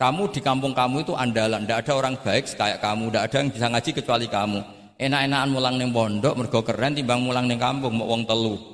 kamu 0.00 0.32
di 0.32 0.40
kampung 0.42 0.74
kamu 0.74 1.06
itu 1.06 1.12
andalan, 1.14 1.68
tidak 1.68 1.86
ada 1.86 1.92
orang 2.00 2.14
baik 2.18 2.50
kayak 2.56 2.80
kamu, 2.80 3.12
tidak 3.12 3.22
ada 3.28 3.36
yang 3.38 3.50
bisa 3.52 3.66
ngaji 3.68 3.90
kecuali 3.92 4.26
kamu. 4.26 4.58
Enak-enakan 4.98 5.48
mulang 5.52 5.74
neng 5.78 5.90
pondok, 5.92 6.34
mergo 6.34 6.60
keren 6.64 6.96
timbang 6.96 7.20
mulang 7.22 7.44
neng 7.44 7.60
kampung, 7.60 7.92
mau 7.92 8.08
wong 8.08 8.24
telu. 8.24 8.71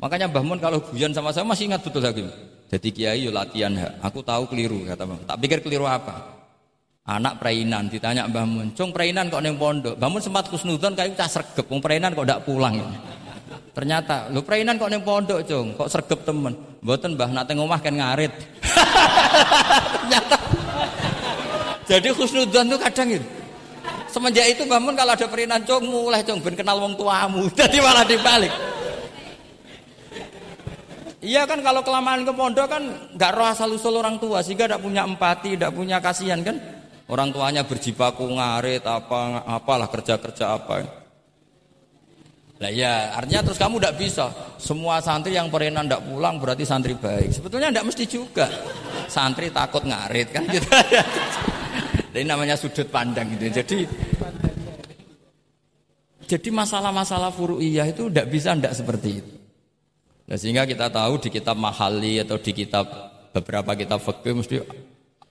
Makanya 0.00 0.32
Mbah 0.32 0.44
Mun 0.44 0.58
kalau 0.58 0.80
guyon 0.80 1.12
sama 1.12 1.28
saya 1.28 1.44
masih 1.44 1.68
ingat 1.68 1.84
betul 1.84 2.00
lagi. 2.00 2.24
Jadi 2.72 2.88
kiai 2.88 3.20
yo 3.20 3.30
latihan 3.30 3.76
ha. 3.76 3.88
Aku 4.00 4.24
tahu 4.24 4.48
keliru 4.48 4.88
kata 4.88 5.04
Mbah. 5.04 5.28
Tak 5.28 5.36
pikir 5.44 5.58
keliru 5.60 5.84
apa? 5.84 6.40
Anak 7.04 7.36
perainan 7.36 7.92
ditanya 7.92 8.24
Mbah 8.24 8.46
Mun, 8.48 8.68
"Cung 8.72 8.96
perainan 8.96 9.28
kok 9.28 9.44
neng 9.44 9.60
pondok?" 9.60 10.00
Mbah 10.00 10.08
Mun 10.08 10.22
sempat 10.24 10.48
kusnudon 10.48 10.96
kayak 10.96 11.18
cah 11.20 11.28
sregep, 11.28 11.66
wong 11.68 11.84
perainan 11.84 12.16
kok 12.16 12.24
ndak 12.24 12.40
pulang. 12.48 12.80
Ternyata, 13.76 14.30
lu 14.30 14.40
perainan 14.40 14.78
kok 14.80 14.88
neng 14.88 15.02
pondok, 15.04 15.42
Cung, 15.44 15.74
kok 15.74 15.90
sregep 15.90 16.20
temen. 16.24 16.54
Mboten 16.80 17.18
Mbah 17.18 17.30
nate 17.34 17.52
ngomah 17.52 17.80
kan 17.82 17.92
ngarit. 17.92 18.32
Ternyata. 20.00 20.36
Jadi 21.90 22.08
khusnudzon 22.14 22.70
tuh 22.70 22.78
kadang 22.78 23.08
itu. 23.10 23.26
Semenjak 24.10 24.46
itu 24.46 24.62
bangun 24.66 24.94
kalau 24.98 25.14
ada 25.14 25.26
perinan 25.30 25.62
cung 25.62 25.86
mulai 25.86 26.26
cung 26.26 26.42
ben 26.42 26.54
kenal 26.54 26.78
wong 26.82 26.94
tuamu. 26.98 27.46
Jadi 27.58 27.78
malah 27.82 28.06
dibalik. 28.06 28.50
Iya 31.20 31.44
kan 31.44 31.60
kalau 31.60 31.84
kelamaan 31.84 32.24
ke 32.24 32.32
pondok 32.32 32.64
kan 32.64 32.82
nggak 33.12 33.32
roh 33.36 33.44
asal 33.44 33.68
usul 33.76 34.00
orang 34.00 34.16
tua 34.16 34.40
sehingga 34.40 34.64
tidak 34.64 34.80
punya 34.80 35.04
empati, 35.04 35.52
tidak 35.52 35.72
punya 35.76 36.00
kasihan 36.00 36.40
kan. 36.40 36.56
Orang 37.12 37.28
tuanya 37.28 37.66
berjibaku 37.66 38.24
ngarit 38.24 38.80
apa 38.88 39.44
apalah 39.44 39.92
kerja 39.92 40.16
kerja 40.16 40.56
apa. 40.56 40.80
Nah 42.60 42.68
ya, 42.72 43.16
artinya 43.16 43.40
terus 43.44 43.60
kamu 43.60 43.80
tidak 43.80 43.96
bisa. 44.00 44.26
Semua 44.60 45.00
santri 45.00 45.32
yang 45.32 45.48
perenan 45.48 45.88
tidak 45.88 46.04
pulang 46.08 46.36
berarti 46.36 46.64
santri 46.64 46.92
baik. 46.92 47.32
Sebetulnya 47.32 47.72
tidak 47.72 47.88
mesti 47.88 48.04
juga. 48.04 48.46
Santri 49.08 49.48
takut 49.48 49.84
ngarit 49.84 50.28
kan 50.28 50.44
gitu. 50.44 50.68
Ini 52.16 52.28
namanya 52.28 52.60
sudut 52.60 52.88
pandang 52.92 53.32
gitu. 53.36 53.48
Jadi 53.48 53.78
jadi 56.30 56.48
masalah-masalah 56.52 57.34
furu'iyah 57.34 57.90
itu 57.90 58.06
tidak 58.12 58.26
bisa 58.28 58.52
tidak 58.54 58.76
seperti 58.76 59.08
itu. 59.24 59.39
Nah, 60.30 60.38
sehingga 60.38 60.62
kita 60.62 60.86
tahu 60.86 61.18
di 61.26 61.28
kitab 61.34 61.58
mahali 61.58 62.22
atau 62.22 62.38
di 62.38 62.54
kitab 62.54 62.86
beberapa 63.34 63.74
kitab 63.74 63.98
fikih 63.98 64.38
mesti 64.38 64.62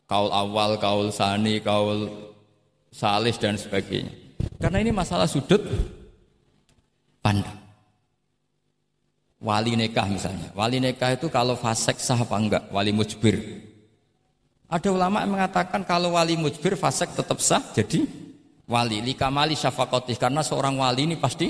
kaul 0.04 0.28
awal, 0.28 0.76
kaul 0.76 1.08
sani, 1.08 1.64
kaul 1.64 2.12
salis 2.92 3.40
dan 3.40 3.56
sebagainya. 3.56 4.12
Karena 4.60 4.84
ini 4.84 4.92
masalah 4.92 5.24
sudut 5.24 5.64
pandang. 7.24 7.56
Wali 9.40 9.80
nikah 9.80 10.04
misalnya. 10.12 10.52
Wali 10.52 10.84
nikah 10.84 11.16
itu 11.16 11.32
kalau 11.32 11.56
fasek 11.56 11.96
sah 11.96 12.20
apa 12.20 12.36
enggak? 12.36 12.64
Wali 12.68 12.92
mujbir. 12.92 13.40
Ada 14.68 14.92
ulama 14.92 15.24
yang 15.24 15.40
mengatakan 15.40 15.88
kalau 15.88 16.20
wali 16.20 16.36
mujbir 16.36 16.76
fasek 16.76 17.16
tetap 17.16 17.40
sah 17.40 17.64
jadi 17.72 18.04
wali. 18.68 19.00
Lika 19.00 19.32
mali 19.32 19.56
syafakotih. 19.56 20.20
Karena 20.20 20.44
seorang 20.44 20.76
wali 20.76 21.08
ini 21.08 21.16
pasti 21.16 21.48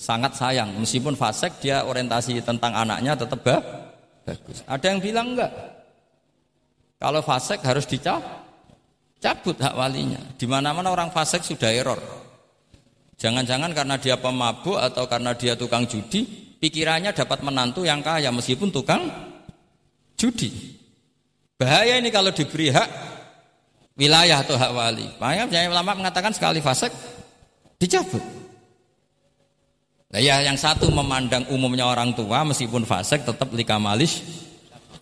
sangat 0.00 0.32
sayang. 0.32 0.72
Meskipun 0.80 1.12
fasek 1.12 1.60
dia 1.60 1.84
orientasi 1.84 2.40
tentang 2.40 2.72
anaknya 2.72 3.12
tetap 3.12 3.44
bagus. 3.44 4.64
Ada 4.64 4.96
yang 4.96 5.00
bilang 5.04 5.36
enggak. 5.36 5.52
Kalau 6.96 7.20
fasek 7.20 7.60
harus 7.60 7.84
dicabut 7.84 9.56
hak 9.60 9.76
walinya. 9.76 10.20
Di 10.40 10.48
mana-mana 10.48 10.88
orang 10.88 11.12
fasek 11.12 11.44
sudah 11.44 11.68
error. 11.68 12.00
Jangan-jangan 13.20 13.76
karena 13.76 14.00
dia 14.00 14.16
pemabuk 14.16 14.80
atau 14.80 15.04
karena 15.04 15.36
dia 15.36 15.52
tukang 15.52 15.84
judi, 15.84 16.24
pikirannya 16.56 17.12
dapat 17.12 17.44
menantu 17.44 17.84
yang 17.84 18.00
kaya 18.00 18.32
meskipun 18.32 18.72
tukang 18.72 19.04
judi. 20.16 20.80
Bahaya 21.60 22.00
ini 22.00 22.08
kalau 22.08 22.32
diberi 22.32 22.72
hak 22.72 22.88
wilayah 24.00 24.40
atau 24.40 24.56
hak 24.56 24.72
wali. 24.72 25.04
Makanya 25.20 25.68
ulama 25.68 25.92
mengatakan 25.92 26.32
sekali 26.32 26.64
fasek 26.64 26.88
dicabut. 27.76 28.39
Nah 30.10 30.18
ya 30.18 30.42
yang 30.42 30.58
satu 30.58 30.90
memandang 30.90 31.46
umumnya 31.54 31.86
orang 31.86 32.10
tua 32.18 32.42
meskipun 32.42 32.82
fasek 32.82 33.22
tetap 33.22 33.46
likamalis. 33.54 34.18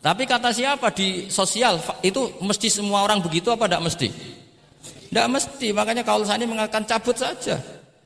Tapi 0.05 0.29
kata 0.29 0.53
siapa 0.53 0.93
di 0.93 1.33
sosial 1.33 1.81
itu 2.05 2.39
mesti 2.45 2.69
semua 2.69 3.03
orang 3.03 3.25
begitu 3.25 3.49
apa 3.49 3.65
tidak 3.67 3.89
mesti? 3.89 4.09
Tidak 5.09 5.27
mesti. 5.33 5.69
Makanya 5.73 6.05
kalau 6.05 6.29
saya 6.29 6.45
ini 6.45 6.53
mengatakan 6.53 6.85
cabut 6.85 7.17
saja. 7.17 7.57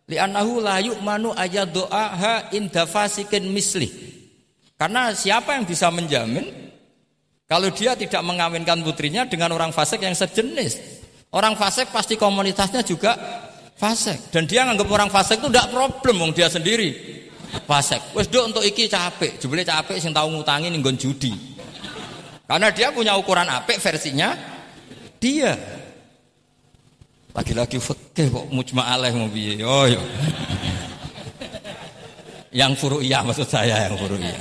Li'annahu 0.07 0.63
la 0.63 0.79
yu'manu 0.79 1.35
ayaddu'aha 1.35 2.55
inda 2.55 2.87
fasikin 2.87 3.51
misli. 3.51 3.91
Karena 4.79 5.11
siapa 5.11 5.59
yang 5.59 5.67
bisa 5.67 5.91
menjamin 5.91 6.47
kalau 7.51 7.69
dia 7.75 7.99
tidak 7.99 8.23
mengawinkan 8.23 8.79
putrinya 8.81 9.27
dengan 9.27 9.53
orang 9.53 9.75
fasik 9.75 10.01
yang 10.07 10.15
sejenis. 10.15 11.03
Orang 11.35 11.59
fasik 11.59 11.91
pasti 11.91 12.15
komunitasnya 12.15 12.87
juga 12.87 13.19
fasik 13.83 14.31
dan 14.31 14.47
dia 14.47 14.63
nganggap 14.63 14.87
orang 14.87 15.11
fasik 15.11 15.43
itu 15.43 15.51
tidak 15.51 15.75
problem 15.75 16.23
wong 16.23 16.31
dia 16.31 16.47
sendiri 16.47 17.19
fasik. 17.67 18.15
Wes 18.15 18.31
do 18.31 18.47
untuk 18.47 18.63
iki 18.63 18.87
capek, 18.87 19.37
jebule 19.43 19.67
capek 19.67 19.99
sing 19.99 20.15
tahu 20.15 20.31
ngutangi 20.33 20.71
ning 20.71 20.81
judi. 20.95 21.35
Karena 22.47 22.69
dia 22.71 22.95
punya 22.95 23.19
ukuran 23.19 23.49
apik 23.49 23.83
versinya 23.83 24.37
dia. 25.19 25.57
Lagi-lagi 27.33 27.81
fikih 27.81 28.29
kok 28.29 28.45
mujma 28.53 28.93
alaih 28.93 29.17
mau 29.17 29.29
piye. 29.33 29.57
Oh 29.65 29.89
yo. 29.89 30.05
Yang 32.53 32.77
furu'iyah 32.85 33.25
maksud 33.25 33.49
saya 33.49 33.89
yang 33.89 33.97
furu'iyah. 33.97 34.37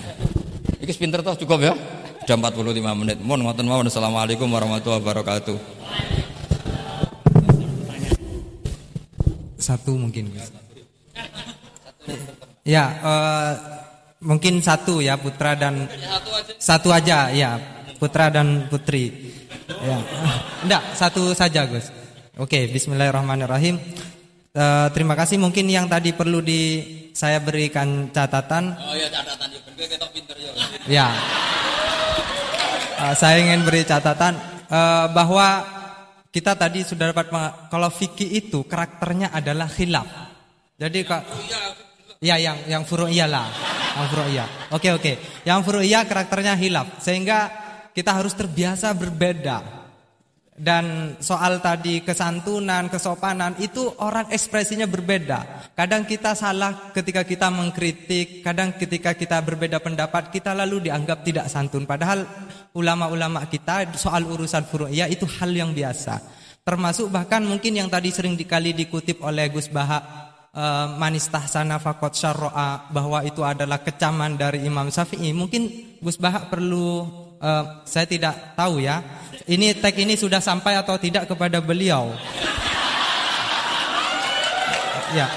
Iki 0.83 0.99
pinter 0.99 1.23
toh 1.23 1.31
cukup 1.39 1.71
ya? 1.71 1.73
Sudah 2.27 2.51
45 2.51 2.99
menit. 2.99 3.17
Mohon 3.23 3.47
ngoten 3.47 3.65
mawon. 3.71 3.87
Assalamualaikum 3.87 4.51
warahmatullahi 4.51 4.99
wabarakatuh. 4.99 5.55
Satu 9.61 9.93
mungkin. 9.93 10.33
Ya, 12.65 12.85
uh, 13.05 13.53
mungkin 14.25 14.57
satu 14.61 15.05
ya 15.05 15.21
putra 15.21 15.53
dan 15.53 15.85
satu 16.57 16.89
aja 16.89 17.29
ya 17.29 17.61
putra 18.01 18.33
dan 18.33 18.65
putri. 18.73 19.33
Ya, 19.69 19.97
enggak 20.65 20.83
satu 20.97 21.37
saja 21.37 21.69
Gus. 21.69 21.93
Oke, 22.41 22.65
Bismillahirrahmanirrahim. 22.73 23.77
Uh, 24.51 24.89
terima 24.97 25.13
kasih 25.13 25.37
mungkin 25.37 25.69
yang 25.69 25.85
tadi 25.85 26.11
perlu 26.11 26.41
di 26.41 26.81
saya 27.13 27.37
berikan 27.37 28.09
catatan. 28.09 28.73
Oh 28.81 28.97
ya 28.97 29.07
catatan 29.13 29.47
pinter 30.09 30.37
ya. 30.41 30.51
Ya. 30.89 31.07
Uh, 32.97 33.13
saya 33.13 33.41
ingin 33.45 33.61
beri 33.61 33.85
catatan 33.85 34.37
uh, 34.69 35.05
bahwa 35.13 35.80
kita 36.31 36.55
tadi 36.55 36.87
sudah 36.87 37.11
dapat 37.11 37.27
kalau 37.67 37.91
fikih 37.91 38.39
itu 38.39 38.63
karakternya 38.63 39.35
adalah 39.35 39.67
khilaf. 39.67 40.07
Jadi 40.79 40.99
kak 41.03 41.23
Ya 42.21 42.37
yang 42.37 42.53
yang 42.69 42.83
furu'iyah 42.85 43.25
lah. 43.25 43.49
Yang 43.97 44.07
furu'iyah. 44.13 44.47
Oke 44.77 44.93
oke. 44.93 45.13
Yang 45.41 45.59
furu'iyah 45.65 46.05
karakternya 46.05 46.53
hilaf 46.53 47.01
sehingga 47.01 47.49
kita 47.97 48.13
harus 48.13 48.37
terbiasa 48.37 48.93
berbeda. 48.93 49.80
Dan 50.61 51.17
soal 51.17 51.57
tadi 51.57 52.05
kesantunan, 52.05 52.85
kesopanan 52.85 53.57
itu 53.57 53.81
orang 53.97 54.29
ekspresinya 54.29 54.85
berbeda. 54.85 55.73
Kadang 55.73 56.05
kita 56.05 56.37
salah 56.37 56.93
ketika 56.93 57.25
kita 57.25 57.49
mengkritik, 57.49 58.45
kadang 58.45 58.77
ketika 58.77 59.17
kita 59.17 59.41
berbeda 59.41 59.81
pendapat 59.81 60.29
kita 60.29 60.53
lalu 60.53 60.85
dianggap 60.85 61.25
tidak 61.25 61.49
santun. 61.49 61.89
Padahal 61.89 62.29
ulama-ulama 62.77 63.41
kita 63.49 63.89
soal 63.97 64.21
urusan 64.29 64.69
furu'iyah 64.69 65.09
itu 65.09 65.25
hal 65.41 65.49
yang 65.49 65.73
biasa. 65.73 66.21
Termasuk 66.61 67.09
bahkan 67.09 67.41
mungkin 67.41 67.81
yang 67.81 67.89
tadi 67.89 68.13
sering 68.13 68.37
dikali 68.37 68.77
dikutip 68.77 69.17
oleh 69.25 69.49
Gus 69.49 69.65
Baha 69.65 69.97
uh, 70.53 70.93
manis 70.93 71.25
tahsana 71.25 71.81
fakot 71.81 72.13
syarro'a 72.13 72.85
bahwa 72.93 73.25
itu 73.25 73.41
adalah 73.41 73.81
kecaman 73.81 74.37
dari 74.37 74.61
Imam 74.61 74.93
Syafi'i. 74.93 75.33
Mungkin 75.33 75.97
Gus 76.05 76.21
Bahak 76.21 76.53
perlu 76.53 77.01
uh, 77.41 77.83
saya 77.83 78.05
tidak 78.05 78.53
tahu 78.55 78.79
ya. 78.79 79.01
Ini 79.49 79.81
tag 79.81 79.97
ini 79.97 80.13
sudah 80.15 80.39
sampai 80.39 80.77
atau 80.77 80.95
tidak 80.95 81.27
kepada 81.27 81.59
beliau. 81.59 82.13
Ya. 85.11 85.27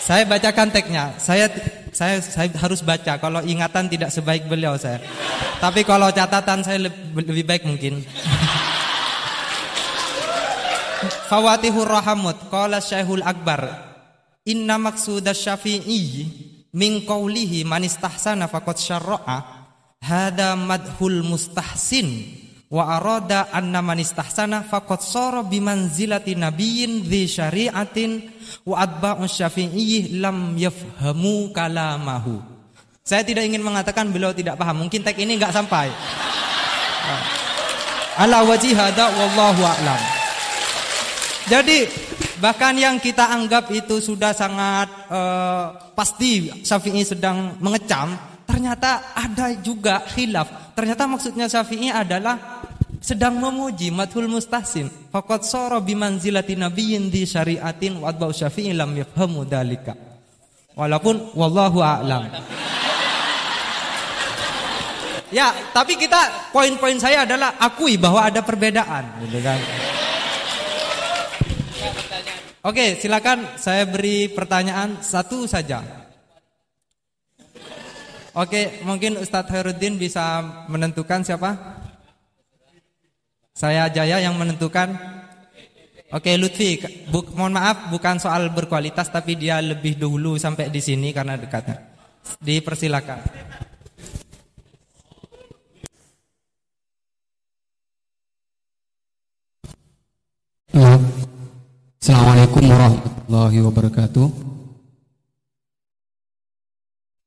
Saya 0.00 0.26
bacakan 0.26 0.74
tagnya. 0.74 1.14
Saya 1.20 1.46
saya 1.94 2.18
saya 2.18 2.48
harus 2.58 2.82
baca 2.82 3.20
kalau 3.20 3.44
ingatan 3.44 3.86
tidak 3.86 4.10
sebaik 4.10 4.48
beliau 4.48 4.74
saya. 4.74 4.98
Tapi 5.60 5.84
kalau 5.84 6.08
catatan 6.10 6.64
saya 6.64 6.88
lebih, 6.88 7.28
lebih 7.28 7.44
baik 7.46 7.62
mungkin. 7.68 8.02
Fawatihur 11.30 11.86
Rahamut 11.86 12.50
Qala 12.52 12.82
Syekhul 12.82 13.24
Akbar 13.24 13.90
Inna 14.48 14.76
maksudah 14.80 15.36
syafi'i 15.36 16.26
min 16.72 17.04
qawlihi 17.04 17.68
man 17.68 17.84
istahsana 17.84 18.48
faqad 18.48 18.76
syarra'a 18.80 19.59
hada 20.00 20.56
madhul 20.56 21.22
mustahsin. 21.24 22.36
Wa 22.70 23.02
arada 23.02 23.50
anna 23.50 23.82
man 23.82 23.98
istahsana 23.98 24.62
faqad 24.62 25.02
sara 25.02 25.42
bimanzilati 25.42 26.38
nabiyyin 26.38 27.02
dhi 27.02 27.26
syari'atin 27.26 28.30
wa 28.62 28.78
atba'u 28.78 29.26
syafi'i 29.26 30.22
lam 30.22 30.54
yafhamu 30.54 31.50
kalamahu. 31.50 32.38
Saya 33.02 33.26
tidak 33.26 33.50
ingin 33.50 33.66
mengatakan 33.66 34.14
beliau 34.14 34.30
tidak 34.30 34.54
paham. 34.54 34.86
Mungkin 34.86 35.02
tag 35.02 35.18
ini 35.18 35.34
enggak 35.34 35.50
sampai. 35.50 35.90
Ala 38.22 38.46
wajih 38.46 38.70
hada 38.78 39.10
wallahu 39.18 39.62
a'lam. 39.66 40.00
Jadi 41.50 41.78
Bahkan 42.40 42.74
yang 42.80 42.96
kita 42.96 43.28
anggap 43.28 43.68
itu 43.68 44.00
sudah 44.00 44.32
sangat 44.32 44.88
uh, 45.12 45.92
pasti 45.92 46.48
Syafi'i 46.64 47.04
sedang 47.04 47.60
mengecam, 47.60 48.16
ternyata 48.50 49.14
ada 49.14 49.54
juga 49.62 50.02
khilaf. 50.02 50.74
Ternyata 50.74 51.06
maksudnya 51.06 51.46
Syafi'i 51.46 51.94
adalah 51.94 52.66
sedang 52.98 53.38
memuji 53.38 53.94
madhul 53.94 54.26
mustahsin. 54.26 54.90
Faqad 55.14 55.46
sara 55.46 55.78
bimanzilati 55.78 56.58
nabiyyin 56.58 57.06
di 57.06 57.22
syariatin 57.22 58.02
wa 58.02 58.10
adba'u 58.10 58.34
Syafi'i 58.34 58.74
lam 58.74 58.90
yafhamu 58.98 59.46
dalika. 59.46 59.94
Walaupun 60.74 61.38
wallahu 61.38 61.78
a'lam. 61.78 62.26
Ya, 65.30 65.54
tapi 65.70 65.94
kita 65.94 66.50
poin-poin 66.50 66.98
saya 66.98 67.22
adalah 67.22 67.54
akui 67.62 67.94
bahwa 67.94 68.26
ada 68.26 68.42
perbedaan, 68.42 69.22
gitu 69.22 69.38
kan. 69.38 69.62
Oke, 72.66 72.98
silakan 72.98 73.54
saya 73.54 73.86
beri 73.86 74.26
pertanyaan 74.26 74.98
satu 74.98 75.46
saja. 75.46 76.09
Oke, 78.30 78.78
mungkin 78.86 79.18
Ustadz 79.18 79.50
Herudin 79.50 79.98
bisa 79.98 80.38
menentukan 80.70 81.26
siapa? 81.26 81.82
Saya 83.50 83.90
Jaya 83.90 84.22
yang 84.22 84.38
menentukan. 84.38 84.94
Oke, 86.14 86.38
Lutfi, 86.38 86.78
bu, 87.10 87.26
mohon 87.34 87.58
maaf 87.58 87.90
bukan 87.90 88.22
soal 88.22 88.54
berkualitas 88.54 89.10
tapi 89.10 89.34
dia 89.34 89.58
lebih 89.58 89.98
dulu 89.98 90.38
sampai 90.38 90.70
di 90.70 90.78
sini 90.78 91.10
karena 91.10 91.34
dekatnya. 91.34 91.90
Dipersilakan. 92.38 93.18
Assalamualaikum 101.98 102.62
warahmatullahi 102.62 103.58
wabarakatuh. 103.66 104.49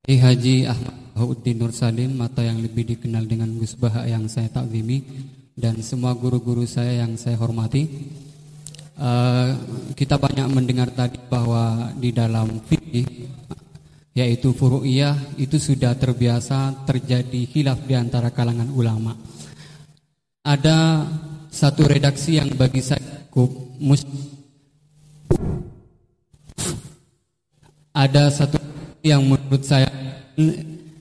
Hey 0.04 0.20
Haji 0.20 0.68
Ahmad 0.68 1.16
Hauddin 1.16 1.64
Nur 1.64 1.72
Salim 1.72 2.20
atau 2.20 2.44
yang 2.44 2.60
lebih 2.60 2.84
dikenal 2.84 3.24
dengan 3.24 3.56
Gus 3.56 3.80
Baha 3.80 4.04
yang 4.04 4.28
saya 4.28 4.52
takzimi 4.52 5.00
dan 5.56 5.80
semua 5.80 6.12
guru-guru 6.12 6.68
saya 6.68 7.08
yang 7.08 7.16
saya 7.16 7.40
hormati. 7.40 7.88
Uh, 9.00 9.56
kita 9.96 10.20
banyak 10.20 10.44
mendengar 10.52 10.92
tadi 10.92 11.16
bahwa 11.32 11.96
di 11.96 12.12
dalam 12.12 12.52
fikih 12.68 13.32
yaitu 14.12 14.52
furu'iyah 14.52 15.40
itu 15.40 15.56
sudah 15.56 15.96
terbiasa 15.96 16.84
terjadi 16.84 17.48
hilaf 17.48 17.80
di 17.88 17.96
antara 17.96 18.28
kalangan 18.28 18.76
ulama. 18.76 19.16
Ada 20.44 21.08
satu 21.48 21.88
redaksi 21.88 22.44
yang 22.44 22.52
bagi 22.60 22.84
saya 22.84 23.24
cukup 23.32 23.80
mus 23.80 24.04
ada 27.96 28.28
satu 28.28 28.73
yang 29.04 29.28
menurut 29.28 29.64
saya 29.68 29.92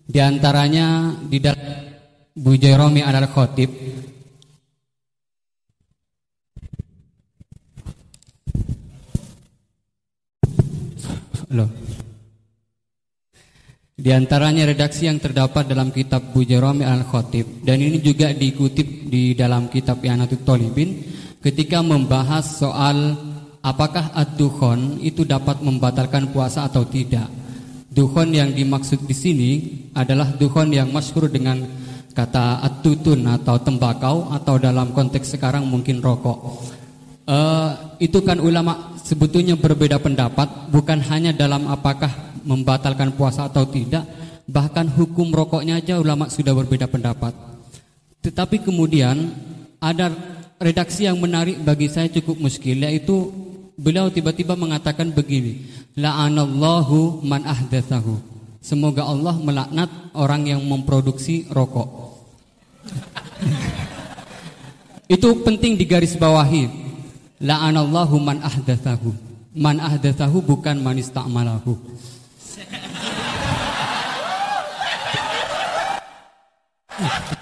di 0.03 0.19
antaranya 0.19 1.15
di 1.23 1.39
dalam 1.39 1.95
Bu 2.35 2.59
Jeromi 2.59 3.01
adalah 3.01 3.31
khotib 3.31 3.71
Loh. 11.53 11.69
Di 13.93 14.09
antaranya 14.09 14.65
redaksi 14.65 15.05
yang 15.05 15.21
terdapat 15.21 15.69
dalam 15.69 15.93
kitab 15.93 16.33
Bu 16.33 16.49
Jeromi 16.49 16.81
al-Khatib 16.81 17.61
dan 17.63 17.77
ini 17.77 18.01
juga 18.01 18.33
dikutip 18.33 19.13
di 19.13 19.37
dalam 19.37 19.69
kitab 19.69 20.01
Yanatut 20.01 20.43
Tolibin 20.49 21.05
ketika 21.45 21.85
membahas 21.85 22.57
soal 22.57 23.15
apakah 23.61 24.17
ad-dukhon 24.17 24.97
itu 25.05 25.29
dapat 25.29 25.61
membatalkan 25.61 26.33
puasa 26.33 26.65
atau 26.67 26.89
tidak. 26.89 27.42
Dukhon 27.93 28.33
yang 28.33 28.57
dimaksud 28.57 29.05
di 29.05 29.13
sini 29.13 29.51
adalah 29.93 30.33
dukhon 30.33 30.73
yang 30.73 30.89
masyhur 30.89 31.29
dengan 31.29 31.61
kata 32.17 32.65
at-tutun 32.65 33.25
atau 33.29 33.61
tembakau 33.61 34.33
atau 34.33 34.57
dalam 34.57 34.97
konteks 34.97 35.37
sekarang 35.37 35.69
mungkin 35.69 36.01
rokok. 36.01 36.41
Uh, 37.29 37.97
itu 38.01 38.19
kan 38.25 38.41
ulama 38.41 38.97
sebetulnya 39.05 39.61
berbeda 39.61 40.01
pendapat 40.01 40.73
bukan 40.73 41.05
hanya 41.05 41.37
dalam 41.37 41.69
apakah 41.69 42.11
membatalkan 42.49 43.13
puasa 43.13 43.47
atau 43.47 43.69
tidak, 43.69 44.09
bahkan 44.49 44.89
hukum 44.89 45.29
rokoknya 45.29 45.85
aja 45.85 46.01
ulama 46.01 46.33
sudah 46.33 46.57
berbeda 46.57 46.89
pendapat. 46.89 47.37
Tetapi 48.25 48.65
kemudian 48.65 49.37
ada 49.83 50.15
redaksi 50.63 51.05
yang 51.05 51.19
menarik 51.19 51.59
bagi 51.61 51.91
saya 51.91 52.07
cukup 52.09 52.39
muskil 52.39 52.79
yaitu 52.79 53.31
beliau 53.75 54.09
tiba-tiba 54.13 54.55
mengatakan 54.55 55.11
begini, 55.11 55.72
La'anallahu 55.93 57.21
man 57.21 57.45
ahdathahu. 57.45 58.17
Semoga 58.65 59.05
Allah 59.05 59.37
melaknat 59.37 59.91
orang 60.17 60.49
yang 60.49 60.65
memproduksi 60.65 61.45
rokok. 61.53 62.17
Itu 65.15 65.45
penting 65.45 65.77
digarisbawahi. 65.77 66.81
La'anallahu 67.45 68.17
man 68.23 68.41
ahdathahu. 68.41 69.13
Man 69.53 69.85
ahdathahu 69.85 70.41
bukan 70.41 70.81
manis 70.81 71.13
Thank 76.93 77.33
you. 77.33 77.37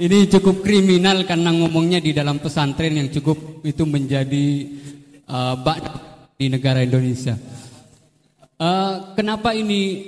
ini 0.00 0.24
cukup 0.32 0.64
kriminal 0.64 1.28
karena 1.28 1.52
ngomongnya 1.52 2.00
di 2.00 2.16
dalam 2.16 2.40
pesantren 2.40 2.96
yang 2.96 3.12
cukup 3.12 3.60
itu 3.68 3.84
menjadi 3.84 4.46
uh, 5.28 5.54
di 6.40 6.48
negara 6.48 6.80
Indonesia. 6.80 7.36
Uh, 8.56 9.12
kenapa 9.12 9.52
ini 9.52 10.00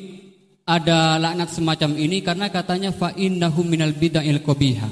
ada 0.64 1.20
laknat 1.20 1.52
semacam 1.52 1.92
ini? 2.00 2.24
Karena 2.24 2.48
katanya 2.48 2.88
fa 2.88 3.12
innahu 3.12 3.60
minal 3.68 3.92
bid'il 3.92 4.40
qabiha. 4.40 4.88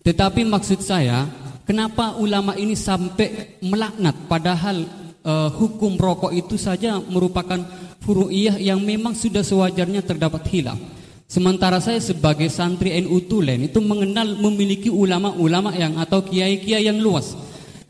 Tetapi 0.00 0.48
maksud 0.48 0.80
saya, 0.80 1.28
kenapa 1.68 2.16
ulama 2.16 2.56
ini 2.56 2.72
sampai 2.72 3.60
melaknat 3.60 4.16
padahal 4.32 4.88
uh, 5.28 5.52
hukum 5.52 6.00
rokok 6.00 6.32
itu 6.32 6.56
saja 6.56 6.96
merupakan 7.04 7.60
furu'iyah 8.00 8.56
yang 8.56 8.80
memang 8.80 9.12
sudah 9.12 9.44
sewajarnya 9.44 10.00
terdapat 10.00 10.42
hilaf. 10.48 11.01
Sementara 11.32 11.80
saya 11.80 11.96
sebagai 11.96 12.52
santri 12.52 12.92
NU 13.00 13.24
Tulen 13.24 13.64
itu 13.64 13.80
mengenal 13.80 14.36
memiliki 14.36 14.92
ulama-ulama 14.92 15.72
yang 15.72 15.96
atau 15.96 16.20
kiai-kiai 16.20 16.84
yang 16.84 17.00
luas 17.00 17.32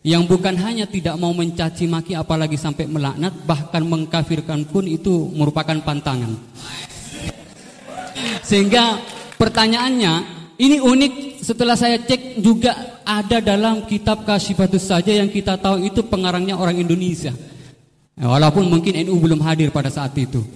yang 0.07 0.23
bukan 0.31 0.55
hanya 0.63 0.87
tidak 0.87 1.19
mau 1.19 1.35
mencaci 1.35 1.91
maki 1.91 2.15
apalagi 2.15 2.55
sampai 2.55 2.87
melaknat 2.87 3.35
bahkan 3.43 3.83
mengkafirkan 3.83 4.63
pun 4.71 4.87
itu 4.87 5.27
merupakan 5.35 5.75
pantangan. 5.83 6.39
Sehingga 8.47 9.03
pertanyaannya 9.35 10.43
ini 10.63 10.79
unik 10.79 11.43
setelah 11.43 11.75
saya 11.75 11.99
cek 11.99 12.39
juga 12.39 13.03
ada 13.03 13.43
dalam 13.43 13.91
kitab 13.91 14.23
Kasyifatus 14.23 14.87
saja 14.87 15.11
yang 15.11 15.27
kita 15.27 15.59
tahu 15.59 15.83
itu 15.83 16.07
pengarangnya 16.07 16.55
orang 16.55 16.79
Indonesia. 16.79 17.35
Walaupun 18.15 18.71
mungkin 18.71 19.03
NU 19.03 19.19
belum 19.19 19.43
hadir 19.43 19.75
pada 19.75 19.91
saat 19.91 20.15
itu. 20.15 20.47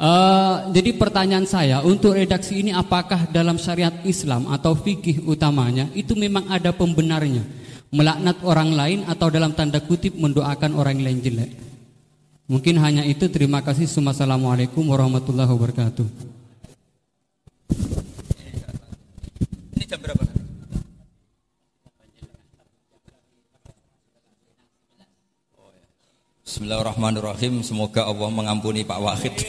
Uh, 0.00 0.72
jadi 0.72 0.96
pertanyaan 0.96 1.44
saya 1.44 1.84
untuk 1.84 2.16
redaksi 2.16 2.56
ini 2.64 2.72
apakah 2.72 3.28
dalam 3.28 3.60
syariat 3.60 3.92
Islam 4.00 4.48
atau 4.48 4.72
fikih 4.72 5.28
utamanya 5.28 5.92
itu 5.92 6.16
memang 6.16 6.48
ada 6.48 6.72
pembenarnya 6.72 7.44
melaknat 7.92 8.40
orang 8.40 8.72
lain 8.72 8.98
atau 9.04 9.28
dalam 9.28 9.52
tanda 9.52 9.76
kutip 9.84 10.16
mendoakan 10.16 10.72
orang 10.72 11.04
lain 11.04 11.20
jelek. 11.20 11.52
Mungkin 12.48 12.80
hanya 12.82 13.04
itu. 13.06 13.28
Terima 13.30 13.62
kasih. 13.62 13.86
Assalamualaikum 13.86 14.82
warahmatullahi 14.88 15.52
wabarakatuh. 15.52 16.06
Ini 19.76 19.84
jam 19.86 20.00
berapa? 20.02 20.39
Bismillahirrahmanirrahim. 26.70 27.66
Semoga 27.66 28.06
Allah 28.06 28.30
mengampuni 28.30 28.86
Pak 28.86 29.02
Wahid. 29.02 29.34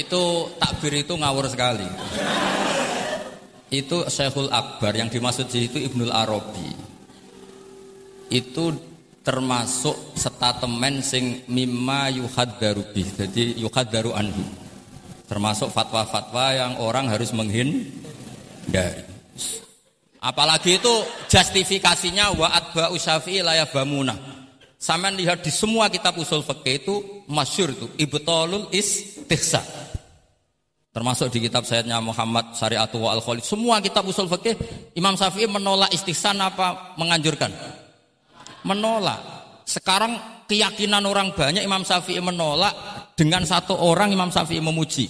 itu 0.00 0.22
takbir 0.56 1.04
itu 1.04 1.12
ngawur 1.12 1.44
sekali. 1.52 1.84
Itu 3.68 4.08
Syekhul 4.08 4.48
Akbar 4.48 4.96
yang 4.96 5.12
dimaksud 5.12 5.44
di 5.52 5.68
itu 5.68 5.76
Ibnul 5.76 6.08
Arabi. 6.08 6.72
Itu 8.32 8.72
termasuk 9.20 10.16
statemen 10.16 11.04
sing 11.04 11.44
mimma 11.52 12.08
yuhaddaru 12.08 12.96
bih. 12.96 13.12
Jadi 13.12 13.60
yuhaddaru 13.60 14.16
anhu. 14.16 14.40
Termasuk 15.28 15.68
fatwa-fatwa 15.68 16.56
yang 16.56 16.80
orang 16.80 17.12
harus 17.12 17.36
menghindari. 17.36 19.04
Apalagi 20.18 20.82
itu 20.82 20.94
justifikasinya 21.30 22.34
wa 22.34 22.50
atba 22.50 22.90
usyafi'i 22.90 23.38
layah 23.42 23.70
bamuna. 23.70 24.18
Sampai 24.78 25.14
lihat 25.14 25.42
di 25.42 25.50
semua 25.50 25.90
kitab 25.90 26.14
usul 26.18 26.42
fikih 26.42 26.74
itu 26.82 26.94
masyur 27.26 27.74
itu 27.74 27.86
ibtalul 27.98 28.70
istihsa. 28.70 29.62
Termasuk 30.94 31.30
di 31.30 31.46
kitab 31.46 31.62
Sayyidnya 31.66 31.98
Muhammad 32.02 32.54
Syariatu 32.54 32.98
wa 33.02 33.14
al 33.14 33.22
-Khalid. 33.22 33.46
Semua 33.46 33.78
kitab 33.78 34.06
usul 34.06 34.26
fikih 34.26 34.58
Imam 34.98 35.14
Syafi'i 35.14 35.46
menolak 35.46 35.90
istihsan 35.94 36.38
apa 36.42 36.94
menganjurkan? 36.98 37.54
Menolak. 38.66 39.18
Sekarang 39.66 40.18
keyakinan 40.50 41.06
orang 41.06 41.34
banyak 41.34 41.62
Imam 41.62 41.86
Syafi'i 41.86 42.18
menolak 42.18 42.74
dengan 43.14 43.46
satu 43.46 43.78
orang 43.78 44.10
Imam 44.10 44.30
Syafi'i 44.30 44.58
memuji. 44.58 45.06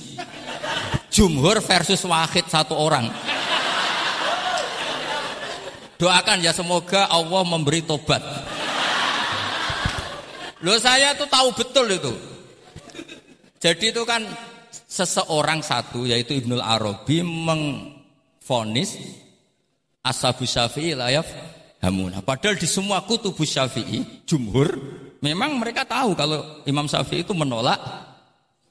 Jumhur 1.08 1.64
versus 1.64 2.04
wahid 2.04 2.44
satu 2.48 2.76
orang. 2.76 3.08
Doakan 5.98 6.46
ya 6.46 6.54
semoga 6.54 7.10
Allah 7.10 7.42
memberi 7.42 7.82
tobat. 7.82 8.22
Loh 10.62 10.78
saya 10.78 11.14
tuh 11.18 11.26
tahu 11.26 11.50
betul 11.54 11.86
itu. 11.90 12.14
Jadi 13.58 13.90
itu 13.90 14.02
kan 14.06 14.22
seseorang 14.86 15.58
satu 15.62 16.06
yaitu 16.06 16.38
Ibnul 16.38 16.62
Arabi 16.62 17.26
mengfonis 17.26 18.94
Ashabu 20.02 20.46
Syafi'i 20.46 20.94
layaf 20.94 21.26
hamuna. 21.82 22.22
Padahal 22.22 22.54
di 22.54 22.70
semua 22.70 23.02
kutubu 23.02 23.42
Syafi'i, 23.42 24.22
jumhur, 24.22 24.78
memang 25.18 25.58
mereka 25.58 25.82
tahu 25.82 26.14
kalau 26.14 26.62
Imam 26.62 26.86
Syafi'i 26.86 27.26
itu 27.26 27.34
menolak 27.34 27.78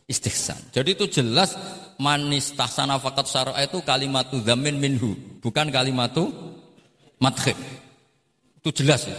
istihsan. 0.08 0.72
Jadi 0.72 0.96
itu 0.96 1.06
jelas 1.12 1.60
manis 2.00 2.56
tahsana 2.56 2.96
fakat 2.98 3.28
syara 3.28 3.54
itu 3.60 3.84
kalimatu 3.84 4.40
dhamin 4.40 4.80
minhu, 4.80 5.14
bukan 5.44 5.68
kalimatu 5.68 6.32
madkhib. 7.22 7.58
Itu 8.62 8.70
jelas 8.84 9.08
ya. 9.08 9.18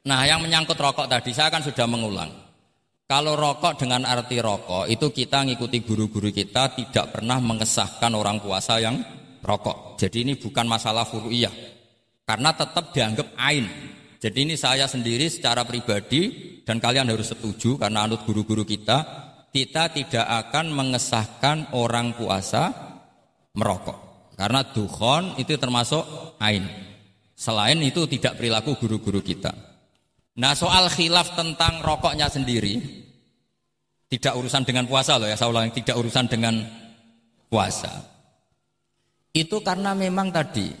Nah, 0.00 0.24
yang 0.24 0.40
menyangkut 0.40 0.80
rokok 0.80 1.06
tadi 1.12 1.30
saya 1.36 1.52
kan 1.52 1.60
sudah 1.60 1.84
mengulang. 1.84 2.32
Kalau 3.04 3.34
rokok 3.34 3.74
dengan 3.74 4.06
arti 4.06 4.38
rokok 4.38 4.86
itu 4.86 5.10
kita 5.10 5.42
ngikuti 5.42 5.82
guru-guru 5.82 6.30
kita 6.30 6.78
tidak 6.78 7.18
pernah 7.18 7.42
mengesahkan 7.42 8.14
orang 8.14 8.38
puasa 8.38 8.78
yang 8.78 9.02
rokok. 9.42 9.98
Jadi 9.98 10.24
ini 10.24 10.32
bukan 10.38 10.64
masalah 10.64 11.04
furu'iyah. 11.04 11.52
Karena 12.22 12.54
tetap 12.54 12.94
dianggap 12.94 13.34
ain. 13.34 13.66
Jadi 14.22 14.38
ini 14.46 14.54
saya 14.54 14.86
sendiri 14.86 15.26
secara 15.26 15.66
pribadi 15.66 16.54
dan 16.62 16.78
kalian 16.78 17.10
harus 17.10 17.34
setuju 17.34 17.80
karena 17.80 18.06
anut 18.06 18.22
guru-guru 18.22 18.62
kita, 18.62 18.98
kita 19.50 19.90
tidak 19.90 20.26
akan 20.46 20.70
mengesahkan 20.70 21.74
orang 21.74 22.14
puasa 22.14 22.70
merokok. 23.58 24.09
Karena 24.40 24.64
dukhon 24.64 25.36
itu 25.36 25.52
termasuk 25.60 26.00
ain. 26.40 26.64
Selain 27.36 27.76
itu 27.84 28.08
tidak 28.08 28.40
perilaku 28.40 28.72
guru-guru 28.80 29.20
kita. 29.20 29.52
Nah 30.40 30.56
soal 30.56 30.88
khilaf 30.88 31.36
tentang 31.36 31.84
rokoknya 31.84 32.32
sendiri, 32.32 32.80
tidak 34.08 34.32
urusan 34.40 34.64
dengan 34.64 34.88
puasa 34.88 35.20
loh 35.20 35.28
ya, 35.28 35.36
saya 35.36 35.52
ulangi, 35.52 35.84
tidak 35.84 36.00
urusan 36.00 36.24
dengan 36.32 36.56
puasa. 37.52 37.92
Itu 39.36 39.60
karena 39.60 39.92
memang 39.92 40.32
tadi 40.32 40.72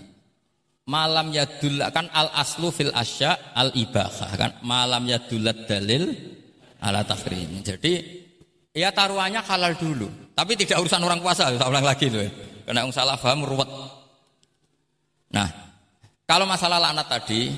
malam 0.88 1.28
yadul 1.28 1.84
kan 1.92 2.08
al 2.16 2.32
aslu 2.40 2.72
fil 2.72 2.96
asya 2.96 3.52
al 3.52 3.76
ibahah 3.76 4.30
kan 4.40 4.50
malam 4.64 5.04
yadulat 5.04 5.68
dalil 5.68 6.16
ala 6.80 7.04
takrim. 7.04 7.60
Jadi 7.60 7.92
ya 8.72 8.88
taruhannya 8.88 9.44
halal 9.44 9.76
dulu, 9.76 10.08
tapi 10.32 10.56
tidak 10.56 10.80
urusan 10.80 11.04
orang 11.04 11.20
puasa, 11.20 11.52
saya 11.52 11.68
ulang 11.68 11.84
lagi 11.84 12.08
loh. 12.08 12.24
Ya. 12.24 12.49
Karena 12.70 12.86
yang 12.86 12.94
salah 12.94 13.18
paham 13.18 13.42
ruwet. 13.42 13.66
Nah, 15.34 15.50
kalau 16.22 16.46
masalah 16.46 16.78
laknat 16.78 17.10
tadi, 17.10 17.50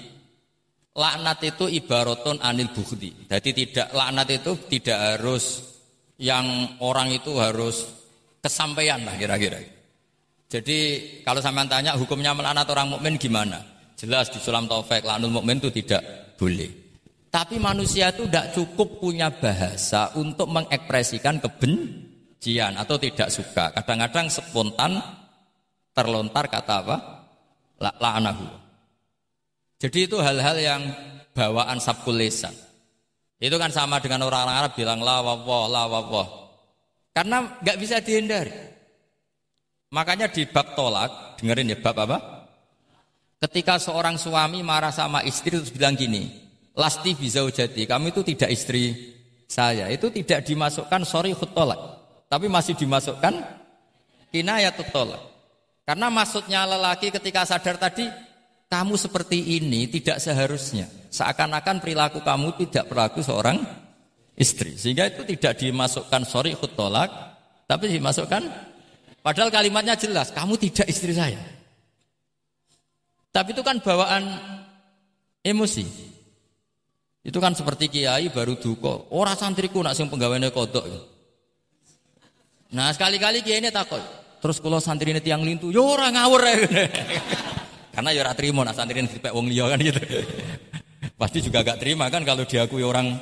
laknat 0.97 1.53
itu 1.53 1.69
ibaratun 1.69 2.41
anil 2.41 2.73
bukti. 2.73 3.29
Jadi 3.29 3.51
tidak 3.53 3.93
laknat 3.93 4.41
itu 4.41 4.57
tidak 4.73 4.97
harus 4.97 5.69
yang 6.17 6.81
orang 6.81 7.13
itu 7.13 7.29
harus 7.37 7.93
kesampaian 8.41 9.05
lah 9.05 9.13
kira-kira. 9.21 9.61
Jadi 10.49 10.79
kalau 11.29 11.45
sampean 11.45 11.69
tanya 11.69 11.93
hukumnya 11.93 12.33
melaknat 12.33 12.65
orang 12.73 12.97
mukmin 12.97 13.21
gimana? 13.21 13.61
Jelas 14.01 14.33
di 14.33 14.41
sulam 14.41 14.65
taufik 14.65 15.05
laknul 15.05 15.29
mukmin 15.29 15.61
itu 15.61 15.69
tidak 15.77 16.41
boleh. 16.41 16.73
Tapi 17.29 17.61
manusia 17.61 18.17
itu 18.17 18.25
tidak 18.25 18.57
cukup 18.57 18.97
punya 18.97 19.29
bahasa 19.29 20.09
untuk 20.17 20.49
mengekspresikan 20.49 21.37
kebencian 21.37 22.12
jian 22.43 22.75
atau 22.75 22.99
tidak 22.99 23.31
suka. 23.31 23.71
Kadang-kadang 23.71 24.27
spontan 24.27 24.99
terlontar 25.95 26.51
kata 26.51 26.75
apa? 26.83 26.97
La 27.79 27.95
la'anahu. 27.95 28.47
Jadi 29.79 30.11
itu 30.11 30.19
hal-hal 30.19 30.59
yang 30.59 30.83
bawaan 31.35 31.79
sabkul 31.79 32.19
lisan. 32.19 32.55
Itu 33.43 33.59
kan 33.59 33.71
sama 33.75 33.99
dengan 33.99 34.27
orang-orang 34.27 34.59
Arab 34.67 34.73
bilang 34.75 35.03
la 35.03 35.23
wawah, 35.23 35.67
la 35.71 35.83
wawah. 35.87 36.29
Karena 37.15 37.59
nggak 37.63 37.79
bisa 37.79 37.99
dihindari. 37.99 38.55
Makanya 39.93 40.31
di 40.31 40.47
bab 40.47 40.79
tolak, 40.79 41.39
dengerin 41.39 41.75
ya 41.75 41.79
bab 41.79 41.99
apa? 41.99 42.19
Ketika 43.43 43.77
seorang 43.83 44.15
suami 44.17 44.63
marah 44.63 44.95
sama 44.95 45.27
istri 45.27 45.51
terus 45.59 45.75
bilang 45.75 45.99
gini, 45.99 46.31
lasti 46.79 47.19
bisa 47.19 47.43
jadi, 47.51 47.91
kamu 47.91 48.15
itu 48.15 48.23
tidak 48.23 48.55
istri 48.55 48.95
saya. 49.51 49.91
Itu 49.91 50.15
tidak 50.15 50.47
dimasukkan 50.47 51.03
sorry 51.03 51.35
tolak. 51.35 52.02
Tapi 52.33 52.49
masih 52.49 52.73
dimasukkan 52.73 53.45
kinayat 54.33 54.81
tolak. 54.89 55.21
Karena 55.85 56.09
maksudnya 56.09 56.65
lelaki 56.65 57.13
ketika 57.13 57.45
sadar 57.45 57.77
tadi, 57.77 58.09
kamu 58.73 58.97
seperti 58.97 59.61
ini 59.61 59.85
tidak 59.93 60.17
seharusnya. 60.17 60.89
Seakan-akan 61.13 61.85
perilaku 61.85 62.25
kamu 62.25 62.57
tidak 62.57 62.89
perilaku 62.89 63.21
seorang 63.21 63.61
istri. 64.33 64.81
Sehingga 64.81 65.13
itu 65.13 65.29
tidak 65.29 65.61
dimasukkan 65.61 66.25
sorry 66.25 66.57
tolak, 66.73 67.13
tapi 67.69 67.93
dimasukkan 67.93 68.49
padahal 69.21 69.53
kalimatnya 69.53 69.93
jelas, 70.01 70.33
kamu 70.33 70.57
tidak 70.57 70.89
istri 70.89 71.13
saya. 71.13 71.37
Tapi 73.29 73.53
itu 73.53 73.61
kan 73.61 73.77
bawaan 73.85 74.25
emosi. 75.45 75.85
Itu 77.29 77.45
kan 77.45 77.53
seperti 77.53 77.93
kiai 77.93 78.33
baru 78.33 78.57
duko, 78.57 79.13
orang 79.13 79.37
santriku 79.37 79.85
nak 79.85 79.93
sing 79.93 80.09
penggawainya 80.09 80.49
kodok. 80.49 81.12
Nah 82.73 82.89
sekali-kali 82.93 83.45
kiai 83.45 83.61
ini 83.61 83.69
takut. 83.69 84.01
Terus 84.43 84.59
kalau 84.59 84.81
santri 84.83 85.13
ini 85.13 85.21
tiang 85.21 85.45
lintu, 85.45 85.71
yo 85.71 85.87
orang 85.87 86.19
ngawur 86.19 86.43
ya. 86.43 86.55
Karena 87.95 88.11
ya 88.11 88.25
ora 88.25 88.33
trimo 88.33 88.65
nak 88.65 88.75
santri 88.75 89.05
dipek 89.05 89.31
wong 89.31 89.47
liya 89.47 89.69
kan 89.69 89.79
gitu. 89.79 90.01
Pasti 91.21 91.39
juga 91.45 91.63
gak 91.63 91.79
terima 91.79 92.09
kan 92.09 92.25
kalau 92.25 92.49
diakui 92.49 92.83
orang 92.83 93.13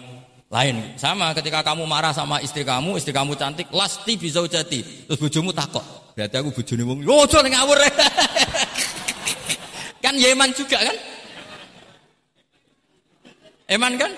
lain. 0.48 0.96
Sama 0.96 1.34
ketika 1.34 1.66
kamu 1.66 1.84
marah 1.84 2.14
sama 2.14 2.40
istri 2.40 2.64
kamu, 2.64 2.96
istri 2.96 3.12
kamu 3.12 3.34
cantik, 3.34 3.68
lasti 3.74 4.16
bisa 4.16 4.40
jati. 4.46 4.80
Terus 5.10 5.18
bojomu 5.18 5.52
takut. 5.52 5.82
Berarti 6.14 6.36
aku 6.40 6.50
bojone 6.54 6.82
wong, 6.86 6.98
yo 7.04 7.26
aja 7.26 7.42
ngawur. 7.42 7.76
kan 10.04 10.14
Yeman 10.16 10.50
juga 10.56 10.78
kan? 10.80 10.96
Eman 13.70 13.94
kan? 13.98 14.10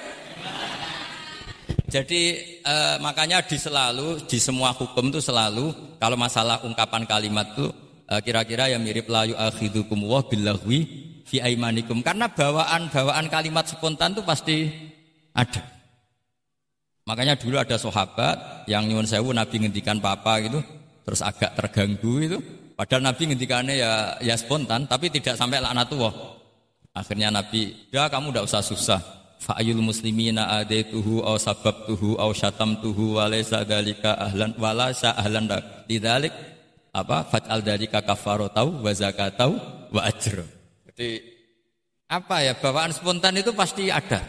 Jadi 1.92 2.22
eh, 2.64 2.96
makanya 3.04 3.44
di 3.44 3.60
selalu 3.60 4.24
di 4.24 4.40
semua 4.40 4.72
hukum 4.72 5.12
itu 5.12 5.20
selalu 5.20 5.76
kalau 6.00 6.16
masalah 6.16 6.64
ungkapan 6.64 7.04
kalimat 7.04 7.52
itu 7.52 7.68
eh, 8.08 8.20
kira-kira 8.24 8.72
yang 8.72 8.80
mirip 8.80 9.12
layu 9.12 9.36
akhidukum 9.36 10.00
wa 10.08 10.24
billahwi 10.24 10.88
fi 11.28 11.44
aimanikum 11.44 12.00
karena 12.00 12.32
bawaan-bawaan 12.32 13.28
kalimat 13.28 13.68
spontan 13.68 14.16
itu 14.16 14.24
pasti 14.24 14.72
ada. 15.36 15.60
Makanya 17.04 17.36
dulu 17.36 17.60
ada 17.60 17.76
sahabat 17.76 18.64
yang 18.72 18.88
nyuwun 18.88 19.04
sewu 19.04 19.36
Nabi 19.36 19.60
ngendikan 19.60 20.00
papa 20.00 20.40
gitu 20.40 20.64
terus 21.04 21.20
agak 21.20 21.52
terganggu 21.60 22.24
itu 22.24 22.38
padahal 22.72 23.04
Nabi 23.04 23.36
ngendikannya 23.36 23.74
ya 23.76 23.92
ya 24.24 24.32
spontan 24.40 24.88
tapi 24.88 25.12
tidak 25.12 25.36
sampai 25.36 25.60
laknatullah. 25.60 26.40
Akhirnya 26.92 27.28
Nabi, 27.32 27.88
"Ya 27.92 28.08
kamu 28.08 28.32
tidak 28.32 28.44
usah 28.48 28.60
susah." 28.64 29.21
Fa'ayul 29.42 29.82
muslimina 29.82 30.46
adaituhu 30.62 31.26
aw 31.26 31.34
sababtuhu 31.34 32.14
aw 32.22 32.30
syatamtuhu 32.30 33.18
wa 33.18 33.26
laysa 33.26 33.66
dzalika 33.66 34.14
ahlan 34.14 34.54
wa 34.54 34.70
laysa 34.70 35.18
ahlan 35.18 35.50
lidzalik 35.90 36.30
apa 36.94 37.26
fat'al 37.26 37.66
dzalika 37.66 38.06
kafaratau 38.06 38.78
wa 38.78 38.90
zakatau 38.94 39.58
wa 39.90 40.00
ajr. 40.06 40.46
Jadi 40.86 41.10
apa 42.06 42.46
ya 42.46 42.54
bawaan 42.54 42.94
spontan 42.94 43.34
itu 43.42 43.50
pasti 43.50 43.90
ada. 43.90 44.22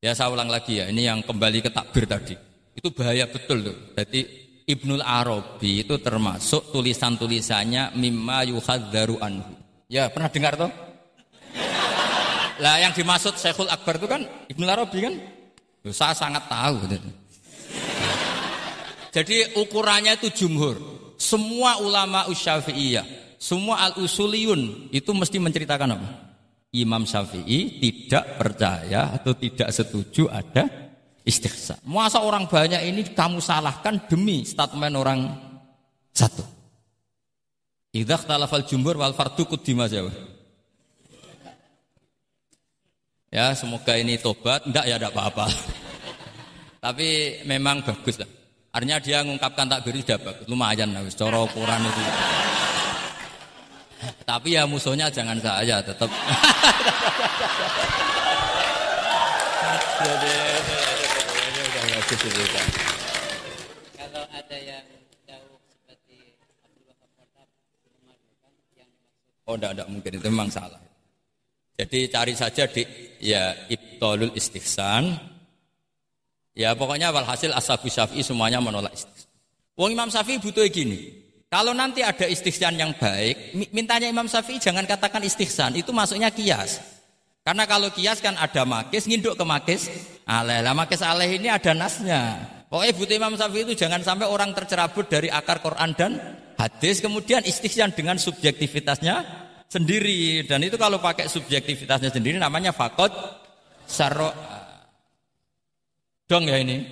Ya 0.00 0.14
saya 0.16 0.32
ulang 0.32 0.48
lagi 0.48 0.78
ya, 0.78 0.86
ini 0.88 1.08
yang 1.08 1.20
kembali 1.20 1.66
ke 1.66 1.70
takbir 1.72 2.06
tadi. 2.06 2.36
Itu 2.76 2.92
bahaya 2.92 3.26
betul 3.26 3.64
tuh. 3.64 3.76
Jadi 3.96 4.46
Ibnul 4.66 5.02
Arabi 5.02 5.86
itu 5.86 5.94
termasuk 6.02 6.74
tulisan-tulisannya 6.74 7.94
mimma 7.94 8.46
yuhadzaru 8.50 9.18
anhu. 9.22 9.54
Ya, 9.86 10.10
pernah 10.10 10.26
dengar 10.26 10.58
toh? 10.58 10.70
Lah 12.56 12.80
yang 12.80 12.96
dimaksud 12.96 13.36
Syekhul 13.36 13.68
Akbar 13.68 14.00
itu 14.00 14.08
kan 14.08 14.24
Ibnu 14.48 14.64
Arabi 14.64 14.98
kan? 15.04 15.14
Saya 15.92 16.16
sangat 16.16 16.48
tahu. 16.50 16.88
Jadi 19.12 19.36
ukurannya 19.56 20.18
itu 20.18 20.44
jumhur. 20.44 20.76
Semua 21.16 21.80
ulama 21.80 22.28
usyafi'iyah, 22.28 23.36
semua 23.40 23.88
al-usuliyun 23.88 24.92
itu 24.92 25.10
mesti 25.16 25.40
menceritakan 25.40 25.96
apa? 25.96 26.08
Imam 26.76 27.08
Syafi'i 27.08 27.80
tidak 27.80 28.36
percaya 28.36 29.16
atau 29.16 29.32
tidak 29.32 29.72
setuju 29.72 30.28
ada 30.28 30.68
istighsa. 31.24 31.80
Masa 31.88 32.20
orang 32.20 32.44
banyak 32.44 32.84
ini 32.84 33.00
kamu 33.16 33.40
salahkan 33.40 34.04
demi 34.04 34.44
statement 34.44 34.94
orang 35.00 35.20
satu. 36.12 36.44
Idza 37.96 38.20
talafal 38.28 38.68
jumhur 38.68 39.00
wal 39.00 39.16
fardu 39.16 39.48
kuddima 39.48 39.88
jawab. 39.88 40.35
Ya, 43.36 43.52
semoga 43.52 43.92
ini 44.00 44.16
tobat. 44.16 44.64
Enggak 44.64 44.88
ya, 44.88 44.96
enggak 44.96 45.12
apa-apa. 45.12 45.44
Tapi 46.88 47.36
memang 47.44 47.84
bagus 47.84 48.16
lah. 48.16 48.30
Artinya 48.72 48.96
dia 48.96 49.20
mengungkapkan 49.20 49.68
takbir 49.68 50.00
sudah 50.00 50.16
bagus. 50.16 50.48
Lumayan 50.48 50.96
lah, 50.96 51.04
cara 51.12 51.44
ukuran 51.44 51.84
itu. 51.84 52.00
Tapi 54.32 54.56
ya 54.56 54.64
musuhnya 54.64 55.12
jangan 55.12 55.36
saya, 55.36 55.84
tetap. 55.84 56.08
Kalau 64.00 64.24
ada 64.32 64.56
yang 64.56 64.86
jauh 65.28 65.60
seperti 65.68 66.32
Abdul 66.64 66.88
Wahab 66.88 67.52
yang 68.72 68.88
Oh, 69.44 69.60
enggak, 69.60 69.76
enggak 69.76 69.88
mungkin 69.92 70.12
itu 70.16 70.24
memang 70.24 70.48
salah. 70.48 70.85
Jadi 71.76 72.08
cari 72.08 72.32
saja 72.32 72.64
di 72.64 72.82
ya 73.20 73.52
ibtolul 73.68 74.32
istihsan. 74.32 75.12
Ya 76.56 76.72
pokoknya 76.72 77.12
walhasil 77.12 77.52
ashabu 77.52 77.92
syafi'i 77.92 78.24
semuanya 78.24 78.64
menolak 78.64 78.96
istihsan. 78.96 79.28
Wong 79.76 79.92
Imam 79.92 80.08
Syafi'i 80.08 80.40
butuh 80.40 80.64
gini. 80.72 81.12
Kalau 81.52 81.76
nanti 81.76 82.00
ada 82.00 82.24
istihsan 82.24 82.80
yang 82.80 82.96
baik, 82.96 83.52
mintanya 83.70 84.08
Imam 84.08 84.24
Syafi'i 84.24 84.56
jangan 84.56 84.88
katakan 84.88 85.20
istihsan, 85.20 85.76
itu 85.76 85.92
masuknya 85.92 86.32
kias. 86.32 86.80
Karena 87.44 87.68
kalau 87.68 87.92
kias 87.92 88.18
kan 88.18 88.34
ada 88.40 88.64
makis, 88.64 89.04
nginduk 89.04 89.36
ke 89.36 89.44
makis, 89.44 89.86
aleh. 90.26 90.64
Lah 90.64 90.72
makis 90.72 91.04
aleh 91.04 91.38
ini 91.38 91.52
ada 91.52 91.76
nasnya. 91.76 92.40
Pokoknya 92.72 92.92
butuh 92.96 93.14
Imam 93.20 93.34
Syafi'i 93.36 93.62
itu 93.68 93.74
jangan 93.76 94.00
sampai 94.00 94.26
orang 94.26 94.56
tercerabut 94.56 95.06
dari 95.06 95.28
akar 95.28 95.60
Quran 95.60 95.92
dan 95.92 96.12
hadis, 96.56 97.04
kemudian 97.04 97.44
istihsan 97.44 97.92
dengan 97.92 98.16
subjektivitasnya 98.16 99.45
sendiri. 99.70 100.46
Dan 100.46 100.64
itu 100.64 100.78
kalau 100.78 101.02
pakai 101.02 101.26
subjektivitasnya 101.30 102.10
sendiri 102.10 102.38
namanya 102.38 102.70
fakot 102.72 103.10
saro 103.86 104.30
dong 106.26 106.46
ya 106.50 106.58
ini. 106.58 106.82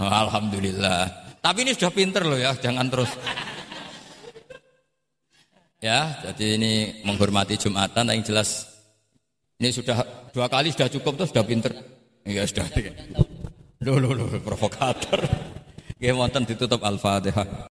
Oh, 0.00 0.08
alhamdulillah. 0.08 1.28
Tapi 1.40 1.58
ini 1.64 1.72
sudah 1.76 1.92
pinter 1.92 2.22
loh 2.24 2.36
ya 2.36 2.56
jangan 2.56 2.88
terus. 2.88 3.10
Ya 5.80 6.20
jadi 6.28 6.60
ini 6.60 6.72
menghormati 7.08 7.56
jumatan 7.56 8.12
yang 8.12 8.20
jelas 8.20 8.68
ini 9.56 9.72
sudah 9.72 10.28
dua 10.32 10.48
kali 10.48 10.72
sudah 10.72 10.88
cukup 10.92 11.24
tuh 11.24 11.28
sudah 11.28 11.44
pinter. 11.44 11.72
Ya 12.24 12.44
sudah. 12.44 12.68
Loh 13.80 13.96
loh 13.96 14.12
loh 14.12 14.28
provokator. 14.44 15.24
Ya 16.00 16.16
wonten 16.16 16.48
ditutup 16.48 16.80
al-fatihah 16.80 17.44